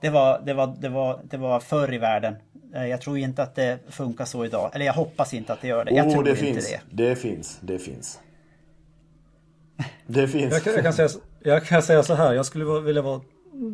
det 0.00 0.10
var, 0.10 0.42
det, 0.44 0.54
var, 0.54 0.76
det, 0.80 0.88
var, 0.88 1.20
det 1.30 1.36
var 1.36 1.60
förr 1.60 1.94
i 1.94 1.98
världen. 1.98 2.34
Eh, 2.74 2.86
jag 2.86 3.00
tror 3.00 3.18
inte 3.18 3.42
att 3.42 3.54
det 3.54 3.78
funkar 3.88 4.24
så 4.24 4.44
idag. 4.44 4.70
Eller 4.74 4.84
jag 4.84 4.92
hoppas 4.92 5.34
inte 5.34 5.52
att 5.52 5.60
det 5.60 5.68
gör 5.68 5.84
det. 5.84 5.90
Jag 5.94 6.06
oh, 6.06 6.12
tror 6.12 6.24
det 6.24 6.30
inte 6.30 6.42
finns. 6.42 6.70
det. 6.90 7.08
Det 7.08 7.16
finns. 7.16 7.58
Det 7.60 7.78
finns. 7.78 8.18
Det 10.06 10.28
finns. 10.28 10.52
Jag 10.52 10.62
kan, 10.62 10.72
jag 10.72 10.82
kan, 10.82 10.92
säga, 10.92 11.08
jag 11.42 11.64
kan 11.64 11.82
säga 11.82 12.02
så 12.02 12.14
här. 12.14 12.34
Jag 12.34 12.46
skulle 12.46 12.80
vilja 12.80 13.02
vara 13.02 13.20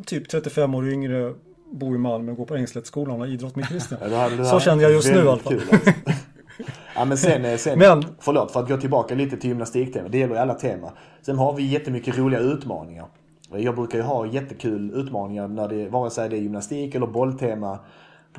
typ 0.06 0.28
35 0.28 0.74
år 0.74 0.88
yngre, 0.88 1.34
bo 1.74 1.94
i 1.94 1.98
Malmö 1.98 2.32
och 2.32 2.38
gå 2.38 2.44
på 2.44 2.56
Ängslättsskolan 2.56 3.20
och 3.20 3.28
idrott 3.28 3.56
med 3.56 3.66
Christian. 3.66 4.00
Ja, 4.10 4.44
så 4.44 4.60
känner 4.60 4.82
jag 4.82 4.92
just 4.92 5.08
nu 5.08 5.16
i 5.16 5.20
alla 5.20 5.36
fall. 5.36 5.54
Alltså. 5.54 5.90
ja 6.94 7.04
men 7.04 7.18
sen, 7.18 7.44
eh, 7.44 7.56
sen 7.56 7.78
men, 7.78 8.04
förlåt 8.18 8.52
för 8.52 8.60
att 8.60 8.68
gå 8.68 8.76
tillbaka 8.76 9.14
lite 9.14 9.36
till 9.36 9.48
gymnastiktemat. 9.48 10.12
Det 10.12 10.18
gäller 10.18 10.36
alla 10.36 10.54
teman. 10.54 10.90
Sen 11.22 11.38
har 11.38 11.52
vi 11.52 11.62
jättemycket 11.62 12.18
roliga 12.18 12.40
utmaningar. 12.40 13.06
Jag 13.50 13.74
brukar 13.74 13.98
ju 13.98 14.04
ha 14.04 14.26
jättekul 14.26 14.90
utmaningar 14.94 15.48
när 15.48 15.68
det, 15.68 15.88
vare 15.88 16.10
sig 16.10 16.28
det 16.28 16.36
är 16.36 16.40
gymnastik 16.40 16.94
eller 16.94 17.06
bolltema. 17.06 17.78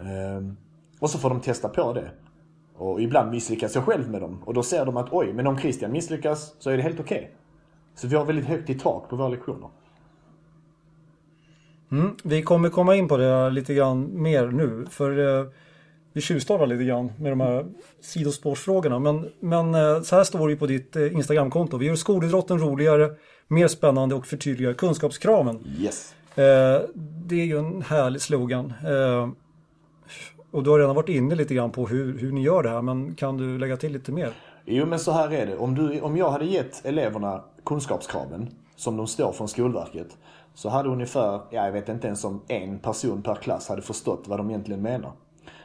Ehm, 0.02 0.58
och 1.00 1.10
så 1.10 1.18
får 1.18 1.30
de 1.30 1.42
testa 1.42 1.70
på 1.70 1.94
det. 1.94 2.10
Och 2.78 3.02
ibland 3.02 3.32
misslyckas 3.32 3.76
jag 3.76 3.84
själv 3.84 4.10
med 4.10 4.22
dem. 4.22 4.44
Och 4.46 4.54
då 4.54 4.64
ser 4.64 4.86
de 4.86 4.98
att 4.98 5.08
oj, 5.12 5.34
men 5.34 5.48
om 5.48 5.58
Christian 5.58 5.92
misslyckas 5.92 6.56
så 6.60 6.70
är 6.70 6.78
det 6.78 6.84
helt 6.84 7.00
okej. 7.00 7.18
Okay. 7.18 7.30
Så 7.96 8.08
vi 8.08 8.16
har 8.16 8.26
väldigt 8.26 8.46
högt 8.46 8.70
i 8.70 8.80
tak 8.80 9.10
på 9.10 9.16
våra 9.16 9.28
lektioner. 9.28 9.70
Mm, 11.92 12.16
vi 12.24 12.42
kommer 12.42 12.70
komma 12.70 12.96
in 12.96 13.08
på 13.08 13.18
det 13.18 13.50
lite 13.50 13.74
grann 13.74 14.22
mer 14.22 14.48
nu. 14.48 14.86
För 14.90 15.40
eh, 15.40 15.46
vi 16.14 16.22
tjuvstartar 16.22 16.68
lite 16.68 16.84
grann 16.84 17.12
med 17.20 17.32
de 17.32 17.42
här 17.42 17.66
sidospårsfrågorna. 18.02 19.00
Men, 19.00 19.30
men 19.40 19.76
eh, 19.76 20.02
så 20.02 20.16
här 20.16 20.24
står 20.24 20.50
det 20.50 20.56
på 20.56 20.68
ditt 20.68 20.96
eh, 20.96 21.14
Instagramkonto. 21.14 21.78
Vi 21.78 21.86
gör 21.86 21.96
skolidrotten 21.96 22.60
roligare, 22.60 23.10
mer 23.48 23.68
spännande 23.68 24.16
och 24.16 24.28
förtydligar 24.28 24.74
kunskapskraven. 24.74 25.60
Yes. 25.80 26.16
Det 27.26 27.36
är 27.36 27.46
ju 27.46 27.58
en 27.60 27.82
härlig 27.82 28.22
slogan. 28.22 28.74
Och 30.52 30.64
du 30.64 30.70
har 30.70 30.80
redan 30.80 30.96
varit 30.96 31.10
inne 31.10 31.36
lite 31.36 31.56
grann 31.56 31.72
på 31.72 31.88
hur, 31.88 32.18
hur 32.18 32.32
ni 32.32 32.42
gör 32.42 32.64
det 32.64 32.70
här. 32.70 32.82
Men 32.82 33.16
kan 33.16 33.38
du 33.38 33.58
lägga 33.58 33.78
till 33.78 33.94
lite 33.94 34.12
mer? 34.12 34.34
Jo 34.66 34.86
men 34.86 35.00
så 35.00 35.12
här 35.12 35.34
är 35.34 35.46
det. 35.46 35.58
Om, 35.58 35.76
du, 35.76 36.02
om 36.02 36.18
jag 36.18 36.30
hade 36.30 36.46
gett 36.46 36.86
eleverna 36.86 37.44
kunskapskraven 37.66 38.50
som 38.76 38.98
de 38.98 39.08
står 39.08 39.32
från 39.32 39.48
Skolverket. 39.48 40.08
Så 40.56 40.70
hade 40.70 40.90
ungefär, 40.90 41.42
ja, 41.50 41.66
jag 41.66 41.72
vet 41.72 41.90
inte 41.90 42.08
ens 42.08 42.24
om 42.24 42.42
en 42.48 42.80
person 42.80 43.22
per 43.22 43.36
klass 43.36 43.70
hade 43.70 43.82
förstått 43.82 44.24
vad 44.28 44.40
de 44.40 44.50
egentligen 44.50 44.82
menar. 44.82 45.12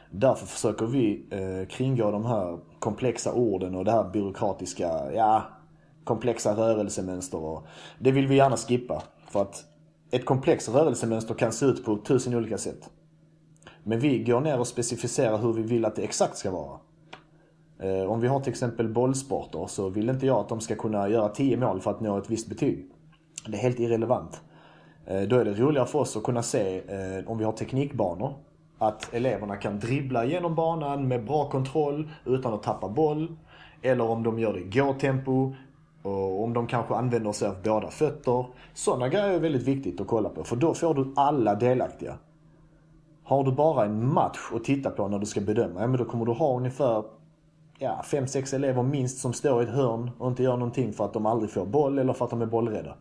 Därför 0.09 0.45
försöker 0.45 0.85
vi 0.85 1.25
eh, 1.29 1.67
kringgå 1.67 2.11
de 2.11 2.25
här 2.25 2.59
komplexa 2.79 3.33
orden 3.33 3.75
och 3.75 3.85
det 3.85 3.91
här 3.91 4.09
byråkratiska, 4.09 5.13
ja, 5.13 5.43
komplexa 6.03 6.53
rörelsemönster 6.53 7.37
och 7.37 7.65
det 7.99 8.11
vill 8.11 8.27
vi 8.27 8.35
gärna 8.35 8.57
skippa. 8.57 9.03
För 9.29 9.41
att 9.41 9.65
ett 10.11 10.25
komplext 10.25 10.69
rörelsemönster 10.69 11.33
kan 11.33 11.51
se 11.51 11.65
ut 11.65 11.85
på 11.85 11.97
tusen 11.97 12.35
olika 12.35 12.57
sätt. 12.57 12.89
Men 13.83 13.99
vi 13.99 14.23
går 14.23 14.41
ner 14.41 14.59
och 14.59 14.67
specificerar 14.67 15.37
hur 15.37 15.53
vi 15.53 15.61
vill 15.61 15.85
att 15.85 15.95
det 15.95 16.03
exakt 16.03 16.37
ska 16.37 16.51
vara. 16.51 16.79
Eh, 17.79 18.11
om 18.11 18.21
vi 18.21 18.27
har 18.27 18.39
till 18.39 18.51
exempel 18.51 18.87
bollsporter 18.87 19.65
så 19.67 19.89
vill 19.89 20.09
inte 20.09 20.25
jag 20.25 20.37
att 20.39 20.49
de 20.49 20.61
ska 20.61 20.75
kunna 20.75 21.09
göra 21.09 21.29
10 21.29 21.57
mål 21.57 21.81
för 21.81 21.91
att 21.91 22.01
nå 22.01 22.17
ett 22.17 22.29
visst 22.29 22.49
betyg. 22.49 22.91
Det 23.47 23.57
är 23.57 23.61
helt 23.61 23.79
irrelevant. 23.79 24.41
Eh, 25.11 25.27
då 25.27 25.35
är 25.35 25.45
det 25.45 25.53
roligare 25.53 25.87
för 25.87 25.99
oss 25.99 26.17
att 26.17 26.23
kunna 26.23 26.43
se, 26.43 26.77
eh, 26.77 27.31
om 27.31 27.37
vi 27.37 27.43
har 27.43 27.51
teknikbanor, 27.51 28.33
att 28.77 29.13
eleverna 29.13 29.57
kan 29.57 29.79
dribbla 29.79 30.25
genom 30.25 30.55
banan 30.55 31.07
med 31.07 31.25
bra 31.25 31.49
kontroll 31.49 32.09
utan 32.25 32.53
att 32.53 32.63
tappa 32.63 32.89
boll. 32.89 33.27
Eller 33.81 34.03
om 34.03 34.23
de 34.23 34.39
gör 34.39 34.53
det 34.53 34.59
i 34.59 34.69
gåtempo. 34.79 35.53
Och 36.03 36.43
om 36.43 36.53
de 36.53 36.67
kanske 36.67 36.95
använder 36.95 37.31
sig 37.31 37.47
av 37.47 37.55
båda 37.63 37.89
fötter. 37.89 38.45
Sådana 38.73 39.09
grejer 39.09 39.33
är 39.33 39.39
väldigt 39.39 39.67
viktigt 39.67 40.01
att 40.01 40.07
kolla 40.07 40.29
på 40.29 40.43
för 40.43 40.55
då 40.55 40.73
får 40.73 40.93
du 40.93 41.13
alla 41.15 41.55
delaktiga. 41.55 42.13
Har 43.23 43.43
du 43.43 43.51
bara 43.51 43.85
en 43.85 44.13
match 44.13 44.39
att 44.55 44.63
titta 44.63 44.89
på 44.89 45.07
när 45.07 45.19
du 45.19 45.25
ska 45.25 45.41
bedöma, 45.41 45.81
ja 45.81 45.87
men 45.87 45.97
då 45.97 46.05
kommer 46.05 46.25
du 46.25 46.31
ha 46.31 46.57
ungefär 46.57 47.03
ja, 47.77 48.01
fem, 48.03 48.27
sex 48.27 48.53
elever 48.53 48.83
minst 48.83 49.17
som 49.17 49.33
står 49.33 49.61
i 49.61 49.65
ett 49.65 49.71
hörn 49.71 50.11
och 50.17 50.27
inte 50.27 50.43
gör 50.43 50.57
någonting 50.57 50.93
för 50.93 51.05
att 51.05 51.13
de 51.13 51.25
aldrig 51.25 51.51
får 51.51 51.65
boll 51.65 51.99
eller 51.99 52.13
för 52.13 52.25
att 52.25 52.31
de 52.31 52.41
är 52.41 52.45
bollrädda. 52.45 52.95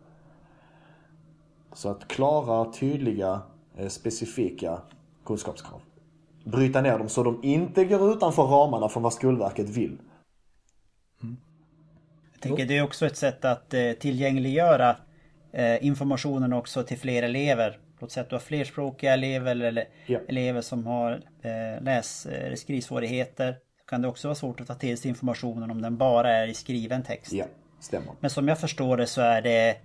Så 1.72 1.88
att 1.90 2.08
klara, 2.08 2.72
tydliga, 2.72 3.42
eh, 3.78 3.88
specifika 3.88 4.82
kunskapskrav. 5.24 5.80
Bryta 6.44 6.80
ner 6.80 6.98
dem 6.98 7.08
så 7.08 7.22
de 7.22 7.40
inte 7.42 7.84
går 7.84 8.12
utanför 8.12 8.42
ramarna 8.42 8.88
från 8.88 9.02
vad 9.02 9.12
Skolverket 9.12 9.68
vill. 9.68 9.98
Jag 12.32 12.40
tänker 12.42 12.66
det 12.66 12.76
är 12.76 12.82
också 12.82 13.06
ett 13.06 13.16
sätt 13.16 13.44
att 13.44 13.74
eh, 13.74 13.92
tillgängliggöra 13.92 14.96
eh, 15.52 15.86
informationen 15.86 16.52
också 16.52 16.82
till 16.82 16.98
fler 16.98 17.22
elever. 17.22 17.78
Låt 18.00 18.12
säga 18.12 18.22
att 18.22 18.30
du 18.30 18.34
har 18.34 18.40
flerspråkiga 18.40 19.12
elever 19.12 19.50
eller 19.62 19.88
Ja. 20.06 20.18
elever 20.28 20.60
som 20.60 20.86
har 20.86 21.22
läs 21.80 22.26
eller 22.26 22.56
skrivsvårigheter. 22.56 23.56
Kan 23.86 24.02
det 24.02 24.08
också 24.08 24.28
vara 24.28 24.34
svårt 24.34 24.60
att 24.60 24.66
ta 24.66 24.74
till 24.74 24.98
sig 24.98 25.08
informationen 25.08 25.70
om 25.70 25.82
den 25.82 25.96
bara 25.96 26.32
är 26.32 26.46
i 26.46 26.54
skriven 26.54 27.02
text. 27.02 27.32
Ja, 27.32 27.44
stämmer. 27.80 28.12
Men 28.20 28.30
som 28.30 28.48
jag 28.48 28.60
förstår 28.60 28.96
det 28.96 29.06
så 29.06 29.20
är 29.20 29.42
det 29.42 29.76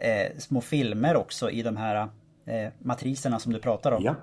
eh, 0.00 0.38
små 0.38 0.60
filmer 0.60 1.16
också 1.16 1.50
i 1.50 1.62
de 1.62 1.76
här 1.76 2.08
eh, 2.44 2.72
matriserna 2.78 3.38
som 3.38 3.52
du 3.52 3.58
pratar 3.58 3.92
om. 3.92 4.02
Ja. 4.02 4.14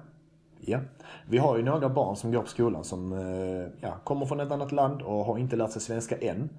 ja. 0.62 0.80
Vi 1.28 1.38
har 1.38 1.58
ju 1.58 1.64
några 1.64 1.90
barn 1.90 2.16
som 2.16 2.32
går 2.32 2.42
på 2.42 2.48
skolan 2.48 2.84
som 2.84 3.14
eh, 3.14 3.72
ja, 3.82 3.98
kommer 4.04 4.26
från 4.26 4.40
ett 4.40 4.52
annat 4.52 4.72
land 4.72 5.02
och 5.02 5.26
har 5.26 5.38
inte 5.38 5.56
lärt 5.56 5.72
sig 5.72 5.82
svenska 5.82 6.18
än. 6.18 6.50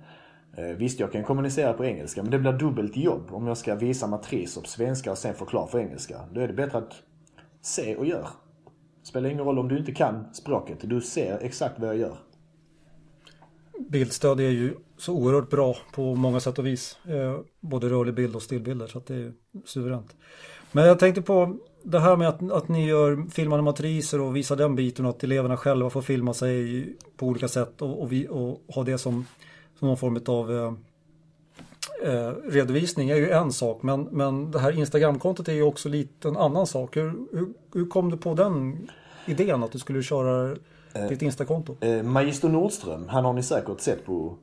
Eh, 0.56 0.64
Visst, 0.64 1.00
jag 1.00 1.12
kan 1.12 1.24
kommunicera 1.24 1.72
på 1.72 1.84
engelska, 1.84 2.22
men 2.22 2.30
det 2.30 2.38
blir 2.38 2.52
dubbelt 2.52 2.96
jobb 2.96 3.22
om 3.30 3.46
jag 3.46 3.56
ska 3.56 3.74
visa 3.74 4.06
matriser 4.06 4.60
på 4.60 4.68
svenska 4.68 5.10
och 5.10 5.18
sen 5.18 5.34
förklara 5.34 5.66
för 5.66 5.78
engelska. 5.78 6.20
Då 6.32 6.40
är 6.40 6.48
det 6.48 6.54
bättre 6.54 6.78
att 6.78 6.94
se 7.60 7.96
och 7.96 8.06
gör. 8.06 8.28
Spelar 9.02 9.30
ingen 9.30 9.44
roll 9.44 9.58
om 9.58 9.68
du 9.68 9.78
inte 9.78 9.92
kan 9.92 10.34
språket, 10.34 10.78
du 10.82 11.00
ser 11.00 11.38
exakt 11.42 11.78
vad 11.78 11.88
jag 11.88 11.96
gör. 11.96 12.16
Bildstöd 13.78 14.40
är 14.40 14.50
ju 14.50 14.74
så 14.98 15.12
oerhört 15.12 15.50
bra 15.50 15.76
på 15.92 16.14
många 16.14 16.40
sätt 16.40 16.58
och 16.58 16.66
vis. 16.66 16.98
Eh, 17.08 17.40
både 17.60 17.88
rörlig 17.88 18.14
bild 18.14 18.36
och 18.36 18.42
stillbilder 18.42 18.86
så 18.86 18.98
att 18.98 19.06
det 19.06 19.14
är 19.14 19.32
suveränt. 19.64 20.16
Men 20.72 20.86
jag 20.86 20.98
tänkte 20.98 21.22
på 21.22 21.56
det 21.82 22.00
här 22.00 22.16
med 22.16 22.28
att, 22.28 22.52
att 22.52 22.68
ni 22.68 22.86
gör 22.86 23.30
filmade 23.30 23.62
matriser 23.62 24.20
och 24.20 24.36
visar 24.36 24.56
den 24.56 24.76
biten 24.76 25.04
och 25.04 25.10
att 25.10 25.24
eleverna 25.24 25.56
själva 25.56 25.90
får 25.90 26.02
filma 26.02 26.34
sig 26.34 26.86
på 27.16 27.26
olika 27.26 27.48
sätt 27.48 27.82
och, 27.82 28.02
och, 28.02 28.12
vi, 28.12 28.28
och 28.28 28.64
ha 28.74 28.84
det 28.84 28.98
som, 28.98 29.26
som 29.78 29.88
någon 29.88 29.96
form 29.96 30.20
av 30.26 30.52
eh, 30.52 30.72
eh, 32.12 32.30
redovisning 32.44 33.10
är 33.10 33.16
ju 33.16 33.30
en 33.30 33.52
sak 33.52 33.82
men, 33.82 34.02
men 34.02 34.50
det 34.50 34.58
här 34.58 34.78
Instagramkontot 34.78 35.48
är 35.48 35.52
ju 35.52 35.62
också 35.62 35.88
lite 35.88 36.28
en 36.28 36.36
annan 36.36 36.66
sak. 36.66 36.96
Hur, 36.96 37.14
hur, 37.32 37.48
hur 37.74 37.86
kom 37.86 38.10
du 38.10 38.16
på 38.16 38.34
den 38.34 38.88
idén 39.26 39.62
att 39.62 39.72
du 39.72 39.78
skulle 39.78 40.02
köra 40.02 40.56
ditt 41.08 41.22
Instakonto? 41.22 41.76
Eh, 41.80 42.02
Magister 42.02 42.48
Nordström, 42.48 43.08
han 43.08 43.24
har 43.24 43.32
ni 43.32 43.42
säkert 43.42 43.80
sett 43.80 44.06
på... 44.06 44.34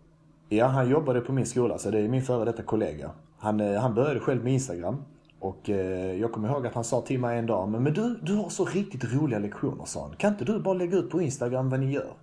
Ja, 0.49 0.65
han 0.65 0.89
jobbade 0.89 1.21
på 1.21 1.31
min 1.31 1.45
skola, 1.45 1.77
så 1.77 1.91
det 1.91 1.99
är 1.99 2.07
min 2.07 2.21
före 2.21 2.45
detta 2.45 2.63
kollega. 2.63 3.11
Han, 3.37 3.59
eh, 3.59 3.81
han 3.81 3.95
började 3.95 4.19
själv 4.19 4.43
med 4.43 4.53
Instagram. 4.53 5.03
Och 5.39 5.69
eh, 5.69 6.15
jag 6.15 6.31
kommer 6.31 6.49
ihåg 6.49 6.67
att 6.67 6.73
han 6.73 6.83
sa 6.83 7.01
till 7.01 7.19
mig 7.19 7.39
en 7.39 7.45
dag, 7.45 7.69
men, 7.69 7.83
men 7.83 7.93
du, 7.93 8.19
du 8.21 8.35
har 8.35 8.49
så 8.49 8.65
riktigt 8.65 9.13
roliga 9.13 9.39
lektioner, 9.39 9.85
sa 9.85 10.01
han. 10.01 10.15
Kan 10.15 10.33
inte 10.33 10.45
du 10.45 10.59
bara 10.59 10.73
lägga 10.73 10.97
ut 10.97 11.09
på 11.09 11.21
Instagram 11.21 11.69
vad 11.69 11.79
ni 11.79 11.91
gör? 11.91 12.13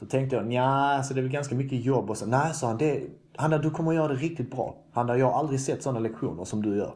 Så 0.00 0.06
tänkte 0.06 0.36
jag, 0.36 0.52
ja, 0.52 1.02
så 1.02 1.14
det 1.14 1.20
är 1.20 1.22
väl 1.22 1.32
ganska 1.32 1.54
mycket 1.54 1.84
jobb 1.84 2.10
och 2.10 2.16
så. 2.16 2.26
Nej, 2.26 2.54
sa 2.54 2.66
han, 2.66 2.78
det, 2.78 3.02
Hanna 3.36 3.58
du 3.58 3.70
kommer 3.70 3.92
göra 3.92 4.08
det 4.08 4.14
riktigt 4.14 4.50
bra. 4.50 4.74
Hanna, 4.92 5.18
jag 5.18 5.26
har 5.26 5.38
aldrig 5.38 5.60
sett 5.60 5.82
sådana 5.82 6.00
lektioner 6.00 6.44
som 6.44 6.62
du 6.62 6.76
gör. 6.76 6.94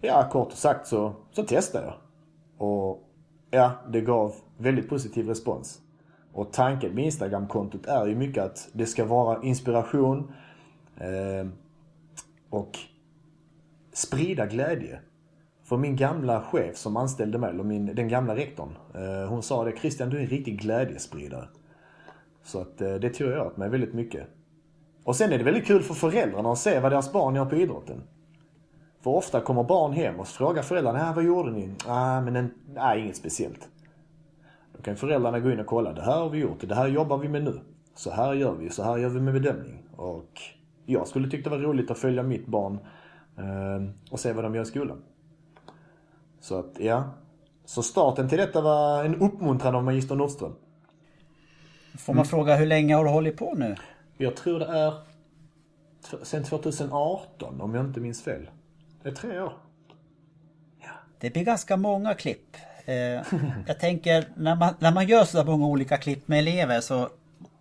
Ja, 0.00 0.28
kort 0.32 0.52
sagt 0.52 0.86
så, 0.86 1.12
så 1.32 1.42
testade 1.42 1.86
jag. 1.86 1.94
Och 2.68 3.08
ja, 3.52 3.72
det 3.88 4.00
gav 4.00 4.34
väldigt 4.58 4.88
positiv 4.88 5.28
respons. 5.28 5.80
Och 6.32 6.52
tanken 6.52 6.94
med 6.94 7.04
Instagram-kontot 7.04 7.86
är 7.86 8.06
ju 8.06 8.14
mycket 8.14 8.44
att 8.44 8.68
det 8.72 8.86
ska 8.86 9.04
vara 9.04 9.42
inspiration 9.42 10.32
eh, 10.96 11.48
och 12.50 12.78
sprida 13.92 14.46
glädje. 14.46 15.00
För 15.64 15.76
min 15.76 15.96
gamla 15.96 16.42
chef 16.42 16.76
som 16.76 16.96
anställde 16.96 17.38
mig, 17.38 17.50
eller 17.50 17.64
min, 17.64 17.86
den 17.86 18.08
gamla 18.08 18.36
rektorn, 18.36 18.76
eh, 18.94 19.28
hon 19.28 19.42
sa 19.42 19.64
det 19.64 19.78
Christian 19.78 20.10
du 20.10 20.16
är 20.16 20.20
en 20.20 20.26
riktig 20.26 20.60
glädjespridare. 20.60 21.48
Så 22.42 22.60
att 22.60 22.80
eh, 22.80 22.94
det 22.94 23.10
tror 23.10 23.32
jag 23.32 23.46
åt 23.46 23.56
mig 23.56 23.68
väldigt 23.68 23.94
mycket. 23.94 24.26
Och 25.04 25.16
sen 25.16 25.32
är 25.32 25.38
det 25.38 25.44
väldigt 25.44 25.66
kul 25.66 25.82
för 25.82 25.94
föräldrarna 25.94 26.52
att 26.52 26.58
se 26.58 26.80
vad 26.80 26.92
deras 26.92 27.12
barn 27.12 27.34
gör 27.34 27.44
på 27.44 27.56
idrotten. 27.56 28.02
För 29.02 29.10
ofta 29.10 29.40
kommer 29.40 29.62
barn 29.62 29.92
hem 29.92 30.20
och 30.20 30.28
frågar 30.28 30.62
föräldrarna, 30.62 31.10
ah, 31.10 31.12
vad 31.12 31.24
gjorde 31.24 31.50
ni? 31.50 31.70
Ah, 31.86 32.20
men 32.20 32.36
en, 32.36 32.54
nej, 32.74 33.00
inget 33.00 33.16
speciellt. 33.16 33.68
Då 34.76 34.82
kan 34.82 34.96
föräldrarna 34.96 35.40
gå 35.40 35.50
in 35.50 35.60
och 35.60 35.66
kolla, 35.66 35.92
det 35.92 36.02
här 36.02 36.20
har 36.20 36.28
vi 36.28 36.38
gjort, 36.38 36.68
det 36.68 36.74
här 36.74 36.88
jobbar 36.88 37.18
vi 37.18 37.28
med 37.28 37.44
nu. 37.44 37.60
Så 37.94 38.10
här 38.10 38.32
gör 38.34 38.52
vi, 38.52 38.70
så 38.70 38.82
här 38.82 38.98
gör 38.98 39.08
vi 39.08 39.20
med 39.20 39.34
bedömning. 39.34 39.82
Och 39.96 40.40
jag 40.86 41.08
skulle 41.08 41.30
tycka 41.30 41.50
det 41.50 41.56
var 41.56 41.62
roligt 41.62 41.90
att 41.90 41.98
följa 41.98 42.22
mitt 42.22 42.46
barn 42.46 42.78
eh, 43.38 44.12
och 44.12 44.20
se 44.20 44.32
vad 44.32 44.44
de 44.44 44.54
gör 44.54 44.62
i 44.62 44.66
skolan. 44.66 45.02
Så 46.40 46.58
att, 46.58 46.76
ja. 46.78 47.04
Så 47.64 47.82
starten 47.82 48.28
till 48.28 48.38
detta 48.38 48.60
var 48.60 49.04
en 49.04 49.14
uppmuntran 49.14 49.74
av 49.74 49.84
Magister 49.84 50.14
Nordström. 50.14 50.52
Får 51.98 52.14
man 52.14 52.24
fråga 52.24 52.56
hur 52.56 52.66
länge 52.66 52.94
har 52.94 53.04
du 53.04 53.10
hållit 53.10 53.36
på 53.36 53.54
nu? 53.54 53.76
Jag 54.16 54.36
tror 54.36 54.58
det 54.58 54.66
är 54.66 54.94
sen 56.22 56.44
2018 56.44 57.60
om 57.60 57.74
jag 57.74 57.84
inte 57.86 58.00
minns 58.00 58.22
fel. 58.22 58.48
Det 59.02 59.08
är 59.08 59.14
tre 59.14 59.40
år. 59.40 59.52
Det 61.18 61.30
blir 61.32 61.44
ganska 61.44 61.76
många 61.76 62.14
klipp. 62.14 62.56
Eh, 62.84 62.94
jag 63.66 63.80
tänker 63.80 64.24
när 64.36 64.56
man, 64.56 64.74
när 64.78 64.92
man 64.92 65.06
gör 65.06 65.24
så 65.24 65.44
många 65.44 65.66
olika 65.66 65.96
klipp 65.96 66.28
med 66.28 66.38
elever 66.38 66.80
så 66.80 67.08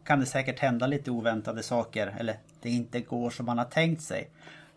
kan 0.04 0.20
det 0.20 0.26
säkert 0.26 0.60
hända 0.60 0.88
lite 0.88 1.12
oväntade 1.12 1.64
saker. 1.64 2.16
Eller 2.20 2.36
det 2.62 2.70
inte 2.70 3.00
går 3.00 3.30
som 3.30 3.46
man 3.46 3.58
har 3.58 3.66
tänkt 3.66 4.02
sig. 4.02 4.30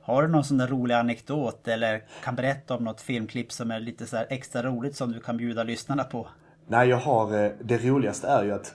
Har 0.02 0.22
du 0.22 0.28
någon 0.28 0.44
sån 0.44 0.58
där 0.58 0.66
rolig 0.66 0.94
anekdot 0.94 1.68
eller 1.68 2.02
kan 2.24 2.36
berätta 2.36 2.76
om 2.76 2.84
något 2.84 3.00
filmklipp 3.00 3.52
som 3.52 3.70
är 3.70 3.80
lite 3.80 4.06
så 4.06 4.16
här 4.16 4.26
extra 4.30 4.62
roligt 4.62 4.96
som 4.96 5.12
du 5.12 5.20
kan 5.20 5.36
bjuda 5.36 5.62
lyssnarna 5.62 6.04
på? 6.04 6.28
Nej, 6.66 6.88
jag 6.88 6.96
har... 6.96 7.44
eh, 7.44 7.50
Det 7.62 7.78
roligaste 7.78 8.28
är 8.28 8.44
ju 8.44 8.52
att 8.52 8.74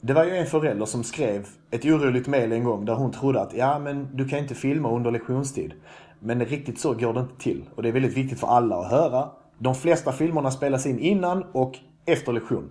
det 0.00 0.12
var 0.12 0.24
ju 0.24 0.36
en 0.36 0.46
förälder 0.46 0.86
som 0.86 1.04
skrev 1.04 1.46
ett 1.70 1.84
oroligt 1.84 2.26
mejl 2.26 2.52
en 2.52 2.64
gång 2.64 2.84
där 2.84 2.94
hon 2.94 3.12
trodde 3.12 3.40
att 3.40 3.52
ja, 3.54 3.78
men 3.78 4.16
du 4.16 4.28
kan 4.28 4.38
inte 4.38 4.54
filma 4.54 4.90
under 4.90 5.10
lektionstid. 5.10 5.72
Men 6.20 6.44
riktigt 6.44 6.80
så 6.80 6.94
går 6.94 7.14
det 7.14 7.20
inte 7.20 7.42
till. 7.42 7.64
Och 7.74 7.82
det 7.82 7.88
är 7.88 7.92
väldigt 7.92 8.16
viktigt 8.16 8.40
för 8.40 8.46
alla 8.46 8.76
att 8.76 8.90
höra. 8.90 9.28
De 9.58 9.74
flesta 9.74 10.12
filmerna 10.12 10.50
spelas 10.50 10.86
in 10.86 10.98
innan 10.98 11.44
och 11.52 11.78
efter 12.06 12.32
lektion. 12.32 12.70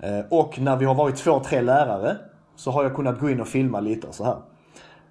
Eh, 0.00 0.20
och 0.30 0.58
när 0.58 0.76
vi 0.76 0.84
har 0.84 0.94
varit 0.94 1.16
två, 1.16 1.40
tre 1.40 1.60
lärare 1.60 2.16
så 2.56 2.70
har 2.70 2.82
jag 2.82 2.94
kunnat 2.94 3.20
gå 3.20 3.30
in 3.30 3.40
och 3.40 3.48
filma 3.48 3.80
lite 3.80 4.06
och 4.06 4.14
så 4.14 4.24
här. 4.24 4.36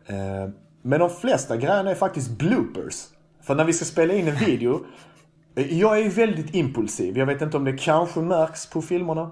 Eh, 0.06 0.50
men 0.82 1.00
de 1.00 1.10
flesta 1.10 1.58
grejerna 1.58 1.92
är 1.92 1.96
faktiskt 1.96 2.38
bloopers. 2.38 3.06
För 3.42 3.56
när 3.56 3.66
vi 3.66 3.74
ska 3.74 3.86
spela 3.86 4.14
in 4.14 4.28
en 4.28 4.36
video. 4.36 4.86
Eh, 5.56 5.80
jag 5.80 5.98
är 5.98 6.04
ju 6.04 6.10
väldigt 6.10 6.56
impulsiv. 6.56 7.18
Jag 7.18 7.26
vet 7.26 7.42
inte 7.42 7.58
om 7.58 7.64
det 7.64 7.78
kanske 7.78 8.20
märks 8.20 8.70
på 8.70 8.82
filmerna. 8.82 9.32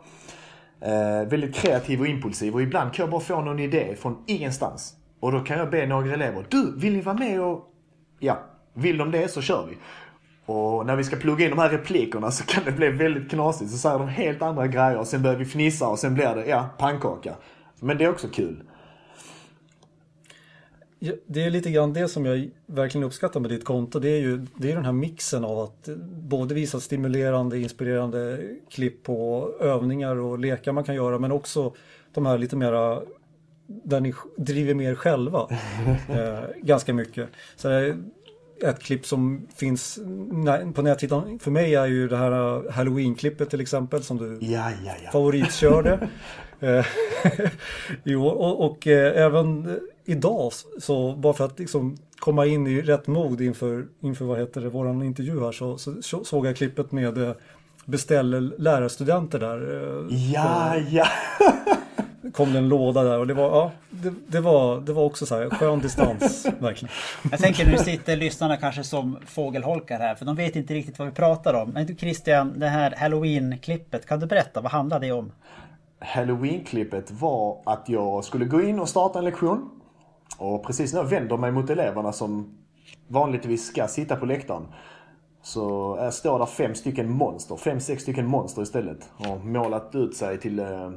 Eh, 0.82 1.28
väldigt 1.30 1.56
kreativ 1.56 2.02
och 2.02 2.08
impulsiv 2.08 2.54
och 2.54 2.62
ibland 2.62 2.94
kan 2.94 3.04
jag 3.04 3.12
bara 3.12 3.22
få 3.22 3.42
någon 3.42 3.60
idé 3.60 3.96
från 4.00 4.24
ingenstans. 4.28 4.96
Och 5.20 5.32
då 5.32 5.40
kan 5.40 5.58
jag 5.58 5.70
be 5.70 5.86
några 5.86 6.14
elever. 6.14 6.46
Du, 6.50 6.74
vill 6.78 6.94
ni 6.94 7.02
vara 7.02 7.18
med 7.18 7.42
och... 7.42 7.68
Ja, 8.24 8.40
vill 8.74 8.98
de 8.98 9.12
det 9.12 9.32
så 9.32 9.42
kör 9.42 9.68
vi. 9.70 9.78
Och 10.46 10.86
när 10.86 10.96
vi 10.96 11.04
ska 11.04 11.16
plugga 11.16 11.46
in 11.46 11.50
de 11.52 11.60
här 11.60 11.70
replikerna 11.70 12.32
så 12.32 12.44
kan 12.46 12.64
det 12.66 12.72
bli 12.72 12.90
väldigt 12.90 13.30
knasigt. 13.30 13.72
Så 13.72 13.78
säger 13.78 14.00
de 14.00 14.08
helt 14.08 14.42
andra 14.42 14.68
grejer 14.68 14.98
och 14.98 15.08
sen 15.08 15.22
börjar 15.22 15.38
vi 15.38 15.46
fnissa 15.46 15.88
och 15.88 16.00
sen 16.00 16.14
blir 16.14 16.36
det, 16.36 16.46
ja, 16.46 16.70
pannkaka. 16.78 17.36
Men 17.80 17.98
det 17.98 18.04
är 18.04 18.10
också 18.10 18.28
kul. 18.28 18.64
Ja, 21.00 21.14
Det 21.26 21.44
är 21.44 21.50
lite 21.50 21.72
grann 21.72 21.94
det 21.94 22.08
som 22.08 22.26
jag 22.26 22.50
verkligen 22.66 23.08
uppskattar 23.08 23.40
med 23.40 23.50
ditt 23.50 23.66
konto. 23.66 24.00
Det 24.00 24.10
är 24.10 24.20
ju 24.20 24.46
det 24.56 24.72
är 24.72 24.76
den 24.76 24.86
här 24.86 24.92
mixen 24.92 25.46
av 25.46 25.60
att 25.60 25.90
både 26.08 26.56
visa 26.56 26.80
stimulerande, 26.80 27.60
inspirerande 27.60 28.40
klipp 28.70 29.04
på 29.04 29.50
övningar 29.60 30.16
och 30.16 30.40
lekar 30.40 30.72
man 30.72 30.84
kan 30.84 30.96
göra 30.96 31.20
men 31.20 31.32
också 31.32 31.74
de 32.14 32.26
här 32.26 32.38
lite 32.38 32.56
mera 32.56 33.02
där 33.84 34.00
ni 34.00 34.14
driver 34.38 34.74
med 34.74 34.92
er 34.92 34.96
själva 34.96 35.40
eh, 36.10 36.40
ganska 36.62 36.94
mycket. 36.94 37.30
Så 37.56 37.94
ett 38.64 38.80
klipp 38.80 39.06
som 39.06 39.48
finns 39.56 40.00
på 40.74 40.82
näthitan 40.82 41.40
för 41.40 41.52
mig 41.52 41.76
är 41.76 41.86
ju 41.86 42.08
det 42.08 42.18
här 42.18 42.32
Halloween-klippet 42.72 43.50
till 43.50 43.62
exempel 43.62 44.04
som 44.04 44.18
du 44.18 44.38
Ja, 44.46 44.72
ja, 44.86 44.94
ja. 45.04 45.12
favoritkörde. 45.12 46.10
Eh, 46.64 46.86
jo, 48.04 48.28
och, 48.28 48.66
och 48.66 48.88
eh, 48.88 49.22
även 49.26 49.70
eh, 49.70 49.76
idag 50.06 50.52
så 50.80 51.16
bara 51.16 51.34
för 51.34 51.46
att 51.46 51.60
liksom 51.60 51.98
komma 52.20 52.46
in 52.46 52.68
i 52.68 52.82
rätt 52.82 53.08
mod 53.08 53.42
inför, 53.42 53.86
inför 54.02 54.26
vad 54.26 54.40
heter 54.40 54.62
det, 54.62 54.70
våran 54.70 55.04
intervju 55.04 55.40
här 55.40 55.52
så, 55.52 55.78
så, 55.78 56.02
så 56.02 56.24
såg 56.24 56.46
jag 56.46 56.56
klippet 56.56 56.92
med 56.92 57.18
eh, 57.18 57.32
beställer 57.86 58.42
lärarstudenter 58.58 59.40
där. 59.40 59.84
Eh, 60.10 60.32
Ja, 60.34 60.76
ja. 60.78 61.06
Kom 62.34 62.54
det 62.54 62.58
en 62.58 62.70
låda 62.70 63.04
där 63.04 63.20
och 63.20 63.28
det 63.28 63.34
var, 63.34 63.50
ja, 63.50 63.72
det, 63.90 64.14
det 64.28 64.40
var, 64.40 64.82
det 64.82 64.94
var 64.94 65.04
också 65.04 65.26
så 65.26 65.36
här 65.36 65.50
skön 65.50 65.80
distans 65.80 66.46
verkligen. 66.60 66.94
Jag 67.32 67.40
tänker 67.40 67.66
nu 67.66 67.78
sitter 67.78 68.16
lyssnarna 68.16 68.58
kanske 68.58 68.84
som 68.84 69.18
fågelholkar 69.26 70.00
här 70.00 70.16
för 70.16 70.26
de 70.26 70.36
vet 70.36 70.56
inte 70.56 70.74
riktigt 70.74 71.00
vad 71.00 71.08
vi 71.08 71.14
pratar 71.14 71.54
om. 71.54 71.70
Men 71.70 71.86
du 71.86 71.96
Christian, 71.96 72.60
det 72.60 72.68
här 72.68 72.96
Halloween-klippet, 72.98 74.06
kan 74.06 74.20
du 74.20 74.26
berätta 74.26 74.62
vad 74.62 74.72
handlar 74.72 75.00
det 75.00 75.12
om? 75.12 75.32
Halloween-klippet 76.00 77.12
var 77.12 77.62
att 77.66 77.90
jag 77.90 78.24
skulle 78.24 78.46
gå 78.46 78.62
in 78.62 78.80
och 78.80 78.90
starta 78.90 79.20
en 79.20 79.26
lektion. 79.26 79.70
Och 80.38 80.66
precis 80.66 80.94
när 80.94 81.00
jag 81.00 81.10
vänder 81.10 81.38
mig 81.38 81.52
mot 81.52 81.70
eleverna 81.70 82.12
som 82.12 82.58
vanligtvis 83.08 83.68
ska 83.68 83.88
sitta 83.88 84.16
på 84.16 84.26
läktaren. 84.26 84.68
Så 85.42 86.10
står 86.12 86.40
där 86.40 86.46
fem 86.46 86.76
stycken 86.76 87.10
monster, 87.10 87.56
fem, 87.56 87.80
sex 87.80 88.04
stycken 88.04 88.26
monster 88.26 88.62
istället. 88.62 89.10
Och 89.18 89.46
målat 89.46 89.96
ut 89.96 90.16
sig 90.16 90.40
till 90.40 90.60
eh, 90.60 90.92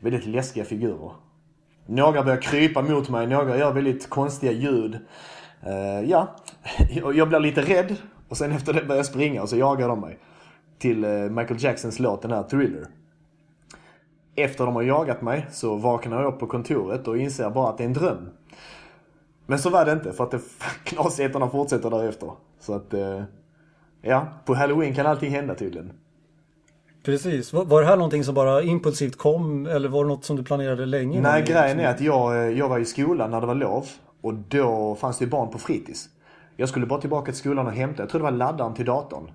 väldigt 0.00 0.26
läskiga 0.26 0.64
figurer. 0.64 1.10
Några 1.86 2.22
börjar 2.22 2.42
krypa 2.42 2.82
mot 2.82 3.08
mig, 3.08 3.26
några 3.26 3.58
gör 3.58 3.72
väldigt 3.72 4.10
konstiga 4.10 4.52
ljud. 4.52 4.98
Uh, 5.66 6.10
ja, 6.10 6.36
jag 7.14 7.28
blir 7.28 7.40
lite 7.40 7.62
rädd 7.62 7.96
och 8.28 8.36
sen 8.36 8.52
efter 8.52 8.72
det 8.72 8.82
börjar 8.82 8.96
jag 8.96 9.06
springa 9.06 9.42
och 9.42 9.48
så 9.48 9.56
jagar 9.56 9.88
de 9.88 10.00
mig. 10.00 10.18
Till 10.78 11.04
eh, 11.04 11.10
Michael 11.10 11.62
Jacksons 11.62 11.98
låt, 11.98 12.22
den 12.22 12.30
här 12.30 12.42
Thriller. 12.42 12.86
Efter 14.34 14.66
de 14.66 14.74
har 14.74 14.82
jagat 14.82 15.22
mig 15.22 15.46
så 15.50 15.76
vaknar 15.76 16.22
jag 16.22 16.34
upp 16.34 16.40
på 16.40 16.46
kontoret 16.46 17.08
och 17.08 17.18
inser 17.18 17.50
bara 17.50 17.68
att 17.68 17.78
det 17.78 17.84
är 17.84 17.86
en 17.86 17.92
dröm. 17.92 18.28
Men 19.46 19.58
så 19.58 19.70
var 19.70 19.84
det 19.84 19.92
inte 19.92 20.12
för 20.12 20.24
att 20.24 20.30
det 20.30 20.40
knasigheterna 20.84 21.48
fortsätter 21.48 21.90
därefter. 21.90 22.30
Så 22.60 22.74
att, 22.74 22.94
eh, 22.94 23.22
ja, 24.02 24.28
på 24.44 24.54
halloween 24.54 24.94
kan 24.94 25.06
allting 25.06 25.30
hända 25.30 25.54
tydligen. 25.54 25.92
Precis. 27.06 27.52
Var, 27.52 27.80
det 27.80 27.86
här 27.86 27.96
någonting 27.96 28.24
som 28.24 28.34
bara 28.34 28.62
impulsivt 28.62 29.16
kom 29.16 29.66
eller 29.66 29.88
var 29.88 30.04
det 30.04 30.08
något 30.08 30.24
som 30.24 30.36
du 30.36 30.42
planerade 30.42 30.86
länge? 30.86 31.20
Nej, 31.20 31.42
grejen 31.42 31.80
är 31.80 31.88
att 31.88 32.00
jag, 32.00 32.36
eh, 32.36 32.58
jag 32.58 32.68
var 32.68 32.78
i 32.78 32.84
skolan 32.84 33.30
när 33.30 33.40
det 33.40 33.46
var 33.46 33.54
lov 33.54 33.86
och 34.20 34.34
då 34.34 34.94
fanns 34.94 35.18
det 35.18 35.26
barn 35.26 35.50
på 35.50 35.58
fritids. 35.58 36.08
Jag 36.56 36.68
skulle 36.68 36.86
bara 36.86 37.00
tillbaka 37.00 37.32
till 37.32 37.40
skolan 37.40 37.66
och 37.66 37.72
hämta, 37.72 38.02
jag 38.02 38.10
tror 38.10 38.18
det 38.18 38.24
var 38.24 38.30
laddaren 38.30 38.74
till 38.74 38.84
datorn. 38.84 39.30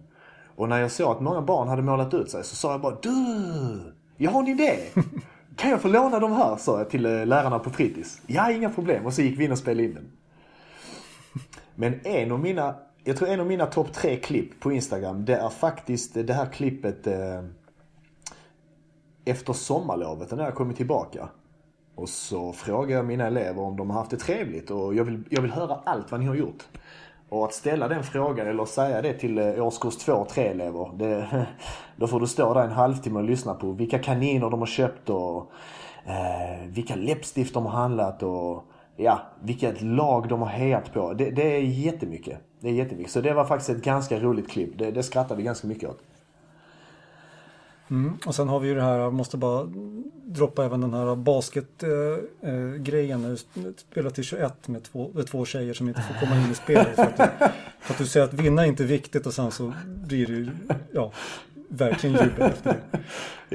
Och 0.56 0.70
när 0.70 0.80
jag 0.80 0.92
såg 0.92 1.12
att 1.12 1.22
många 1.22 1.42
barn 1.42 1.68
hade 1.68 1.82
målat 1.82 2.14
ut 2.14 2.30
sig 2.30 2.44
så 2.44 2.56
sa 2.56 2.72
jag 2.72 2.82
bara 2.82 2.98
Du! 3.02 3.94
Jag 4.18 4.32
har 4.32 4.40
en 4.40 4.48
idé! 4.48 4.76
Kan 5.56 5.70
jag 5.72 5.82
få 5.82 5.88
låna 5.88 6.20
de 6.20 6.32
här? 6.32 6.56
sa 6.56 6.78
jag 6.78 6.90
till 6.90 7.06
eh, 7.06 7.26
lärarna 7.26 7.60
på 7.60 7.70
fritids. 7.70 8.22
Ja, 8.28 8.52
inga 8.52 8.70
problem. 8.70 9.06
Och 9.06 9.14
så 9.14 9.22
gick 9.22 9.40
vi 9.40 9.46
in 9.46 9.52
och 9.52 9.58
spelade 9.58 9.84
in 9.84 9.94
den. 9.94 10.12
Men 11.76 12.00
en 12.04 12.32
av 12.32 12.40
mina, 12.40 12.76
jag 13.04 13.18
tror 13.18 13.30
en 13.30 13.40
av 13.40 13.48
mina 13.48 13.66
topp 13.66 13.94
tre 13.94 14.18
klipp 14.18 14.60
på 14.60 14.72
Instagram, 14.72 15.26
det 15.26 15.36
är 15.36 15.50
faktiskt 15.50 16.14
det 16.14 16.34
här 16.34 16.46
klippet 16.46 17.08
eh, 17.08 17.42
efter 19.26 19.54
sommarlovet 19.54 20.32
när 20.32 20.44
jag 20.44 20.56
kommit 20.56 20.78
tillbaka. 20.78 21.30
Och 21.96 22.10
så 22.10 22.54
frågar 22.54 22.96
jag 22.96 23.06
mina 23.06 23.28
elever 23.28 23.62
om 23.62 23.78
de 23.78 23.90
har 23.90 23.98
haft 23.98 24.12
det 24.12 24.18
trevligt 24.18 24.72
och 24.72 24.96
jag 24.96 25.04
vill, 25.04 25.24
jag 25.30 25.42
vill 25.42 25.52
höra 25.52 25.80
allt 25.84 26.12
vad 26.12 26.20
ni 26.20 26.26
har 26.26 26.36
gjort. 26.36 26.64
Och 27.30 27.46
att 27.46 27.54
ställa 27.54 27.88
den 27.88 28.04
frågan 28.04 28.48
eller 28.48 28.66
säga 28.66 29.02
det 29.02 29.14
till 29.14 29.38
eh, 29.38 29.66
årskurs 29.66 29.96
2 29.96 30.14
och 30.14 30.30
3 30.30 30.48
elever. 30.48 30.92
Det, 30.98 31.46
då 31.96 32.08
får 32.08 32.20
du 32.20 32.28
stå 32.28 32.54
där 32.54 32.64
en 32.64 32.72
halvtimme 32.72 33.20
och 33.20 33.26
lyssna 33.26 33.54
på 33.54 33.72
vilka 33.72 34.00
kaniner 34.00 34.50
de 34.50 34.60
har 34.60 34.68
köpt 34.68 35.10
och 35.10 35.52
eh, 36.06 36.68
vilka 36.68 36.96
läppstift 36.96 37.54
de 37.54 37.66
har 37.66 37.72
handlat 37.72 38.24
och 38.24 38.64
ja, 38.96 39.20
vilket 39.42 39.82
lag 39.82 40.28
de 40.28 40.42
har 40.42 40.50
hejat 40.50 40.94
på. 40.94 41.14
Det, 41.14 41.32
det, 41.32 41.56
är 41.56 41.62
jättemycket. 41.62 42.40
Det 42.60 42.70
är 42.70 42.74
jättemycket. 42.74 43.12
Så 43.12 43.22
det 43.22 43.34
var 43.34 43.46
faktiskt 43.46 43.70
ett 43.70 43.84
ganska 43.84 44.20
roligt 44.20 44.50
klipp. 44.50 44.78
Det, 44.78 44.92
det 44.92 45.04
skrattade 45.04 45.38
vi 45.38 45.44
ganska 45.44 45.68
mycket 45.68 45.90
åt. 45.90 46.00
Mm. 47.92 48.18
Och 48.26 48.36
sen 48.36 48.50
har 48.50 48.60
vi 48.60 48.68
ju 48.68 48.76
det 48.76 48.82
här, 48.82 48.98
jag 48.98 49.14
måste 49.14 49.38
bara 49.38 49.68
droppa 50.26 50.66
även 50.66 50.82
den 50.82 50.94
här 50.94 51.16
basketgrejen. 51.16 53.26
Äh, 53.26 53.30
du 53.30 53.38
spelar 53.78 54.10
till 54.10 54.24
21 54.24 54.68
med 54.68 54.84
två, 54.84 55.12
med 55.14 55.28
två 55.28 55.46
tjejer 55.46 55.74
som 55.74 55.88
inte 55.88 56.02
får 56.02 56.26
komma 56.26 56.42
in 56.42 56.52
i 56.52 56.56
spelet. 56.56 56.96
För 56.96 57.04
att, 57.04 57.18
du, 57.18 57.24
för 57.80 57.94
att 57.94 57.98
du 57.98 58.06
säger 58.06 58.26
att 58.26 58.34
vinna 58.34 58.64
är 58.64 58.68
inte 58.68 58.84
viktigt 58.84 59.26
och 59.26 59.34
sen 59.34 59.52
så 59.52 59.74
blir 59.86 60.28
det 60.28 60.34
ju, 60.34 60.50
ja, 60.92 61.12
verkligen 61.70 62.16
jubel 62.16 62.42
efter 62.42 62.70
det. 62.70 62.80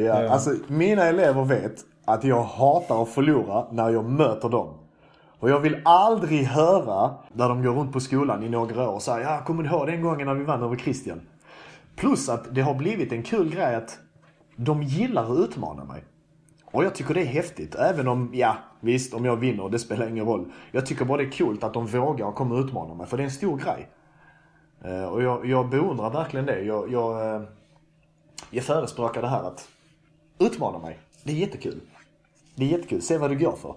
Ja, 0.02 0.24
uh, 0.24 0.32
alltså 0.32 0.54
mina 0.66 1.04
elever 1.04 1.44
vet 1.44 1.84
att 2.04 2.24
jag 2.24 2.42
hatar 2.42 3.02
att 3.02 3.08
förlora 3.08 3.66
när 3.72 3.90
jag 3.90 4.04
möter 4.04 4.48
dem. 4.48 4.74
Och 5.38 5.50
jag 5.50 5.60
vill 5.60 5.80
aldrig 5.84 6.44
höra 6.44 7.14
när 7.32 7.48
de 7.48 7.62
går 7.62 7.72
runt 7.72 7.92
på 7.92 8.00
skolan 8.00 8.42
i 8.42 8.48
några 8.48 8.88
år 8.88 8.94
och 8.94 9.02
säger 9.02 9.20
ja, 9.20 9.42
kommer 9.46 9.62
du 9.62 9.68
ihåg 9.68 9.86
den 9.86 10.02
gången 10.02 10.26
när 10.26 10.34
vi 10.34 10.44
vann 10.44 10.62
över 10.62 10.76
Christian? 10.76 11.20
Plus 11.96 12.28
att 12.28 12.54
det 12.54 12.60
har 12.60 12.74
blivit 12.74 13.12
en 13.12 13.22
kul 13.22 13.54
grej 13.54 13.74
att 13.74 13.98
de 14.56 14.82
gillar 14.82 15.32
att 15.32 15.38
utmana 15.38 15.84
mig. 15.84 16.04
Och 16.64 16.84
jag 16.84 16.94
tycker 16.94 17.14
det 17.14 17.20
är 17.20 17.26
häftigt. 17.26 17.74
Även 17.74 18.08
om, 18.08 18.30
ja 18.34 18.56
visst, 18.80 19.14
om 19.14 19.24
jag 19.24 19.36
vinner, 19.36 19.68
det 19.68 19.78
spelar 19.78 20.08
ingen 20.08 20.26
roll. 20.26 20.52
Jag 20.72 20.86
tycker 20.86 21.04
bara 21.04 21.18
det 21.18 21.24
är 21.24 21.38
coolt 21.38 21.64
att 21.64 21.74
de 21.74 21.86
vågar 21.86 22.32
komma 22.32 22.54
och 22.54 22.64
utmana 22.64 22.94
mig, 22.94 23.06
för 23.06 23.16
det 23.16 23.22
är 23.22 23.24
en 23.24 23.30
stor 23.30 23.58
grej. 23.58 23.88
Eh, 24.84 25.04
och 25.04 25.22
jag, 25.22 25.46
jag 25.46 25.68
beundrar 25.68 26.10
verkligen 26.10 26.46
det. 26.46 26.60
Jag, 26.60 26.92
jag, 26.92 27.34
eh, 27.34 27.42
jag 28.50 28.64
förespråkar 28.64 29.22
det 29.22 29.28
här 29.28 29.42
att 29.42 29.68
utmana 30.38 30.78
mig. 30.78 30.98
Det 31.24 31.32
är 31.32 31.36
jättekul. 31.36 31.80
Det 32.54 32.64
är 32.64 32.68
jättekul. 32.68 33.02
Se 33.02 33.18
vad 33.18 33.30
du 33.30 33.38
går 33.38 33.56
för. 33.56 33.74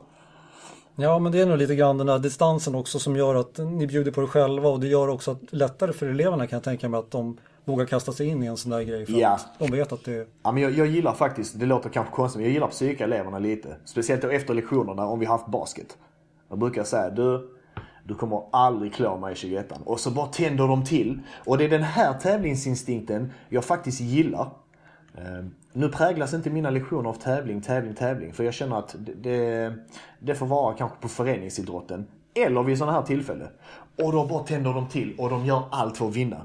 Ja, 0.95 1.19
men 1.19 1.31
det 1.31 1.41
är 1.41 1.45
nog 1.45 1.57
lite 1.57 1.75
grann 1.75 1.97
den 1.97 2.09
här 2.09 2.19
distansen 2.19 2.75
också 2.75 2.99
som 2.99 3.15
gör 3.15 3.35
att 3.35 3.57
ni 3.57 3.87
bjuder 3.87 4.11
på 4.11 4.21
er 4.23 4.27
själva 4.27 4.69
och 4.69 4.79
det 4.79 4.87
gör 4.87 5.07
också 5.07 5.31
att 5.31 5.53
lättare 5.53 5.93
för 5.93 6.07
eleverna 6.07 6.47
kan 6.47 6.57
jag 6.57 6.63
tänka 6.63 6.89
mig 6.89 6.97
att 6.97 7.11
de 7.11 7.37
vågar 7.69 7.85
kasta 7.85 8.11
sig 8.11 8.27
in 8.27 8.43
i 8.43 8.45
en 8.45 8.57
sån 8.57 8.71
där 8.71 8.81
grej. 8.81 9.05
För 9.05 9.13
ja. 9.13 9.29
att 9.29 9.59
de 9.59 9.71
vet 9.71 9.91
att 9.91 10.05
det... 10.05 10.27
Ja, 10.43 10.51
men 10.51 10.63
jag, 10.63 10.71
jag 10.71 10.87
gillar 10.87 11.13
faktiskt, 11.13 11.59
det 11.59 11.65
låter 11.65 11.89
kanske 11.89 12.13
konstigt, 12.13 12.37
men 12.37 12.45
jag 12.45 12.53
gillar 12.53 12.67
att 12.67 12.73
psyka 12.73 13.03
eleverna 13.03 13.39
lite. 13.39 13.75
Speciellt 13.85 14.21
då 14.21 14.29
efter 14.29 14.53
lektionerna 14.53 15.05
om 15.05 15.19
vi 15.19 15.25
har 15.25 15.37
haft 15.37 15.47
basket. 15.47 15.97
Då 16.49 16.55
brukar 16.55 16.79
jag 16.79 16.87
säga, 16.87 17.09
du, 17.09 17.49
du 18.03 18.15
kommer 18.15 18.41
aldrig 18.51 18.93
klå 18.93 19.17
mig 19.17 19.33
i 19.33 19.35
21 19.35 19.73
Och 19.83 19.99
så 19.99 20.11
bara 20.11 20.27
tänder 20.27 20.67
de 20.67 20.85
till. 20.85 21.19
Och 21.45 21.57
det 21.57 21.63
är 21.63 21.69
den 21.69 21.83
här 21.83 22.13
tävlingsinstinkten 22.13 23.33
jag 23.49 23.65
faktiskt 23.65 24.01
gillar. 24.01 24.49
Ehm, 25.17 25.55
nu 25.73 25.89
präglas 25.89 26.33
inte 26.33 26.49
mina 26.49 26.69
lektioner 26.69 27.09
av 27.09 27.13
tävling, 27.13 27.61
tävling, 27.61 27.93
tävling. 27.93 28.33
För 28.33 28.43
jag 28.43 28.53
känner 28.53 28.79
att 28.79 28.95
det, 28.99 29.73
det 30.19 30.35
får 30.35 30.45
vara 30.45 30.73
kanske 30.73 30.97
på 31.01 31.07
föreningsidrotten. 31.07 32.07
Eller 32.33 32.63
vid 32.63 32.77
sådana 32.77 32.97
här 32.97 33.05
tillfällen. 33.05 33.47
Och 34.03 34.11
då 34.11 34.25
bara 34.25 34.43
tänder 34.43 34.73
de 34.73 34.87
till 34.87 35.15
och 35.17 35.29
de 35.29 35.45
gör 35.45 35.63
allt 35.71 35.97
för 35.97 36.07
att 36.07 36.15
vinna. 36.15 36.41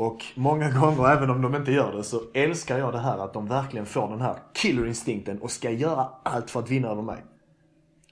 Och 0.00 0.24
många 0.34 0.70
gånger, 0.70 1.08
även 1.08 1.30
om 1.30 1.42
de 1.42 1.54
inte 1.54 1.72
gör 1.72 1.92
det, 1.92 2.04
så 2.04 2.20
älskar 2.34 2.78
jag 2.78 2.92
det 2.92 2.98
här 2.98 3.18
att 3.18 3.32
de 3.32 3.46
verkligen 3.46 3.86
får 3.86 4.08
den 4.08 4.20
här 4.20 4.36
killerinstinkten 4.52 5.38
och 5.38 5.50
ska 5.50 5.70
göra 5.70 6.08
allt 6.22 6.50
för 6.50 6.60
att 6.60 6.70
vinna 6.70 6.88
över 6.88 7.02
mig. 7.02 7.24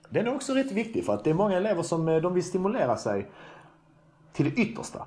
Den 0.09 0.26
är 0.26 0.34
också 0.34 0.55
rätt 0.55 0.72
viktig 0.72 1.05
för 1.05 1.14
att 1.14 1.24
det 1.24 1.30
är 1.30 1.34
många 1.34 1.57
elever 1.57 1.82
som 1.82 2.09
eh, 2.09 2.16
de 2.16 2.34
vill 2.34 2.45
stimulera 2.45 2.97
sig 2.97 3.30
till 4.32 4.45
det 4.45 4.61
yttersta. 4.61 5.07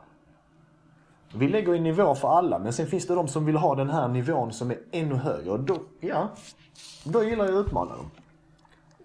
Vi 1.34 1.48
lägger 1.48 1.74
en 1.74 1.84
nivå 1.84 2.16
för 2.16 2.28
alla, 2.28 2.60
men 2.60 2.74
sen 2.74 2.88
finns 2.88 3.08
det 3.08 3.16
de 3.16 3.28
som 3.28 3.46
vill 3.46 3.58
ha 3.58 3.76
den 3.76 3.90
här 3.90 4.08
nivån 4.08 4.54
som 4.54 4.72
är 4.72 4.78
ännu 4.92 5.16
högre. 5.16 5.52
Och 5.52 5.60
då, 5.60 5.80
ja, 6.00 6.30
då 7.04 7.24
gillar 7.24 7.46
jag 7.46 7.58
att 7.58 7.66
utmana 7.66 7.96
dem 7.96 8.12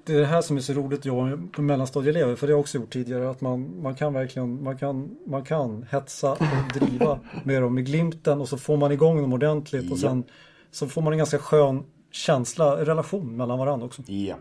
det 0.07 0.15
är 0.15 0.21
det 0.21 0.27
här 0.27 0.43
som 0.43 0.57
är 0.57 0.61
så 0.61 0.73
roligt 0.73 0.99
att 0.99 1.05
jobba 1.05 1.25
med 1.25 1.59
mellanstadieelever, 1.59 2.37
för 2.37 2.47
det 2.47 2.53
har 2.53 2.57
jag 2.57 2.61
också 2.61 2.79
gjort 2.79 2.93
tidigare, 2.93 3.31
att 3.31 3.41
man, 3.41 3.83
man 3.83 3.95
kan 3.95 4.15
verkligen, 4.15 4.63
man 4.63 4.79
kan, 4.79 5.17
man 5.27 5.45
kan 5.45 5.87
hetsa 5.91 6.33
och 6.33 6.39
driva 6.81 7.21
med 7.45 7.63
dem 7.63 7.75
med 7.75 7.87
glimten 7.87 8.41
och 8.41 8.49
så 8.49 8.59
får 8.59 8.77
man 8.77 8.93
igång 8.93 9.23
dem 9.23 9.33
ordentligt 9.33 9.93
och 9.93 9.99
sen 9.99 10.25
så 10.71 10.89
får 10.89 11.03
man 11.03 11.13
en 11.13 11.19
ganska 11.19 11.39
skön 11.39 11.85
känsla, 12.11 12.77
relation 12.77 13.37
mellan 13.37 13.59
varandra 13.59 13.87
också. 13.87 14.03
Ja. 14.07 14.37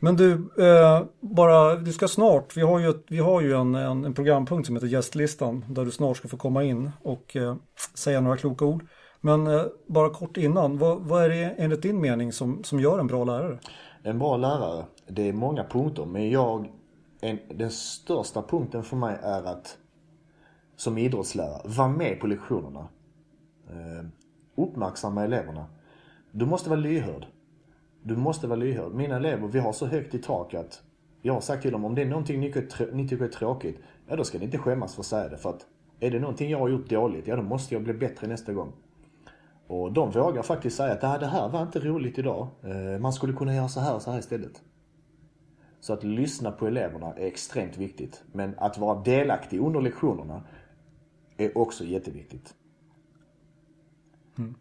Men 0.00 0.16
du, 0.16 0.32
eh, 0.58 1.02
bara, 1.20 1.76
du 1.76 1.92
ska 1.92 2.08
snart, 2.08 2.56
vi 2.56 2.62
har 2.62 2.78
ju, 2.78 2.94
vi 3.08 3.18
har 3.18 3.40
ju 3.40 3.54
en, 3.54 3.74
en, 3.74 4.04
en, 4.04 4.14
programpunkt 4.14 4.66
som 4.66 4.76
heter 4.76 4.86
Gästlistan 4.86 5.64
där 5.68 5.84
du 5.84 5.90
snart 5.90 6.16
ska 6.16 6.28
få 6.28 6.36
komma 6.36 6.64
in 6.64 6.90
och 7.02 7.36
eh, 7.36 7.56
säga 7.94 8.20
några 8.20 8.36
kloka 8.36 8.64
ord. 8.64 8.86
Men 9.24 9.46
eh, 9.46 9.62
bara 9.86 10.10
kort 10.10 10.36
innan, 10.36 10.78
vad, 10.78 11.00
vad, 11.00 11.24
är 11.24 11.28
det 11.28 11.54
enligt 11.58 11.82
din 11.82 12.00
mening 12.00 12.32
som, 12.32 12.64
som 12.64 12.80
gör 12.80 12.98
en 12.98 13.06
bra 13.06 13.24
lärare? 13.24 13.58
En 14.02 14.18
bra 14.18 14.36
lärare, 14.36 14.84
det 15.06 15.28
är 15.28 15.32
många 15.32 15.64
punkter. 15.64 16.04
Men 16.04 16.30
jag, 16.30 16.72
en, 17.20 17.38
den 17.54 17.70
största 17.70 18.42
punkten 18.42 18.82
för 18.82 18.96
mig 18.96 19.18
är 19.22 19.42
att 19.42 19.78
som 20.76 20.98
idrottslärare, 20.98 21.60
vara 21.64 21.88
med 21.88 22.20
på 22.20 22.26
lektionerna. 22.26 22.88
Eh, 23.70 24.06
uppmärksamma 24.54 25.24
eleverna. 25.24 25.66
Du 26.30 26.46
måste 26.46 26.70
vara 26.70 26.80
lyhörd. 26.80 27.26
Du 28.02 28.16
måste 28.16 28.46
vara 28.46 28.58
lyhörd. 28.58 28.92
Mina 28.92 29.16
elever, 29.16 29.48
vi 29.48 29.58
har 29.58 29.72
så 29.72 29.86
högt 29.86 30.14
i 30.14 30.18
tak 30.18 30.54
att 30.54 30.82
jag 31.22 31.34
har 31.34 31.40
sagt 31.40 31.62
till 31.62 31.72
dem 31.72 31.84
om 31.84 31.94
det 31.94 32.02
är 32.02 32.06
någonting 32.06 32.40
ni 32.40 32.52
tycker 33.08 33.24
är 33.24 33.28
tråkigt, 33.28 33.80
ja 34.06 34.16
då 34.16 34.24
ska 34.24 34.38
ni 34.38 34.44
inte 34.44 34.58
skämmas 34.58 34.94
för 34.94 35.02
att 35.02 35.06
säga 35.06 35.28
det. 35.28 35.36
För 35.36 35.50
att 35.50 35.66
är 36.00 36.10
det 36.10 36.20
någonting 36.20 36.50
jag 36.50 36.58
har 36.58 36.68
gjort 36.68 36.88
dåligt, 36.88 37.26
ja 37.26 37.36
då 37.36 37.42
måste 37.42 37.74
jag 37.74 37.82
bli 37.82 37.94
bättre 37.94 38.26
nästa 38.26 38.52
gång. 38.52 38.72
Och 39.66 39.92
de 39.92 40.10
vågar 40.10 40.42
faktiskt 40.42 40.76
säga 40.76 40.92
att 40.92 41.20
det 41.20 41.26
här 41.26 41.48
var 41.48 41.62
inte 41.62 41.80
roligt 41.80 42.18
idag. 42.18 42.48
Eh, 42.62 43.00
man 43.00 43.12
skulle 43.12 43.32
kunna 43.32 43.54
göra 43.54 43.68
så 43.68 43.80
här 43.80 43.94
och 43.94 44.02
så 44.02 44.10
här 44.10 44.18
istället. 44.18 44.62
Så 45.80 45.92
att 45.92 46.04
lyssna 46.04 46.52
på 46.52 46.66
eleverna 46.66 47.12
är 47.12 47.26
extremt 47.26 47.76
viktigt. 47.76 48.24
Men 48.32 48.54
att 48.58 48.78
vara 48.78 49.02
delaktig 49.02 49.60
under 49.60 49.80
lektionerna 49.80 50.42
är 51.36 51.58
också 51.58 51.84
jätteviktigt. 51.84 52.54
Mm. 54.38 54.54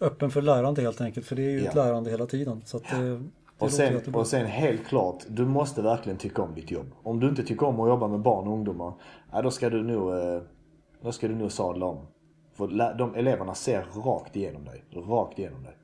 Öppen 0.00 0.30
för 0.30 0.42
lärande 0.42 0.82
helt 0.82 1.00
enkelt, 1.00 1.26
för 1.26 1.36
det 1.36 1.42
är 1.42 1.50
ju 1.50 1.60
ja. 1.60 1.68
ett 1.68 1.74
lärande 1.74 2.10
hela 2.10 2.26
tiden. 2.26 2.62
Så 2.64 2.78
det, 2.78 2.96
det 2.96 3.22
och, 3.58 3.70
sen, 3.70 4.14
och 4.14 4.26
sen 4.26 4.46
helt 4.46 4.86
klart, 4.86 5.24
du 5.28 5.46
måste 5.46 5.82
verkligen 5.82 6.18
tycka 6.18 6.42
om 6.42 6.54
ditt 6.54 6.70
jobb. 6.70 6.86
Om 7.02 7.20
du 7.20 7.28
inte 7.28 7.42
tycker 7.42 7.66
om 7.66 7.80
att 7.80 7.88
jobba 7.88 8.08
med 8.08 8.20
barn 8.20 8.46
och 8.46 8.52
ungdomar, 8.52 8.92
ja, 9.32 9.42
då 9.42 9.50
ska 9.50 9.70
du 9.70 9.82
nog, 9.82 10.12
eh, 10.12 10.40
då 11.02 11.12
ska 11.12 11.28
du 11.28 11.34
nog 11.34 11.52
sadla 11.52 11.86
om. 11.86 12.06
För 12.56 12.94
de 12.98 13.14
eleverna 13.14 13.54
ser 13.54 13.86
rakt 14.04 14.36
igenom 14.36 14.64
dig. 14.64 14.84
Rakt 14.90 15.38
igenom 15.38 15.62
dig. 15.62 15.76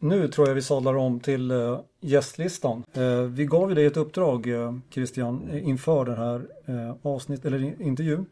Nu 0.00 0.28
tror 0.28 0.48
jag 0.48 0.54
vi 0.54 0.62
sadlar 0.62 0.94
om 0.94 1.20
till 1.20 1.50
uh, 1.50 1.80
gästlistan. 2.00 2.84
Uh, 2.96 3.20
vi 3.22 3.44
gav 3.44 3.68
ju 3.68 3.74
dig 3.74 3.86
ett 3.86 3.96
uppdrag 3.96 4.46
uh, 4.46 4.78
Christian 4.90 5.50
inför 5.52 6.04
den 6.04 6.16
här 6.16 6.48
avsnitt, 7.02 7.44
eller 7.44 7.82
intervjun. 7.82 8.26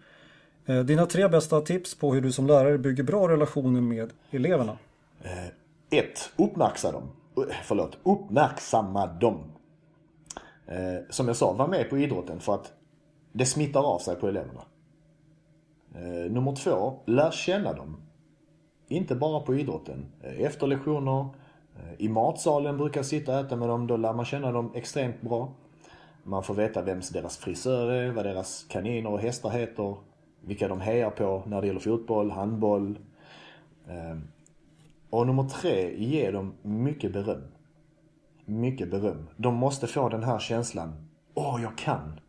dina 0.84 1.06
tre 1.06 1.28
bästa 1.28 1.60
tips 1.60 1.94
på 1.94 2.14
hur 2.14 2.20
du 2.20 2.32
som 2.32 2.46
lärare 2.46 2.78
bygger 2.78 3.02
bra 3.02 3.28
relationer 3.28 3.80
med 3.80 4.12
eleverna? 4.30 4.78
1. 5.90 6.30
Uppmärksamma 6.36 6.92
dem. 6.92 7.10
Förlåt, 7.64 7.98
uppmärksamma 8.02 9.06
dem. 9.06 9.56
Eh, 10.66 11.04
som 11.10 11.28
jag 11.28 11.36
sa, 11.36 11.52
var 11.52 11.68
med 11.68 11.90
på 11.90 11.98
idrotten 11.98 12.40
för 12.40 12.54
att 12.54 12.72
det 13.36 13.46
smittar 13.46 13.82
av 13.82 13.98
sig 13.98 14.16
på 14.16 14.28
eleverna. 14.28 14.62
Eh, 15.94 16.30
nummer 16.30 16.56
två, 16.56 16.98
lär 17.06 17.30
känna 17.30 17.72
dem. 17.72 17.96
Inte 18.88 19.14
bara 19.14 19.40
på 19.40 19.54
idrotten. 19.54 20.06
Eh, 20.22 20.40
Efter 20.40 20.66
lektioner, 20.66 21.20
eh, 21.76 21.92
i 21.98 22.08
matsalen 22.08 22.76
brukar 22.76 22.98
jag 22.98 23.06
sitta 23.06 23.32
och 23.32 23.46
äta 23.46 23.56
med 23.56 23.68
dem. 23.68 23.86
Då 23.86 23.96
lär 23.96 24.12
man 24.12 24.24
känna 24.24 24.52
dem 24.52 24.70
extremt 24.74 25.22
bra. 25.22 25.52
Man 26.22 26.42
får 26.42 26.54
veta 26.54 26.82
vem 26.82 27.00
deras 27.12 27.36
frisör 27.36 27.90
är, 27.90 28.10
vad 28.10 28.24
deras 28.24 28.66
kaniner 28.68 29.10
och 29.10 29.20
hästar 29.20 29.50
heter. 29.50 29.96
Vilka 30.40 30.68
de 30.68 30.80
hejar 30.80 31.10
på 31.10 31.42
när 31.46 31.60
det 31.60 31.66
gäller 31.66 31.80
fotboll, 31.80 32.30
handboll. 32.30 32.98
Eh, 33.88 34.18
och 35.10 35.26
nummer 35.26 35.44
tre, 35.44 36.04
ge 36.04 36.30
dem 36.30 36.52
mycket 36.62 37.12
beröm. 37.12 37.42
Mycket 38.44 38.90
beröm. 38.90 39.28
De 39.36 39.54
måste 39.54 39.86
få 39.86 40.08
den 40.08 40.24
här 40.24 40.38
känslan. 40.38 41.08
Åh, 41.34 41.58
jag 41.62 41.78
kan. 41.78 42.20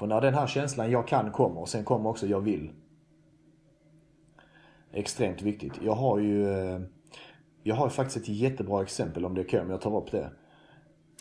För 0.00 0.06
när 0.06 0.20
den 0.20 0.34
här 0.34 0.46
känslan 0.46 0.90
jag 0.90 1.08
kan 1.08 1.30
kommer, 1.30 1.64
sen 1.64 1.84
kommer 1.84 2.10
också 2.10 2.26
jag 2.26 2.40
vill. 2.40 2.70
Extremt 4.92 5.42
viktigt. 5.42 5.72
Jag 5.82 5.94
har 5.94 6.18
ju 6.18 6.50
eh, 6.50 6.80
jag 7.62 7.74
har 7.74 7.88
faktiskt 7.88 8.16
ett 8.16 8.28
jättebra 8.28 8.82
exempel 8.82 9.24
om 9.24 9.34
det 9.34 9.40
är 9.40 9.44
okej 9.44 9.60
om 9.60 9.70
jag 9.70 9.80
tar 9.80 9.96
upp 9.96 10.10
det. 10.10 10.30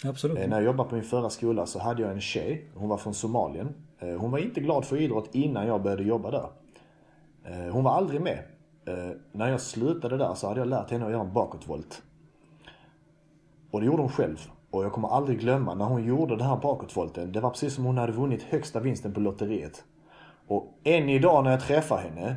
Absolut. 0.04 0.38
Eh, 0.38 0.48
När 0.50 0.56
jag 0.56 0.66
jobbade 0.66 0.90
på 0.90 0.96
min 0.96 1.04
förra 1.04 1.30
skola 1.30 1.66
så 1.66 1.80
hade 1.80 2.02
jag 2.02 2.12
en 2.12 2.22
tjej. 2.22 2.72
Hon 2.76 2.90
var 2.90 2.98
från 2.98 3.14
Somalien. 3.14 3.74
Eh, 4.00 4.16
Hon 4.16 4.32
var 4.32 4.40
inte 4.40 4.62
glad 4.62 4.86
för 4.86 4.98
idrott 5.02 5.30
innan 5.36 5.68
jag 5.68 5.82
började 5.84 6.04
jobba 6.04 6.32
där. 6.32 6.50
Hon 7.72 7.84
var 7.84 7.92
aldrig 7.92 8.22
med. 8.22 8.44
När 9.32 9.50
jag 9.50 9.62
slutade 9.62 10.18
där 10.18 10.34
så 10.34 10.48
hade 10.48 10.60
jag 10.60 10.68
lärt 10.68 10.92
henne 10.92 11.06
att 11.06 11.12
göra 11.12 11.22
en 11.22 11.34
bakåtvolt. 11.34 12.02
Och 13.72 13.80
det 13.80 13.86
gjorde 13.86 14.02
hon 14.02 14.12
själv. 14.12 14.38
Och 14.72 14.84
jag 14.84 14.92
kommer 14.92 15.08
aldrig 15.08 15.40
glömma 15.40 15.74
när 15.74 15.86
hon 15.86 16.04
gjorde 16.04 16.36
den 16.36 16.48
här 16.48 16.58
bakåtvolten. 16.58 17.32
Det 17.32 17.40
var 17.40 17.50
precis 17.50 17.74
som 17.74 17.86
hon 17.86 17.98
hade 17.98 18.12
vunnit 18.12 18.44
högsta 18.44 18.80
vinsten 18.80 19.14
på 19.14 19.20
lotteriet. 19.20 19.84
Och 20.48 20.80
än 20.84 21.10
idag 21.10 21.44
när 21.44 21.52
jag 21.52 21.62
träffar 21.62 21.98
henne, 21.98 22.36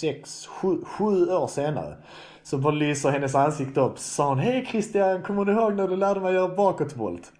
sex, 0.00 0.46
sju, 0.46 0.84
sju 0.84 1.26
år 1.26 1.46
senare, 1.46 1.96
så 2.42 2.58
bara 2.58 2.74
lyser 2.74 3.10
hennes 3.10 3.34
ansikte 3.34 3.80
upp. 3.80 3.98
Så 3.98 4.04
sa 4.04 4.28
hon, 4.28 4.38
hej 4.38 4.66
Christian, 4.70 5.22
kommer 5.22 5.44
du 5.44 5.52
ihåg 5.52 5.74
när 5.74 5.88
du 5.88 5.96
lärde 5.96 6.20
mig 6.20 6.34
göra 6.34 6.54
bakåtvolt? 6.54 7.32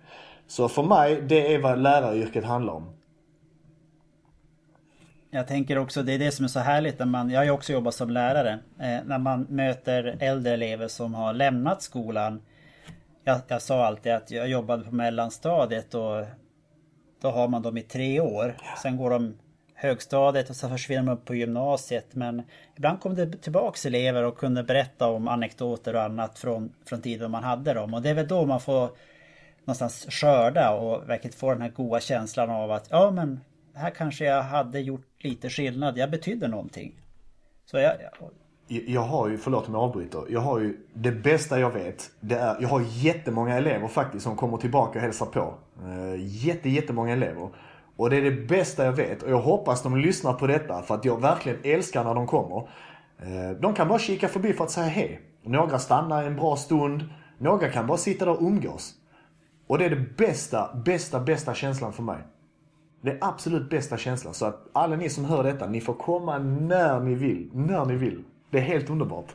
Så 0.46 0.68
för 0.68 0.82
mig, 0.82 1.22
det 1.22 1.54
är 1.54 1.62
vad 1.62 1.78
läraryrket 1.78 2.44
handlar 2.44 2.72
om. 2.72 2.90
Jag 5.30 5.48
tänker 5.48 5.78
också, 5.78 6.02
det 6.02 6.12
är 6.12 6.18
det 6.18 6.32
som 6.32 6.44
är 6.44 6.48
så 6.48 6.60
härligt 6.60 6.98
när 6.98 7.06
man, 7.06 7.30
jag 7.30 7.40
har 7.40 7.44
ju 7.44 7.50
också 7.50 7.72
jobbat 7.72 7.94
som 7.94 8.10
lärare. 8.10 8.58
Eh, 8.78 9.04
när 9.04 9.18
man 9.18 9.46
möter 9.48 10.16
äldre 10.20 10.52
elever 10.52 10.88
som 10.88 11.14
har 11.14 11.32
lämnat 11.32 11.82
skolan. 11.82 12.40
Jag, 13.24 13.40
jag 13.48 13.62
sa 13.62 13.86
alltid 13.86 14.12
att 14.12 14.30
jag 14.30 14.48
jobbade 14.48 14.84
på 14.84 14.94
mellanstadiet 14.94 15.94
och 15.94 16.24
då 17.20 17.30
har 17.30 17.48
man 17.48 17.62
dem 17.62 17.76
i 17.76 17.82
tre 17.82 18.20
år. 18.20 18.56
Sen 18.82 18.96
går 18.96 19.10
de 19.10 19.38
högstadiet 19.74 20.50
och 20.50 20.56
så 20.56 20.68
försvinner 20.68 21.02
de 21.02 21.12
upp 21.12 21.24
på 21.24 21.34
gymnasiet. 21.34 22.14
Men 22.14 22.42
ibland 22.76 23.00
kom 23.00 23.14
det 23.14 23.32
tillbaks 23.32 23.86
elever 23.86 24.24
och 24.24 24.38
kunde 24.38 24.62
berätta 24.62 25.08
om 25.08 25.28
anekdoter 25.28 25.94
och 25.94 26.02
annat 26.02 26.38
från, 26.38 26.72
från 26.86 27.02
tiden 27.02 27.30
man 27.30 27.44
hade 27.44 27.72
dem. 27.72 27.94
Och 27.94 28.02
det 28.02 28.10
är 28.10 28.14
väl 28.14 28.28
då 28.28 28.46
man 28.46 28.60
får 28.60 28.90
någonstans 29.64 30.06
skörda 30.08 30.70
och 30.70 31.08
verkligen 31.08 31.36
få 31.36 31.52
den 31.52 31.62
här 31.62 31.68
goda 31.68 32.00
känslan 32.00 32.50
av 32.50 32.70
att 32.70 32.86
ja 32.90 33.10
men 33.10 33.40
här 33.74 33.90
kanske 33.90 34.24
jag 34.24 34.42
hade 34.42 34.80
gjort 34.80 35.24
lite 35.24 35.50
skillnad. 35.50 35.98
Jag 35.98 36.10
betydde 36.10 36.48
någonting. 36.48 37.00
Så 37.64 37.78
jag, 37.78 37.96
jag- 38.66 39.00
har 39.02 39.28
ju, 39.28 39.38
förlåt 39.38 39.68
om 39.68 39.74
jag 39.74 39.82
avbryter, 39.82 40.22
jag 40.28 40.40
har 40.40 40.58
ju, 40.58 40.76
det 40.94 41.12
bästa 41.12 41.60
jag 41.60 41.70
vet, 41.70 42.10
det 42.20 42.34
är, 42.34 42.56
jag 42.60 42.68
har 42.68 42.82
jättemånga 42.90 43.54
elever 43.56 43.88
faktiskt 43.88 44.24
som 44.24 44.36
kommer 44.36 44.56
tillbaka 44.56 44.98
och 44.98 45.02
hälsar 45.02 45.26
på. 45.26 45.54
Eh, 45.84 46.46
jätte, 46.46 46.68
jättemånga 46.68 47.12
elever. 47.12 47.48
Och 47.96 48.10
det 48.10 48.16
är 48.16 48.22
det 48.22 48.46
bästa 48.48 48.84
jag 48.84 48.92
vet 48.92 49.22
och 49.22 49.30
jag 49.30 49.40
hoppas 49.40 49.82
de 49.82 49.96
lyssnar 49.96 50.32
på 50.32 50.46
detta 50.46 50.82
för 50.82 50.94
att 50.94 51.04
jag 51.04 51.20
verkligen 51.20 51.58
älskar 51.62 52.04
när 52.04 52.14
de 52.14 52.26
kommer. 52.26 52.56
Eh, 53.18 53.56
de 53.60 53.74
kan 53.74 53.88
bara 53.88 53.98
kika 53.98 54.28
förbi 54.28 54.52
för 54.52 54.64
att 54.64 54.70
säga 54.70 54.86
hej. 54.86 55.20
Några 55.42 55.78
stannar 55.78 56.24
en 56.24 56.36
bra 56.36 56.56
stund, 56.56 57.04
några 57.38 57.68
kan 57.68 57.86
bara 57.86 57.98
sitta 57.98 58.24
där 58.24 58.32
och 58.32 58.42
umgås. 58.42 58.94
Och 59.66 59.78
det 59.78 59.84
är 59.84 59.90
det 59.90 60.16
bästa, 60.16 60.74
bästa, 60.84 61.20
bästa 61.20 61.54
känslan 61.54 61.92
för 61.92 62.02
mig. 62.02 62.18
Det 63.02 63.10
är 63.10 63.18
absolut 63.20 63.70
bästa 63.70 63.96
känslan. 63.96 64.34
Så 64.34 64.46
att 64.46 64.66
alla 64.72 64.96
ni 64.96 65.08
som 65.08 65.24
hör 65.24 65.42
detta, 65.42 65.66
ni 65.66 65.80
får 65.80 65.94
komma 65.94 66.38
när 66.38 67.00
ni 67.00 67.14
vill. 67.14 67.50
När 67.52 67.84
ni 67.84 67.96
vill. 67.96 68.24
Det 68.54 68.58
är 68.60 68.62
helt 68.62 68.90
underbart. 68.90 69.34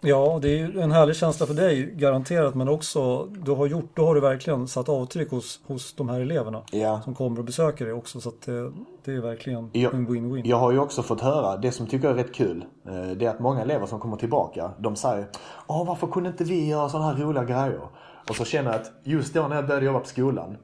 Ja, 0.00 0.38
det 0.42 0.48
är 0.48 0.56
ju 0.68 0.80
en 0.80 0.92
härlig 0.92 1.16
känsla 1.16 1.46
för 1.46 1.54
dig 1.54 1.82
garanterat 1.94 2.54
men 2.54 2.68
också 2.68 3.24
du 3.24 3.50
har 3.52 3.66
gjort, 3.66 3.90
då 3.96 4.06
har 4.06 4.14
du 4.14 4.20
verkligen 4.20 4.68
satt 4.68 4.88
avtryck 4.88 5.30
hos, 5.30 5.60
hos 5.66 5.94
de 5.94 6.08
här 6.08 6.20
eleverna 6.20 6.62
Ja. 6.72 7.00
som 7.04 7.14
kommer 7.14 7.38
och 7.38 7.44
besöker 7.44 7.84
dig 7.84 7.94
också 7.94 8.20
så 8.20 8.28
att 8.28 8.42
det, 8.42 8.72
det 9.04 9.12
är 9.12 9.20
verkligen 9.20 9.70
Jag, 9.72 9.94
en 9.94 10.08
win-win. 10.08 10.42
jag 10.44 10.56
har 10.56 10.72
ju 10.72 10.78
också 10.78 11.02
fått 11.02 11.20
höra, 11.20 11.56
det 11.56 11.72
som 11.72 11.86
tycker 11.86 12.08
jag 12.08 12.18
är 12.18 12.24
rätt 12.24 12.34
kul, 12.34 12.64
eh, 12.86 13.10
det 13.16 13.26
är 13.26 13.30
att 13.30 13.40
många 13.40 13.62
elever 13.62 13.86
som 13.86 14.00
kommer 14.00 14.16
tillbaka, 14.16 14.70
de 14.78 14.96
säger 14.96 15.26
Åh, 15.66 15.86
varför 15.86 16.06
kunde 16.06 16.28
inte 16.30 16.44
vi 16.44 16.68
göra 16.68 16.88
sådana 16.88 17.12
här 17.12 17.22
roliga 17.22 17.44
grejer? 17.44 17.80
Och 18.28 18.36
så 18.36 18.44
känner 18.44 18.70
jag 18.72 18.80
att 18.80 18.92
just 19.04 19.34
då 19.34 19.48
när 19.48 19.56
jag 19.56 19.66
började 19.66 19.86
jobba 19.86 19.98
på 20.00 20.06
skolan, 20.06 20.56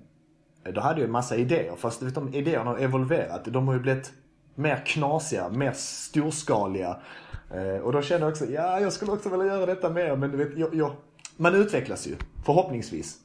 eh, 0.66 0.72
då 0.72 0.80
hade 0.80 1.00
jag 1.00 1.06
en 1.06 1.12
massa 1.12 1.36
idéer. 1.36 1.74
Fast 1.76 2.02
vet, 2.02 2.14
de 2.14 2.34
idéerna 2.34 2.70
har 2.70 2.78
evolverat. 2.78 3.44
De 3.44 3.68
har 3.68 3.74
ju 3.74 3.80
blivit 3.80 4.12
mer 4.60 4.82
knasiga, 4.86 5.48
mer 5.48 5.72
storskaliga. 5.72 6.96
Eh, 7.54 7.82
Och 7.82 7.92
då 7.92 8.02
känner 8.02 8.20
jag 8.20 8.30
också, 8.30 8.46
ja, 8.46 8.80
jag 8.80 8.92
skulle 8.92 9.12
också 9.12 9.28
vilja 9.28 9.46
göra 9.46 9.66
detta 9.66 9.90
mer. 9.90 10.16
Men 10.16 10.30
du 10.30 10.36
vet, 10.36 10.58
jag, 10.58 10.74
jag, 10.74 10.92
man 11.36 11.54
utvecklas 11.54 12.06
ju, 12.06 12.16
förhoppningsvis. 12.44 13.16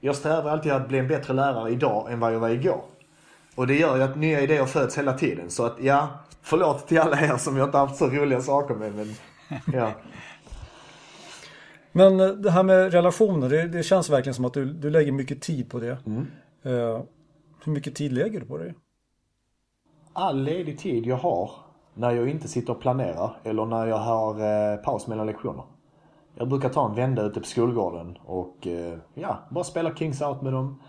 Jag 0.00 0.16
strävar 0.16 0.50
alltid 0.50 0.72
att 0.72 0.88
bli 0.88 0.98
en 0.98 1.08
bättre 1.08 1.34
lärare 1.34 1.70
idag 1.70 2.12
än 2.12 2.20
vad 2.20 2.34
jag 2.34 2.40
var 2.40 2.48
igår. 2.48 2.84
Och 3.54 3.66
det 3.66 3.74
gör 3.74 3.96
ju 3.96 4.02
att 4.02 4.16
nya 4.16 4.40
idéer 4.40 4.64
föds 4.66 4.98
hela 4.98 5.18
tiden. 5.18 5.50
Så 5.50 5.64
att 5.66 5.76
ja, 5.80 6.08
förlåt 6.42 6.88
till 6.88 6.98
alla 6.98 7.20
er 7.20 7.36
som 7.36 7.56
jag 7.56 7.68
inte 7.68 7.78
haft 7.78 7.96
så 7.96 8.06
roliga 8.06 8.40
saker 8.40 8.74
med. 8.74 8.94
Men 8.94 9.14
ja. 9.72 9.92
Men 11.92 12.20
eh, 12.20 12.28
det 12.28 12.50
här 12.50 12.62
med 12.62 12.92
relationer, 12.92 13.48
det, 13.48 13.68
det 13.68 13.82
känns 13.82 14.10
verkligen 14.10 14.34
som 14.34 14.44
att 14.44 14.54
du, 14.54 14.64
du 14.64 14.90
lägger 14.90 15.12
mycket 15.12 15.40
tid 15.42 15.70
på 15.70 15.78
det. 15.80 15.98
Mm. 16.06 16.26
Eh, 16.62 17.02
hur 17.64 17.72
mycket 17.72 17.94
tid 17.94 18.12
lägger 18.12 18.40
du 18.40 18.46
på 18.46 18.58
det? 18.58 18.74
All 20.12 20.42
ledig 20.42 20.78
tid 20.78 21.06
jag 21.06 21.16
har 21.16 21.50
när 21.94 22.10
jag 22.10 22.28
inte 22.28 22.48
sitter 22.48 22.72
och 22.72 22.80
planerar 22.80 23.36
eller 23.42 23.66
när 23.66 23.86
jag 23.86 23.98
har 23.98 24.40
eh, 24.40 24.76
paus 24.76 25.06
mellan 25.06 25.26
lektioner. 25.26 25.64
Jag 26.34 26.48
brukar 26.48 26.68
ta 26.68 26.88
en 26.88 26.94
vända 26.94 27.22
ute 27.22 27.40
på 27.40 27.46
skolgården 27.46 28.18
och 28.24 28.66
eh, 28.66 28.98
ja, 29.14 29.38
bara 29.50 29.64
spela 29.64 29.96
Kings 29.96 30.22
Out 30.22 30.42
med 30.42 30.52
dem. 30.52 30.80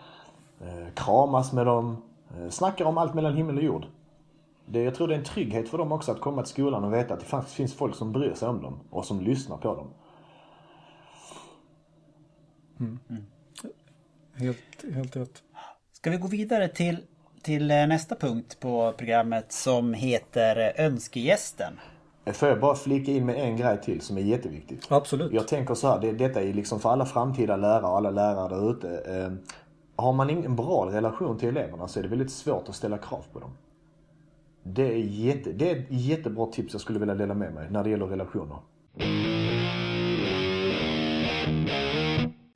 Eh, 0.61 0.93
kramas 0.95 1.53
med 1.53 1.65
dem. 1.65 2.03
Eh, 2.37 2.49
snackar 2.49 2.85
om 2.85 2.97
allt 2.97 3.13
mellan 3.13 3.37
himmel 3.37 3.57
och 3.57 3.63
jord. 3.63 3.85
Det, 4.65 4.83
jag 4.83 4.95
tror 4.95 5.07
det 5.07 5.13
är 5.13 5.17
en 5.17 5.25
trygghet 5.25 5.69
för 5.69 5.77
dem 5.77 5.91
också 5.91 6.11
att 6.11 6.21
komma 6.21 6.41
till 6.41 6.51
skolan 6.51 6.83
och 6.83 6.93
veta 6.93 7.13
att 7.13 7.19
det 7.19 7.25
faktiskt 7.25 7.55
finns 7.55 7.73
folk 7.73 7.95
som 7.95 8.11
bryr 8.11 8.33
sig 8.33 8.47
om 8.47 8.61
dem 8.61 8.79
och 8.89 9.05
som 9.05 9.21
lyssnar 9.21 9.57
på 9.57 9.75
dem. 9.75 9.87
Helt, 14.33 14.93
helt 14.93 15.15
rätt. 15.15 15.43
Ska 15.91 16.09
vi 16.09 16.17
gå 16.17 16.27
vidare 16.27 16.67
till, 16.67 16.97
till 17.43 17.71
eh, 17.71 17.87
nästa 17.87 18.15
punkt 18.15 18.57
på 18.59 18.93
programmet 18.97 19.51
som 19.51 19.93
heter 19.93 20.73
eh, 20.77 20.85
Önskegästen? 20.85 21.79
Får 22.33 22.49
jag 22.49 22.59
bara 22.59 22.75
flika 22.75 23.11
in 23.11 23.25
med 23.25 23.35
en 23.35 23.57
grej 23.57 23.81
till 23.81 24.01
som 24.01 24.17
är 24.17 24.21
jätteviktigt? 24.21 24.87
Absolut. 24.89 25.33
Jag 25.33 25.47
tänker 25.47 25.73
så 25.73 25.87
här, 25.87 25.99
det, 25.99 26.11
detta 26.11 26.41
är 26.41 26.53
liksom 26.53 26.79
för 26.79 26.89
alla 26.89 27.05
framtida 27.05 27.55
lärare 27.55 27.85
och 27.85 27.97
alla 27.97 28.11
lärare 28.11 28.49
där 28.49 28.71
ute. 28.71 28.89
Eh, 28.89 29.31
har 29.95 30.13
man 30.13 30.29
ingen 30.29 30.55
bra 30.55 30.89
relation 30.91 31.39
till 31.39 31.49
eleverna 31.49 31.87
så 31.87 31.99
är 31.99 32.03
det 32.03 32.09
väldigt 32.09 32.31
svårt 32.31 32.69
att 32.69 32.75
ställa 32.75 32.97
krav 32.97 33.25
på 33.33 33.39
dem. 33.39 33.51
Det 34.63 34.93
är, 34.93 34.97
jätte, 34.97 35.51
det 35.51 35.69
är 35.69 35.75
ett 35.75 35.87
jättebra 35.89 36.45
tips 36.45 36.73
jag 36.73 36.81
skulle 36.81 36.99
vilja 36.99 37.15
dela 37.15 37.33
med 37.33 37.53
mig 37.53 37.67
när 37.69 37.83
det 37.83 37.89
gäller 37.89 38.05
relationer. 38.05 38.57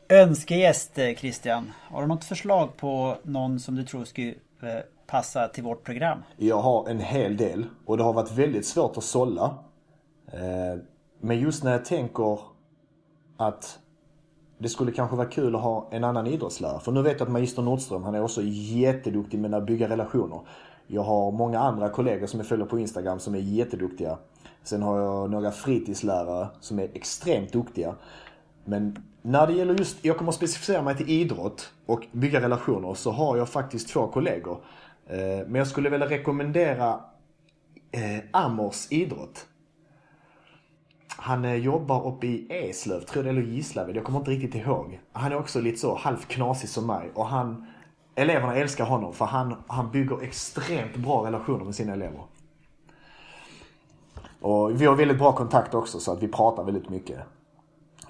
Önskegäst 0.10 0.98
eh, 0.98 1.16
Christian. 1.16 1.72
Har 1.90 2.02
du 2.02 2.08
något 2.08 2.24
förslag 2.24 2.78
på 2.78 3.18
någon 3.24 3.60
som 3.60 3.76
du 3.76 3.84
tror 3.84 4.06
skulle 4.06 4.34
Eh, 4.62 4.80
passa 5.08 5.48
till 5.48 5.64
vårt 5.64 5.84
program? 5.84 6.24
Jag 6.38 6.62
har 6.62 6.90
en 6.90 7.00
hel 7.00 7.38
del 7.38 7.66
och 7.86 7.98
det 7.98 8.04
har 8.04 8.14
varit 8.14 8.32
väldigt 8.32 8.66
svårt 8.66 8.98
att 8.98 9.04
sålla. 9.04 9.56
Eh, 10.32 10.82
men 11.20 11.40
just 11.40 11.64
när 11.64 11.72
jag 11.72 11.86
tänker 11.86 12.40
att 13.38 13.80
det 14.58 14.70
skulle 14.70 14.92
kanske 14.92 15.16
vara 15.16 15.28
kul 15.28 15.56
att 15.56 15.62
ha 15.62 15.88
en 15.92 16.04
annan 16.04 16.28
idrottslärare. 16.28 16.80
För 16.80 16.92
nu 16.92 17.02
vet 17.02 17.20
jag 17.20 17.28
att 17.28 17.32
Magister 17.32 17.62
Nordström, 17.62 18.04
han 18.04 18.16
är 18.16 18.24
också 18.24 18.42
jätteduktig 18.44 19.40
med 19.40 19.54
att 19.54 19.66
bygga 19.66 19.90
relationer. 19.90 20.40
Jag 20.88 21.02
har 21.04 21.32
många 21.32 21.60
andra 21.60 21.90
kollegor 21.90 22.28
som 22.28 22.40
jag 22.40 22.48
följer 22.48 22.66
på 22.66 22.80
Instagram 22.80 23.20
som 23.20 23.36
är 23.36 23.40
jätteduktiga. 23.40 24.18
Sen 24.64 24.84
har 24.84 25.00
jag 25.00 25.32
några 25.32 25.52
fritidslärare 25.52 26.48
som 26.60 26.80
är 26.80 26.90
extremt 26.94 27.54
duktiga. 27.54 27.96
Men 28.68 29.04
när 29.22 29.48
det 29.48 29.54
gäller 29.54 29.74
just, 29.74 30.06
jag 30.06 30.18
kommer 30.18 30.30
att 30.30 30.36
specificera 30.36 30.82
mig 30.82 30.98
till 30.98 31.10
idrott 31.10 31.74
och 31.86 32.08
bygga 32.12 32.42
relationer 32.42 32.94
så 32.94 33.12
har 33.12 33.38
jag 33.38 33.50
faktiskt 33.50 33.90
två 33.90 34.08
kollegor. 34.08 34.58
Eh, 35.08 35.18
men 35.18 35.56
jag 35.56 35.68
skulle 35.68 35.90
vilja 35.90 36.10
rekommendera 36.10 37.00
eh, 37.92 38.20
Amors 38.32 38.88
idrott. 38.90 39.46
han 41.08 41.46
eh, 41.46 41.54
jobbar 41.54 42.08
uppe 42.08 42.28
i 42.28 42.48
Eslöv, 42.50 43.02
tror 43.02 43.26
jag, 43.26 43.38
eller 43.38 43.48
Gislaved. 43.48 43.96
Jag 43.96 44.04
kommer 44.04 44.20
inte 44.20 44.32
riktigt 44.32 44.56
ihåg. 44.56 45.00
Han 45.12 45.32
är 45.32 45.38
också 45.38 45.62
lite 45.62 45.78
så 45.78 45.96
halvt 45.96 46.28
knasig 46.28 46.70
som 46.70 46.88
mig. 46.88 47.12
Och 47.14 47.26
han, 47.26 47.68
eleverna 48.16 48.56
älskar 48.56 48.86
honom 48.86 49.14
för 49.14 49.26
han, 49.26 49.56
han 49.68 49.92
bygger 49.92 50.24
extremt 50.24 50.96
bra 50.96 51.26
relationer 51.26 51.66
med 51.66 51.76
sina 51.76 51.94
elever. 51.94 52.22
Och 54.42 54.82
vi 54.82 54.86
har 54.86 54.96
väldigt 54.96 55.18
bra 55.18 55.32
kontakt 55.32 55.74
också 55.74 56.00
så 56.00 56.12
att 56.12 56.24
vi 56.24 56.28
pratar 56.28 56.64
väldigt 56.64 56.90
mycket. 56.90 57.20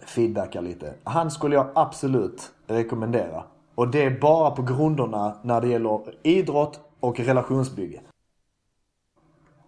Feedbackar 0.09 0.61
lite. 0.61 0.93
Han 1.03 1.31
skulle 1.31 1.55
jag 1.55 1.67
absolut 1.75 2.51
rekommendera. 2.67 3.43
Och 3.75 3.87
det 3.87 4.03
är 4.03 4.19
bara 4.19 4.51
på 4.51 4.61
grunderna 4.61 5.37
när 5.41 5.61
det 5.61 5.67
gäller 5.67 5.99
idrott 6.23 6.79
och 6.99 7.19
relationsbygge. 7.19 8.01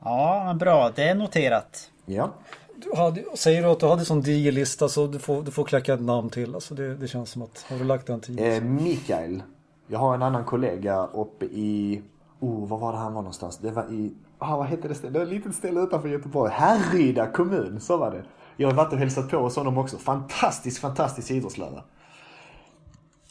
Ja, 0.03 0.55
bra. 0.59 0.91
Det 0.95 1.03
är 1.03 1.15
noterat. 1.15 1.91
Ja. 2.05 2.29
Du 2.75 2.95
hade, 2.95 3.23
säger 3.33 3.63
du 3.63 3.69
att 3.69 3.79
du 3.79 3.85
hade 3.85 4.05
sån 4.05 4.21
diger 4.21 4.51
lista 4.51 4.89
så 4.89 5.07
du 5.07 5.19
får, 5.19 5.41
du 5.43 5.51
får 5.51 5.63
kläcka 5.63 5.93
ett 5.93 6.01
namn 6.01 6.29
till. 6.29 6.55
Alltså 6.55 6.75
det, 6.75 6.95
det 6.95 7.07
känns 7.07 7.31
som 7.31 7.41
att, 7.41 7.65
har 7.69 7.77
du 7.77 7.83
lagt 7.83 8.07
den 8.07 8.19
tiden? 8.19 8.53
Eh, 8.53 8.63
Mikael. 8.63 9.43
Jag 9.87 9.99
har 9.99 10.15
en 10.15 10.21
annan 10.21 10.45
kollega 10.45 11.05
uppe 11.13 11.45
i, 11.45 12.01
oh 12.39 12.67
vad 12.67 12.79
var 12.79 12.91
det 12.91 12.97
han 12.97 13.13
var 13.13 13.21
någonstans? 13.21 13.57
Det 13.57 13.71
var 13.71 13.93
i, 13.93 14.13
ah, 14.37 14.57
vad 14.57 14.65
hette 14.65 14.87
det 14.87 14.95
stället? 14.95 15.13
Det 15.13 15.19
var 15.19 15.25
ett 15.25 15.33
litet 15.33 15.55
ställe 15.55 15.79
utanför 15.81 16.09
Göteborg. 16.09 16.51
Härryda 16.53 17.25
kommun, 17.25 17.79
så 17.79 17.97
var 17.97 18.11
det. 18.11 18.23
Jag 18.61 18.67
har 18.67 18.75
varit 18.75 18.93
och 18.93 18.99
hälsat 18.99 19.29
på 19.29 19.37
hos 19.37 19.55
honom 19.55 19.77
också. 19.77 19.97
Fantastisk, 19.97 20.81
fantastisk 20.81 21.31
idrottslärare. 21.31 21.83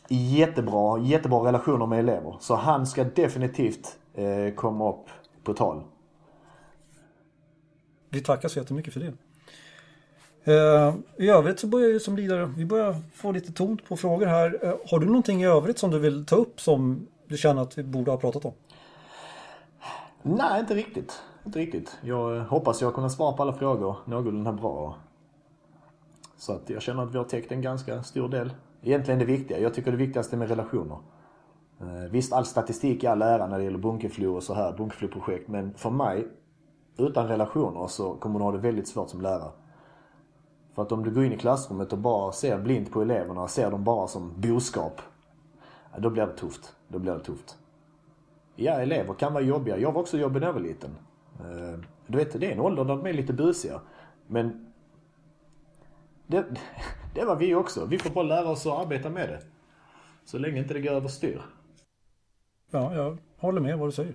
Jättebra, 0.09 0.99
jättebra 0.99 1.39
relationer 1.39 1.87
med 1.87 1.99
elever. 1.99 2.37
Så 2.41 2.55
han 2.55 2.87
ska 2.87 3.05
definitivt 3.05 3.99
eh, 4.15 4.55
komma 4.55 4.89
upp 4.89 5.07
på 5.43 5.55
tal. 5.55 5.83
Vi 8.11 8.21
tackar 8.21 8.49
så 8.49 8.59
jättemycket 8.59 8.93
för 8.93 9.01
det. 9.01 9.13
Eh, 10.53 10.95
I 11.17 11.29
övrigt 11.29 11.61
så 11.61 11.67
börjar 11.67 11.89
ju 11.89 12.01
som 12.01 12.17
lidare, 12.17 12.47
vi 12.57 12.65
börjar 12.65 12.97
få 13.15 13.33
lite 13.33 13.53
tomt 13.53 13.89
på 13.89 13.97
frågor 13.97 14.27
här. 14.27 14.59
Eh, 14.63 14.75
har 14.91 14.99
du 14.99 15.07
någonting 15.07 15.43
i 15.43 15.47
övrigt 15.47 15.79
som 15.79 15.91
du 15.91 15.99
vill 15.99 16.27
ta 16.27 16.37
upp 16.37 16.61
som 16.61 17.07
du 17.27 17.37
känner 17.37 17.63
att 17.63 17.79
vi 17.79 17.83
borde 17.83 18.11
ha 18.11 18.19
pratat 18.19 18.45
om? 18.45 18.53
Nej, 20.23 20.61
inte 20.61 20.75
riktigt. 20.75 21.23
Inte 21.47 21.59
riktigt. 21.59 21.99
Jag 22.03 22.37
eh, 22.37 22.43
hoppas 22.43 22.83
jag 22.83 22.95
kunnat 22.95 23.13
svara 23.13 23.33
på 23.33 23.43
alla 23.43 23.53
frågor 23.53 23.97
någorlunda 24.05 24.53
bra. 24.53 24.97
Så 26.39 26.53
att 26.53 26.71
jag 26.71 26.83
känner 26.83 27.03
att 27.03 27.15
vi 27.15 27.19
har 27.19 27.25
täckt 27.25 27.53
en 27.53 27.63
ganska 27.63 28.03
stor 28.03 28.29
del. 28.29 28.53
Egentligen 28.83 29.19
det 29.19 29.25
viktiga. 29.25 29.59
Jag 29.59 29.75
tycker 29.75 29.91
det 29.91 29.97
viktigaste 29.97 30.37
är 30.37 30.39
med 30.39 30.49
relationer. 30.49 30.99
Eh, 31.81 32.11
visst, 32.11 32.33
all 32.33 32.45
statistik 32.45 33.05
i 33.05 33.07
all 33.07 33.23
ära 33.23 33.47
när 33.47 33.59
det 33.59 33.65
gäller 33.65 33.79
Bunkeflo 33.79 34.37
och 34.37 34.43
så 34.43 34.55
här, 34.55 34.73
Bunkefloprojekt. 34.73 35.49
Men 35.49 35.75
för 35.75 35.91
mig, 35.91 36.29
utan 36.97 37.29
relationer 37.29 37.87
så 37.87 38.15
kommer 38.15 38.39
du 38.39 38.45
ha 38.45 38.53
det 38.53 38.59
väldigt 38.59 38.89
svårt 38.89 39.11
som 39.11 39.21
lärare. 39.21 39.51
För 40.75 40.83
att 40.83 40.93
om 40.93 41.05
du 41.05 41.11
går 41.11 41.25
in 41.25 41.33
i 41.33 41.39
klassrummet 41.39 41.93
och 41.93 41.99
bara 41.99 42.33
ser 42.33 42.59
blint 42.59 42.93
på 42.93 43.03
eleverna 43.03 43.43
och 43.43 43.51
ser 43.51 43.71
dem 43.71 43.85
bara 43.85 44.07
som 44.07 44.41
boskap. 44.41 45.01
Då 45.99 46.11
blir 46.11 46.27
det 46.27 46.37
tufft. 46.37 46.77
Då 46.89 46.99
blir 46.99 47.13
det 47.13 47.21
tufft. 47.21 47.57
Ja, 48.57 48.73
elever 48.73 49.15
kan 49.15 49.33
vara 49.33 49.45
jobbiga. 49.45 49.79
Jag 49.79 49.93
var 49.93 50.01
också 50.01 50.19
jobbig 50.19 50.41
när 50.41 50.47
jag 50.47 50.55
var 50.55 50.61
liten. 50.61 50.91
Eh, 51.41 51.81
du 52.07 52.19
vet, 52.19 52.41
det 52.41 52.47
är 52.47 52.53
en 52.53 52.61
ålder 52.61 52.85
där 52.85 52.97
de 52.97 53.07
är 53.07 53.13
lite 53.13 53.33
busiga. 53.33 53.81
Men 54.27 54.68
det, 56.29 56.45
det 57.15 57.25
var 57.25 57.37
vi 57.37 57.55
också. 57.55 57.85
Vi 57.87 57.99
får 57.99 58.11
bara 58.11 58.25
lära 58.25 58.49
oss 58.49 58.67
att 58.67 58.81
arbeta 58.87 59.11
med 59.11 59.29
det. 59.29 59.41
Så 60.25 60.39
länge 60.39 60.59
inte 60.59 60.75
det 60.75 60.81
går 60.81 60.91
överstyr. 60.91 61.43
Ja, 62.71 62.95
jag 62.95 63.19
håller 63.39 63.61
med 63.61 63.79
vad 63.79 63.89
du 63.89 63.93
säger. 63.93 64.15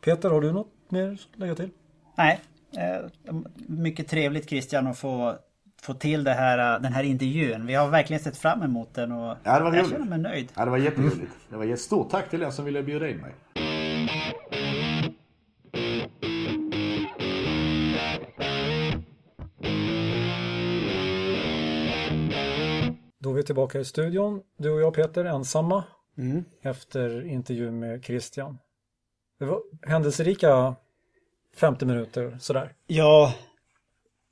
Peter, 0.00 0.30
har 0.30 0.40
du 0.40 0.52
något 0.52 0.72
mer 0.88 1.12
att 1.12 1.38
lägga 1.38 1.54
till? 1.54 1.70
Nej, 2.16 2.40
eh, 2.76 3.06
mycket 3.56 4.08
trevligt 4.08 4.48
Christian 4.48 4.86
att 4.86 4.98
få, 4.98 5.36
få 5.82 5.94
till 5.94 6.24
det 6.24 6.32
här, 6.32 6.74
eh, 6.76 6.82
den 6.82 6.92
här 6.92 7.02
intervjun. 7.02 7.66
Vi 7.66 7.74
har 7.74 7.88
verkligen 7.88 8.22
sett 8.22 8.36
fram 8.36 8.62
emot 8.62 8.94
den 8.94 9.12
och 9.12 9.36
Ja, 9.42 9.58
det 9.58 9.64
var 9.64 9.72
jag 9.72 9.78
roligt. 9.78 9.90
känner 9.90 10.06
mig 10.06 10.18
nöjd. 10.18 10.52
Ja, 10.56 10.64
det 10.64 10.70
var 10.70 10.78
jätteroligt. 10.78 11.32
Det 11.48 11.56
var 11.56 11.64
ett 11.64 11.80
stort 11.80 12.10
tack 12.10 12.30
till 12.30 12.42
er 12.42 12.50
som 12.50 12.64
ville 12.64 12.82
bjuda 12.82 13.08
in 13.08 13.16
mig. 13.16 13.34
Vi 23.40 23.44
tillbaka 23.46 23.80
i 23.80 23.84
studion. 23.84 24.42
Du 24.56 24.70
och 24.70 24.80
jag 24.80 24.94
Peter 24.94 25.24
ensamma 25.24 25.84
Mm. 26.18 26.44
efter 26.62 27.26
intervju 27.26 27.70
med 27.70 28.04
Christian. 28.04 28.58
Det 29.38 29.44
var 29.44 29.60
händelserika 29.82 30.74
50 31.56 31.84
minuter 31.86 32.36
sådär. 32.40 32.72
Ja, 32.86 33.34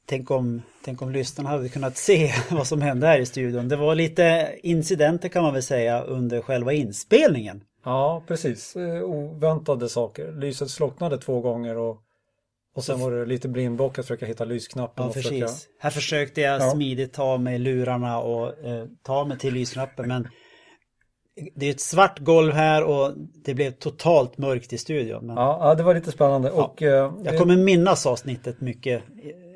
tänk 0.06 0.30
om, 0.30 0.62
tänk 0.84 1.02
om 1.02 1.10
lyssnarna 1.10 1.50
hade 1.50 1.68
kunnat 1.68 1.96
se 1.96 2.32
vad 2.50 2.66
som 2.66 2.80
hände 2.82 3.06
här 3.06 3.18
i 3.18 3.26
studion. 3.26 3.68
Det 3.68 3.76
var 3.76 3.94
lite 3.94 4.54
incidenter 4.62 5.28
kan 5.28 5.42
man 5.42 5.52
väl 5.52 5.62
säga 5.62 6.02
under 6.02 6.40
själva 6.40 6.72
inspelningen. 6.72 7.64
Ja, 7.84 8.22
precis. 8.26 8.76
Eh, 8.76 9.02
Oväntade 9.02 9.88
saker. 9.88 10.32
Lyset 10.32 10.70
slocknade 10.70 11.18
två 11.18 11.40
gånger 11.40 11.76
och, 11.76 12.02
och 12.76 12.84
sen 12.84 13.00
var 13.00 13.10
det 13.10 13.26
lite 13.26 13.48
blindbock 13.48 13.98
att 13.98 14.04
försöka 14.04 14.26
hitta 14.26 14.44
lysknappen. 14.44 15.02
Ja, 15.02 15.08
och 15.08 15.14
försöka... 15.14 15.46
precis. 15.46 15.68
Här 15.78 15.90
försökte 15.90 16.40
jag 16.40 16.60
Ja. 16.60 16.70
smidigt 16.70 17.12
ta 17.12 17.38
mig 17.38 17.58
lurarna 17.58 18.18
och 18.20 18.64
eh, 18.64 18.86
ta 19.02 19.24
mig 19.24 19.38
till 19.38 19.54
lysknappen 19.54 20.08
men 20.08 20.28
det 21.54 21.66
är 21.66 21.70
ett 21.70 21.80
svart 21.80 22.18
golv 22.18 22.52
här 22.52 22.84
och 22.84 23.12
det 23.44 23.54
blev 23.54 23.70
totalt 23.70 24.38
mörkt 24.38 24.72
i 24.72 24.78
studion. 24.78 25.26
Men 25.26 25.36
Ja, 25.36 25.58
ja, 25.60 25.74
det 25.74 25.82
var 25.82 25.94
lite 25.94 26.12
spännande. 26.12 26.50
Och, 26.50 26.82
eh, 26.82 27.12
Jag 27.24 27.38
kommer 27.38 27.56
minnas 27.56 28.06
avsnittet 28.06 28.60
mycket. 28.60 29.02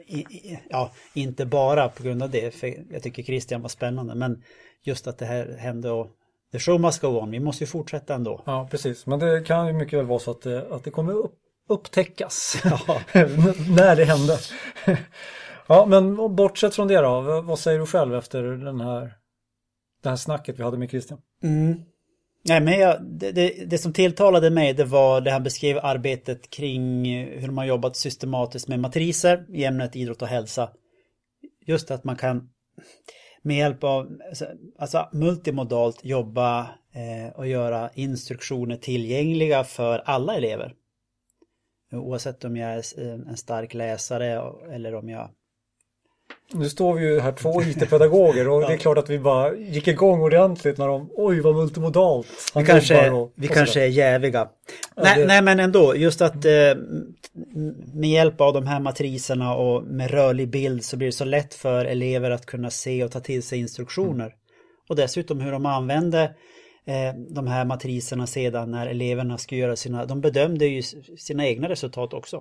I, 0.06 0.14
i, 0.18 0.58
ja, 0.70 0.90
inte 1.14 1.46
bara 1.46 1.88
på 1.88 2.02
grund 2.02 2.22
av 2.22 2.30
det, 2.30 2.54
för 2.54 2.74
jag 2.92 3.02
tycker 3.02 3.22
Christian 3.22 3.62
var 3.62 3.68
spännande, 3.68 4.14
men 4.14 4.42
just 4.82 5.06
att 5.06 5.18
det 5.18 5.26
här 5.26 5.56
hände 5.58 5.90
och 5.90 6.06
the 6.52 6.58
show 6.58 6.80
must 6.80 7.00
go 7.00 7.06
on. 7.08 7.30
Vi 7.30 7.40
måste 7.40 7.64
ju 7.64 7.68
fortsätta 7.68 8.14
ändå. 8.14 8.42
Ja, 8.46 8.68
precis. 8.70 9.06
Men 9.06 9.18
det 9.18 9.40
kan 9.46 9.66
ju 9.66 9.72
mycket 9.72 9.98
väl 9.98 10.06
vara 10.06 10.18
så 10.18 10.30
att 10.30 10.42
det, 10.42 10.66
att 10.70 10.84
det 10.84 10.90
kommer 10.90 11.12
upp, 11.12 11.34
upptäckas 11.68 12.56
när 13.76 13.96
det 13.96 14.04
hände. 14.04 14.38
ja, 15.66 15.86
men 15.86 16.16
bortsett 16.36 16.74
från 16.74 16.88
det 16.88 17.00
då, 17.00 17.20
vad- 17.20 17.44
vad 17.44 17.58
säger 17.58 17.78
du 17.78 17.86
själv 17.86 18.14
efter 18.14 18.42
den 18.42 18.80
här, 18.80 19.14
det 20.02 20.08
här 20.08 20.16
snacket 20.16 20.58
vi 20.58 20.62
hade 20.62 20.78
med 20.78 20.90
Christian? 20.90 21.18
Mm. 21.42 21.74
Nej, 22.44 22.60
men 22.60 22.78
jag, 22.80 22.96
det, 23.04 23.32
det, 23.32 23.64
det 23.66 23.78
som 23.78 23.92
tilltalade 23.92 24.50
mig 24.50 24.72
det 24.72 24.84
var 24.84 25.20
det 25.20 25.30
han 25.30 25.42
beskrev 25.42 25.78
arbetet 25.82 26.50
kring 26.50 27.04
hur 27.26 27.50
man 27.50 27.66
jobbat 27.66 27.96
systematiskt 27.96 28.68
med 28.68 28.80
matriser 28.80 29.46
i 29.48 29.64
ämnet 29.64 29.96
idrott 29.96 30.22
och 30.22 30.28
hälsa. 30.28 30.70
Just 31.66 31.90
att 31.90 32.04
man 32.04 32.16
kan 32.16 32.48
med 33.42 33.56
hjälp 33.56 33.84
av 33.84 34.08
alltså, 34.28 34.46
alltså 34.78 35.08
multimodalt 35.12 36.04
jobba 36.04 36.60
eh, 36.94 37.32
och 37.36 37.46
göra 37.46 37.90
instruktioner 37.94 38.76
tillgängliga 38.76 39.64
för 39.64 39.98
alla 39.98 40.34
elever. 40.36 40.74
Oavsett 41.92 42.44
om 42.44 42.56
jag 42.56 42.70
är 42.72 42.82
en 43.28 43.36
stark 43.36 43.74
läsare 43.74 44.42
eller 44.72 44.94
om 44.94 45.08
jag 45.08 45.28
Nu 46.52 46.68
står 46.68 46.94
vi 46.94 47.04
ju 47.06 47.20
här 47.20 47.32
två 47.32 47.62
IT-pedagoger 47.62 48.48
och 48.48 48.60
det 48.68 48.72
är 48.72 48.76
klart 48.76 48.98
att 48.98 49.10
vi 49.10 49.18
bara 49.18 49.54
gick 49.56 49.88
igång 49.88 50.20
ordentligt 50.22 50.78
när 50.78 50.88
de, 50.88 51.10
oj 51.12 51.40
vad 51.40 51.54
multimodalt. 51.56 52.26
han 52.54 52.62
Vi 52.62 52.68
kanske, 52.68 53.10
och- 53.10 53.32
vi 53.36 53.48
och 53.48 53.52
kanske 53.52 53.82
är 53.82 53.86
jäviga. 53.86 54.48
nej, 54.96 55.18
det- 55.18 55.26
nej 55.26 55.42
men 55.42 55.60
ändå, 55.60 55.96
just 55.96 56.22
att 56.22 56.44
eh, 56.44 56.74
med 57.94 58.10
hjälp 58.10 58.40
av 58.40 58.52
de 58.54 58.66
här 58.66 58.80
matriserna 58.80 59.54
och 59.56 59.84
med 59.84 60.10
rörlig 60.10 60.48
bild 60.50 60.84
så 60.84 60.96
blir 60.96 61.08
det 61.08 61.12
så 61.12 61.24
lätt 61.24 61.54
för 61.54 61.84
elever 61.84 62.30
att 62.30 62.46
kunna 62.46 62.70
se 62.70 63.04
och 63.04 63.10
ta 63.10 63.20
till 63.20 63.42
sig 63.42 63.58
instruktioner. 63.58 64.32
Och 64.88 64.96
dessutom 64.96 65.40
hur 65.40 65.52
de 65.52 65.66
använde 65.66 66.22
eh, 66.22 66.30
de 67.28 67.46
här 67.46 67.64
matriserna 67.64 68.26
sedan 68.26 68.70
när 68.70 68.86
eleverna 68.86 69.38
skulle 69.38 69.60
göra 69.60 69.76
sina, 69.76 70.06
de 70.06 70.20
bedömde 70.20 70.66
ju 70.66 70.82
sina 71.18 71.46
egna 71.46 71.68
resultat 71.68 72.14
också. 72.14 72.36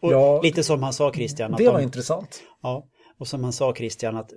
Och 0.00 0.12
Ja, 0.12 0.40
lite 0.42 0.62
som 0.62 0.82
han 0.82 0.92
sa 0.92 1.12
Christian. 1.12 1.52
Att 1.54 1.58
Det 1.58 1.66
var 1.66 1.78
de, 1.78 1.84
intressant. 1.84 2.42
Ja, 2.62 2.88
och 3.18 3.28
som 3.28 3.44
han 3.44 3.52
sa 3.52 3.74
Christian 3.74 4.16
att 4.16 4.32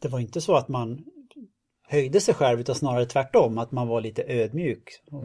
det 0.00 0.08
var 0.08 0.20
inte 0.20 0.40
så 0.40 0.54
att 0.54 0.68
man 0.68 1.04
höjde 1.88 2.20
sig 2.20 2.34
själv 2.34 2.60
utan 2.60 2.74
snarare 2.74 3.06
tvärtom, 3.06 3.58
att 3.58 3.72
man 3.72 3.88
var 3.88 4.00
lite 4.00 4.24
ödmjuk. 4.26 5.02
Och 5.10 5.24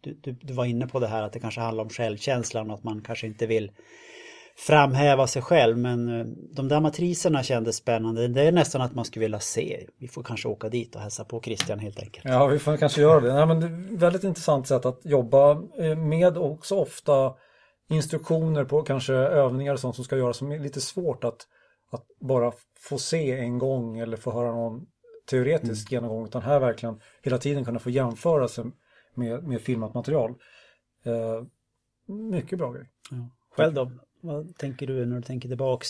Du, 0.00 0.14
du, 0.14 0.32
du 0.32 0.52
var 0.52 0.64
inne 0.64 0.86
på 0.86 1.00
det 1.00 1.06
här 1.06 1.22
att 1.22 1.32
det 1.32 1.40
kanske 1.40 1.60
handlar 1.60 1.84
om 1.84 1.90
självkänslan 1.90 2.70
och 2.70 2.76
att 2.76 2.84
man 2.84 3.02
kanske 3.02 3.26
inte 3.26 3.46
vill 3.46 3.70
framhäva 4.66 5.26
sig 5.26 5.42
själv 5.42 5.78
men 5.78 6.20
eh, 6.20 6.26
de 6.56 6.68
där 6.68 6.80
matriserna 6.80 7.42
kändes 7.42 7.76
spännande. 7.76 8.28
Det 8.28 8.42
är 8.42 8.52
nästan 8.52 8.80
att 8.80 8.94
man 8.94 9.04
skulle 9.04 9.24
vilja 9.24 9.40
se. 9.40 9.86
Vi 9.98 10.08
får 10.08 10.22
kanske 10.22 10.48
åka 10.48 10.68
dit 10.68 10.94
och 10.94 11.00
hälsa 11.00 11.24
på 11.24 11.42
Christian 11.42 11.78
helt 11.78 11.98
enkelt. 12.02 12.24
Ja, 12.24 12.46
vi 12.46 12.58
får 12.58 12.76
kanske 12.76 13.00
göra 13.00 13.20
det. 13.20 13.34
Nej, 13.34 13.46
men 13.46 13.60
det 13.60 13.96
väldigt 13.96 14.24
intressant 14.24 14.66
sätt 14.66 14.86
att 14.86 15.00
jobba 15.04 15.50
eh, 15.78 15.96
med 15.96 16.38
också 16.38 16.76
ofta 16.76 17.34
instruktioner 17.90 18.64
på 18.64 18.82
kanske 18.82 19.14
övningar 19.14 19.72
och 19.72 19.80
sånt 19.80 19.96
som 19.96 20.04
ska 20.04 20.16
göras 20.16 20.36
som 20.36 20.52
är 20.52 20.58
lite 20.58 20.80
svårt 20.80 21.24
att, 21.24 21.46
att 21.90 22.06
bara 22.20 22.52
få 22.88 22.98
se 22.98 23.38
en 23.38 23.58
gång 23.58 23.98
eller 23.98 24.16
få 24.16 24.32
höra 24.32 24.52
någon 24.52 24.86
teoretisk 25.30 25.92
genomgång 25.92 26.26
utan 26.26 26.42
här 26.42 26.60
verkligen 26.60 27.00
hela 27.22 27.38
tiden 27.38 27.64
kunna 27.64 27.78
få 27.78 27.90
jämföra 27.90 28.48
sig 28.48 28.64
med, 29.14 29.44
med 29.44 29.60
filmat 29.60 29.94
material. 29.94 30.34
Eh, 31.04 31.42
mycket 32.30 32.58
bra 32.58 32.72
grej. 32.72 32.90
Själv 33.56 33.74
då? 33.74 33.90
Vad 34.20 34.56
tänker 34.56 34.86
du 34.86 35.06
när 35.06 35.16
du 35.16 35.22
tänker 35.22 35.48
tillbaks? 35.48 35.88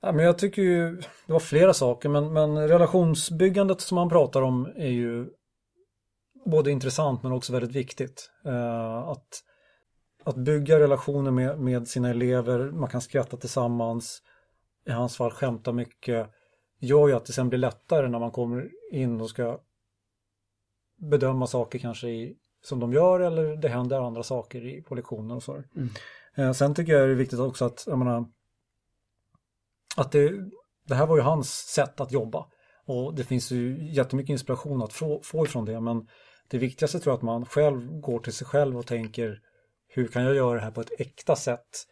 Ja, 0.00 0.12
men 0.12 0.24
jag 0.24 0.38
tycker 0.38 0.62
ju, 0.62 0.96
det 1.26 1.32
var 1.32 1.40
flera 1.40 1.74
saker, 1.74 2.08
men, 2.08 2.32
men 2.32 2.68
relationsbyggandet 2.68 3.80
som 3.80 3.98
han 3.98 4.08
pratar 4.08 4.42
om 4.42 4.66
är 4.76 4.90
ju 4.90 5.26
både 6.44 6.70
intressant 6.70 7.22
men 7.22 7.32
också 7.32 7.52
väldigt 7.52 7.76
viktigt. 7.76 8.30
Uh, 8.46 9.08
att, 9.08 9.42
att 10.24 10.36
bygga 10.36 10.80
relationer 10.80 11.30
med, 11.30 11.60
med 11.60 11.88
sina 11.88 12.10
elever, 12.10 12.70
man 12.70 12.88
kan 12.88 13.00
skratta 13.00 13.36
tillsammans, 13.36 14.22
i 14.86 14.90
hans 14.90 15.16
fall 15.16 15.30
skämta 15.30 15.72
mycket, 15.72 16.30
gör 16.78 17.08
ju 17.08 17.14
att 17.14 17.24
det 17.24 17.32
sen 17.32 17.48
blir 17.48 17.58
lättare 17.58 18.08
när 18.08 18.18
man 18.18 18.30
kommer 18.30 18.70
in 18.92 19.20
och 19.20 19.30
ska 19.30 19.60
bedöma 20.96 21.46
saker 21.46 21.78
kanske 21.78 22.08
i, 22.08 22.36
som 22.62 22.80
de 22.80 22.92
gör 22.92 23.20
eller 23.20 23.56
det 23.56 23.68
händer 23.68 24.00
andra 24.00 24.22
saker 24.22 24.64
i, 24.66 24.82
på 24.82 24.94
lektioner 24.94 25.36
och 25.36 25.42
så. 25.42 25.52
Mm. 25.52 25.88
Eh, 26.36 26.52
sen 26.52 26.74
tycker 26.74 26.92
jag 26.92 27.08
det 27.08 27.12
är 27.12 27.16
viktigt 27.16 27.38
också 27.38 27.64
att, 27.64 27.84
jag 27.86 27.98
menar, 27.98 28.24
att 29.96 30.12
det, 30.12 30.32
det 30.86 30.94
här 30.94 31.06
var 31.06 31.16
ju 31.16 31.22
hans 31.22 31.50
sätt 31.50 32.00
att 32.00 32.12
jobba. 32.12 32.46
Och 32.86 33.14
det 33.14 33.24
finns 33.24 33.50
ju 33.50 33.88
jättemycket 33.92 34.30
inspiration 34.30 34.82
att 34.82 34.92
få, 34.92 35.20
få 35.22 35.44
ifrån 35.44 35.64
det. 35.64 35.80
Men 35.80 36.08
det 36.48 36.58
viktigaste 36.58 37.00
tror 37.00 37.12
jag 37.12 37.16
att 37.16 37.22
man 37.22 37.46
själv 37.46 38.00
går 38.00 38.18
till 38.18 38.32
sig 38.32 38.46
själv 38.46 38.78
och 38.78 38.86
tänker 38.86 39.40
hur 39.88 40.08
kan 40.08 40.22
jag 40.22 40.34
göra 40.34 40.54
det 40.54 40.64
här 40.64 40.70
på 40.70 40.80
ett 40.80 41.00
äkta 41.00 41.36
sätt? 41.36 41.86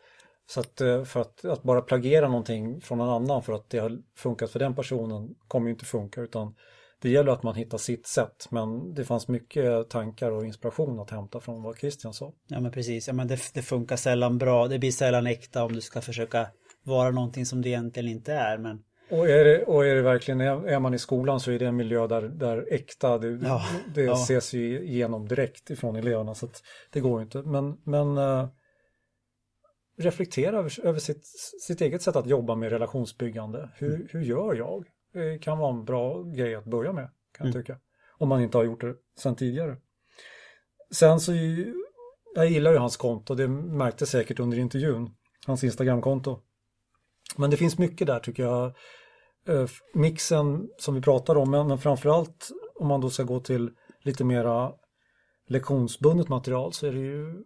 Så 0.46 0.60
att 0.60 0.80
eh, 0.80 1.04
för 1.04 1.20
att, 1.20 1.44
att 1.44 1.62
bara 1.62 1.82
plagiera 1.82 2.28
någonting 2.28 2.80
från 2.80 3.00
en 3.00 3.08
annan 3.08 3.42
för 3.42 3.52
att 3.52 3.70
det 3.70 3.78
har 3.78 3.98
funkat 4.16 4.50
för 4.50 4.58
den 4.58 4.74
personen 4.74 5.34
kommer 5.48 5.66
ju 5.66 5.72
inte 5.72 5.84
funka 5.84 6.20
utan 6.20 6.54
det 7.04 7.10
gäller 7.10 7.32
att 7.32 7.42
man 7.42 7.54
hittar 7.54 7.78
sitt 7.78 8.06
sätt 8.06 8.46
men 8.50 8.94
det 8.94 9.04
fanns 9.04 9.28
mycket 9.28 9.90
tankar 9.90 10.30
och 10.30 10.44
inspiration 10.44 11.00
att 11.00 11.10
hämta 11.10 11.40
från 11.40 11.62
vad 11.62 11.78
Christian 11.78 12.14
sa. 12.14 12.32
Ja 12.48 12.60
men 12.60 12.72
precis, 12.72 13.08
ja, 13.08 13.14
men 13.14 13.28
det, 13.28 13.38
det 13.54 13.62
funkar 13.62 13.96
sällan 13.96 14.38
bra, 14.38 14.68
det 14.68 14.78
blir 14.78 14.90
sällan 14.90 15.26
äkta 15.26 15.64
om 15.64 15.72
du 15.72 15.80
ska 15.80 16.00
försöka 16.00 16.46
vara 16.82 17.10
någonting 17.10 17.46
som 17.46 17.62
det 17.62 17.68
egentligen 17.68 18.08
inte 18.08 18.32
är. 18.32 18.58
Men... 18.58 18.82
Och 19.10 19.28
är 19.28 19.44
det, 19.44 19.64
och 19.64 19.86
är 19.86 19.94
det 19.94 20.02
verkligen, 20.02 20.40
är 20.40 20.80
man 20.80 20.94
i 20.94 20.98
skolan 20.98 21.40
så 21.40 21.50
är 21.50 21.58
det 21.58 21.66
en 21.66 21.76
miljö 21.76 22.06
där, 22.06 22.22
där 22.22 22.66
äkta, 22.70 23.18
det, 23.18 23.28
ja, 23.28 23.62
det 23.94 24.02
ja. 24.02 24.12
ses 24.12 24.52
ju 24.52 24.84
igenom 24.84 25.28
direkt 25.28 25.70
ifrån 25.70 25.96
eleverna 25.96 26.34
så 26.34 26.48
det 26.92 27.00
går 27.00 27.22
inte. 27.22 27.42
Men, 27.42 27.76
men 27.84 28.18
uh, 28.18 28.48
reflektera 29.98 30.58
över, 30.58 30.86
över 30.86 30.98
sitt, 30.98 31.26
sitt 31.60 31.80
eget 31.80 32.02
sätt 32.02 32.16
att 32.16 32.26
jobba 32.26 32.54
med 32.54 32.72
relationsbyggande. 32.72 33.70
Hur, 33.74 33.94
mm. 33.94 34.08
hur 34.10 34.20
gör 34.20 34.54
jag? 34.54 34.84
Det 35.14 35.38
kan 35.38 35.58
vara 35.58 35.74
en 35.74 35.84
bra 35.84 36.22
grej 36.22 36.54
att 36.54 36.64
börja 36.64 36.92
med, 36.92 37.04
kan 37.32 37.46
jag 37.46 37.54
mm. 37.54 37.62
tycka. 37.62 37.78
Om 38.18 38.28
man 38.28 38.42
inte 38.42 38.58
har 38.58 38.64
gjort 38.64 38.80
det 38.80 38.94
sedan 39.18 39.36
tidigare. 39.36 39.76
Sen 40.90 41.20
så, 41.20 41.32
jag 42.34 42.50
gillar 42.50 42.72
ju 42.72 42.78
hans 42.78 42.96
konto, 42.96 43.34
det 43.34 43.48
märkte 43.48 44.06
säkert 44.06 44.40
under 44.40 44.58
intervjun, 44.58 45.14
hans 45.46 45.64
Instagramkonto. 45.64 46.40
Men 47.36 47.50
det 47.50 47.56
finns 47.56 47.78
mycket 47.78 48.06
där 48.06 48.20
tycker 48.20 48.42
jag. 48.42 48.74
Eh, 49.48 49.68
mixen 49.94 50.68
som 50.78 50.94
vi 50.94 51.00
pratar 51.00 51.36
om, 51.36 51.50
men 51.50 51.78
framförallt 51.78 52.50
om 52.74 52.88
man 52.88 53.00
då 53.00 53.10
ska 53.10 53.22
gå 53.22 53.40
till 53.40 53.70
lite 54.02 54.24
mera 54.24 54.72
lektionsbundet 55.46 56.28
material 56.28 56.72
så 56.72 56.86
är 56.86 56.92
det 56.92 56.98
ju 56.98 57.44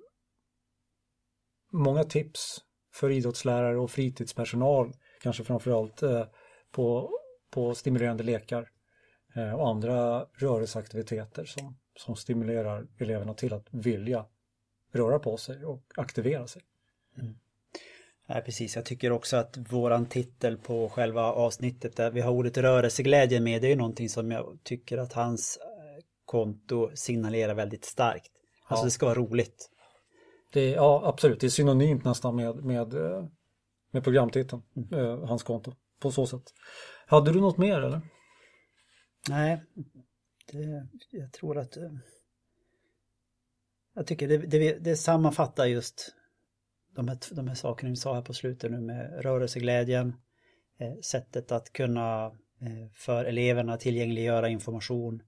många 1.73 2.05
tips 2.05 2.59
för 2.95 3.11
idrottslärare 3.11 3.79
och 3.79 3.91
fritidspersonal, 3.91 4.93
kanske 5.23 5.45
framförallt 5.45 6.03
eh, 6.03 6.25
på, 6.73 7.11
på 7.51 7.75
stimulerande 7.75 8.25
lekar 8.25 8.69
eh, 9.35 9.53
och 9.53 9.69
andra 9.69 10.27
rörelseaktiviteter 10.33 11.45
som, 11.45 11.79
som 11.97 12.17
stimulerar 12.17 12.87
eleverna 12.99 13.35
till 13.35 13.53
att 13.53 13.67
vilja 13.71 14.27
röra 14.93 15.19
på 15.19 15.37
sig 15.37 15.65
och 15.65 15.83
aktivera 15.97 16.47
sig. 16.47 16.63
Mm. 17.19 17.35
Nej, 18.29 18.43
precis. 18.43 18.77
Jag 18.77 18.85
tycker 18.85 19.13
också 19.13 19.37
att 19.37 19.57
våran 19.57 20.07
titel 20.07 20.59
på 20.59 20.89
själva 20.89 21.33
avsnittet 21.33 21.97
där 21.97 22.11
vi 22.11 22.21
har 22.21 22.33
ordet 22.33 22.57
rörelseglädje 22.57 23.41
med, 23.41 23.63
det 23.63 23.67
är 23.67 23.71
ju 23.71 23.77
någonting 23.77 24.09
som 24.09 24.31
jag 24.31 24.59
tycker 24.63 24.99
att 24.99 25.13
hans 25.13 25.59
eh, 25.63 26.05
konto 26.25 26.91
signalerar 26.95 27.55
väldigt 27.55 27.85
starkt. 27.85 28.31
Alltså 28.67 28.83
ja. 28.83 28.85
det 28.85 28.91
ska 28.91 29.07
vara 29.07 29.19
roligt. 29.19 29.71
Det, 30.53 30.71
ja, 30.71 31.03
absolut. 31.05 31.41
Det 31.41 31.47
är 31.47 31.51
synonymt 31.51 32.05
nästan 32.05 32.37
med, 32.37 32.65
med, 32.65 32.95
eh, 32.95 33.25
med 33.91 34.05
programtiteln, 34.05 34.63
mm. 34.93 35.23
Hans 35.23 35.43
konto, 35.43 35.73
på 36.01 36.11
så 36.11 36.27
sätt. 36.27 36.53
Hade 37.11 37.33
du 37.33 37.41
något 37.41 37.59
mer 37.59 37.81
eller? 37.81 38.01
Nej, 39.29 39.63
det, 40.53 40.87
jag 41.11 41.33
tror 41.33 41.59
att 41.59 41.77
eh, 41.77 41.91
jag 43.95 44.07
tycker 44.07 44.29
det, 44.29 44.39
det, 44.39 44.79
det 44.79 44.97
sammanfattar 44.97 45.67
just 45.67 46.15
de 46.95 47.09
här, 47.09 47.19
de 47.31 47.49
här 47.49 47.55
sakerna 47.55 47.91
vi 47.91 47.97
sa 47.97 48.15
här 48.15 48.23
på 48.23 48.35
slutet 48.35 48.71
nu 48.71 48.81
med 48.81 49.23
rörelseglädjen, 49.23 50.15
eh, 50.79 50.95
sättet 51.03 51.53
att 51.53 51.73
kunna 51.73 52.27
eh, 52.61 52.91
för 52.95 53.25
eleverna 53.25 53.77
tillgängliggöra 53.77 54.49
information 54.49 55.23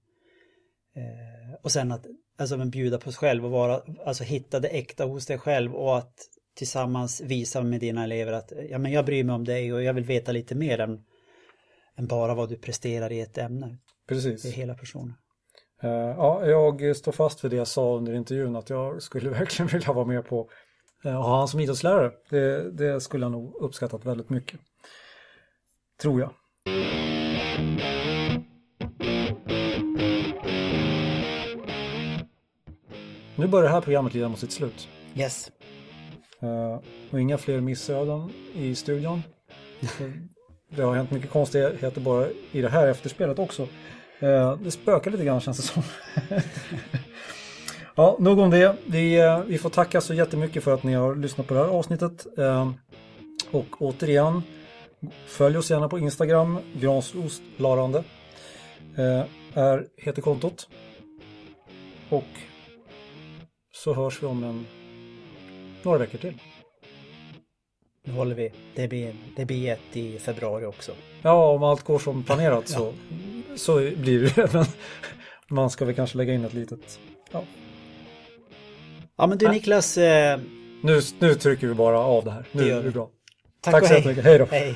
och 1.61 1.71
sen 1.71 1.91
att 1.91 2.05
alltså, 2.37 2.57
men 2.57 2.69
bjuda 2.69 2.97
på 2.97 3.11
sig 3.11 3.19
själv 3.19 3.45
och 3.45 3.51
vara, 3.51 3.81
alltså 4.05 4.23
hitta 4.23 4.59
det 4.59 4.67
äkta 4.67 5.05
hos 5.05 5.25
dig 5.25 5.37
själv 5.37 5.75
och 5.75 5.97
att 5.97 6.13
tillsammans 6.55 7.21
visa 7.21 7.63
med 7.63 7.79
dina 7.79 8.03
elever 8.03 8.33
att 8.33 8.51
ja, 8.69 8.77
men 8.77 8.91
jag 8.91 9.05
bryr 9.05 9.23
mig 9.23 9.35
om 9.35 9.43
dig 9.43 9.73
och 9.73 9.83
jag 9.83 9.93
vill 9.93 10.03
veta 10.03 10.31
lite 10.31 10.55
mer 10.55 10.79
än, 10.79 11.03
än 11.97 12.07
bara 12.07 12.35
vad 12.35 12.49
du 12.49 12.57
presterar 12.57 13.11
i 13.11 13.21
ett 13.21 13.37
ämne. 13.37 13.77
Precis. 14.07 14.41
Det 14.41 14.49
är 14.49 14.53
hela 14.53 14.73
personen. 14.73 15.13
Uh, 15.83 15.89
ja, 15.91 16.45
jag 16.45 16.95
står 16.95 17.11
fast 17.11 17.43
vid 17.43 17.51
det 17.51 17.57
jag 17.57 17.67
sa 17.67 17.97
under 17.97 18.13
intervjun 18.13 18.55
att 18.55 18.69
jag 18.69 19.01
skulle 19.01 19.29
verkligen 19.39 19.67
vilja 19.67 19.93
vara 19.93 20.05
med 20.05 20.25
på 20.25 20.49
Eh, 21.03 21.21
ha 21.21 21.37
han 21.37 21.47
som 21.47 21.59
idrottslärare. 21.59 22.11
Det, 22.29 22.71
det 22.71 23.01
skulle 23.01 23.25
jag 23.25 23.31
nog 23.31 23.55
uppskattat 23.55 24.05
väldigt 24.05 24.29
mycket. 24.29 24.59
Tror 26.01 26.21
jag. 26.21 26.33
Nu 33.35 33.47
börjar 33.47 33.63
det 33.63 33.73
här 33.73 33.81
programmet 33.81 34.13
lida 34.13 34.29
mot 34.29 34.39
sitt 34.39 34.51
slut. 34.51 34.87
Yes. 35.15 35.51
Uh, 36.43 36.79
och 37.11 37.21
inga 37.21 37.37
fler 37.37 37.61
missöden 37.61 38.29
i 38.53 38.75
studion. 38.75 39.21
det 40.75 40.81
har 40.81 40.95
hänt 40.95 41.11
mycket 41.11 41.29
konstigheter 41.29 42.01
bara 42.01 42.27
i 42.51 42.61
det 42.61 42.69
här 42.69 42.87
efterspelet 42.87 43.39
också. 43.39 43.67
Eh, 44.19 44.57
det 44.57 44.71
spökar 44.71 45.11
lite 45.11 45.25
grann 45.25 45.41
känns 45.41 45.57
det 45.57 45.63
som. 45.63 45.83
Ja, 47.95 48.15
nog 48.19 48.39
om 48.39 48.49
det. 48.49 48.75
Vi, 48.85 49.19
eh, 49.19 49.39
vi 49.39 49.57
får 49.57 49.69
tacka 49.69 50.01
så 50.01 50.13
jättemycket 50.13 50.63
för 50.63 50.73
att 50.73 50.83
ni 50.83 50.93
har 50.93 51.15
lyssnat 51.15 51.47
på 51.47 51.53
det 51.53 51.59
här 51.59 51.67
avsnittet. 51.67 52.25
Eh, 52.37 52.71
och 53.51 53.81
återigen, 53.81 54.43
följ 55.27 55.57
oss 55.57 55.71
gärna 55.71 55.89
på 55.89 55.99
Instagram, 55.99 56.59
gransostlarande 56.73 58.03
är, 59.53 59.85
heter 59.97 60.21
kontot. 60.21 60.69
Och 62.09 62.23
så 63.71 63.93
hörs 63.93 64.23
vi 64.23 64.27
om 64.27 64.43
en, 64.43 64.65
några 65.83 65.97
veckor 65.97 66.17
till. 66.17 66.37
Nu 68.03 68.13
håller 68.13 68.35
vi. 68.35 68.51
Det 68.75 68.87
blir, 68.87 69.13
det 69.35 69.45
blir 69.45 69.71
ett 69.71 69.97
i 69.97 70.19
februari 70.19 70.65
också. 70.65 70.91
Ja, 71.21 71.51
om 71.51 71.63
allt 71.63 71.83
går 71.83 71.99
som 71.99 72.23
planerat 72.23 72.67
så, 72.67 72.93
ja. 73.09 73.57
så 73.57 73.75
blir 73.75 74.33
det. 74.35 74.53
Men 74.53 74.65
man 75.49 75.69
ska 75.69 75.85
väl 75.85 75.95
kanske 75.95 76.17
lägga 76.17 76.33
in 76.33 76.45
ett 76.45 76.53
litet 76.53 76.99
ja, 77.31 77.43
Ja 79.17 79.27
men 79.27 79.37
du 79.37 79.49
Niklas. 79.49 79.97
Eh... 79.97 80.39
Nu, 80.81 81.01
nu 81.19 81.35
trycker 81.35 81.67
vi 81.67 81.73
bara 81.73 81.99
av 81.99 82.25
det 82.25 82.31
här. 82.31 82.45
Nu 82.51 82.63
det 82.63 82.71
är 82.71 82.83
det 82.83 82.91
bra. 82.91 83.09
Tack, 83.61 83.73
Tack 83.73 83.87
så 83.87 84.09
mycket. 84.09 84.23
Hej 84.23 84.37
då. 84.37 84.45
Hej. 84.45 84.75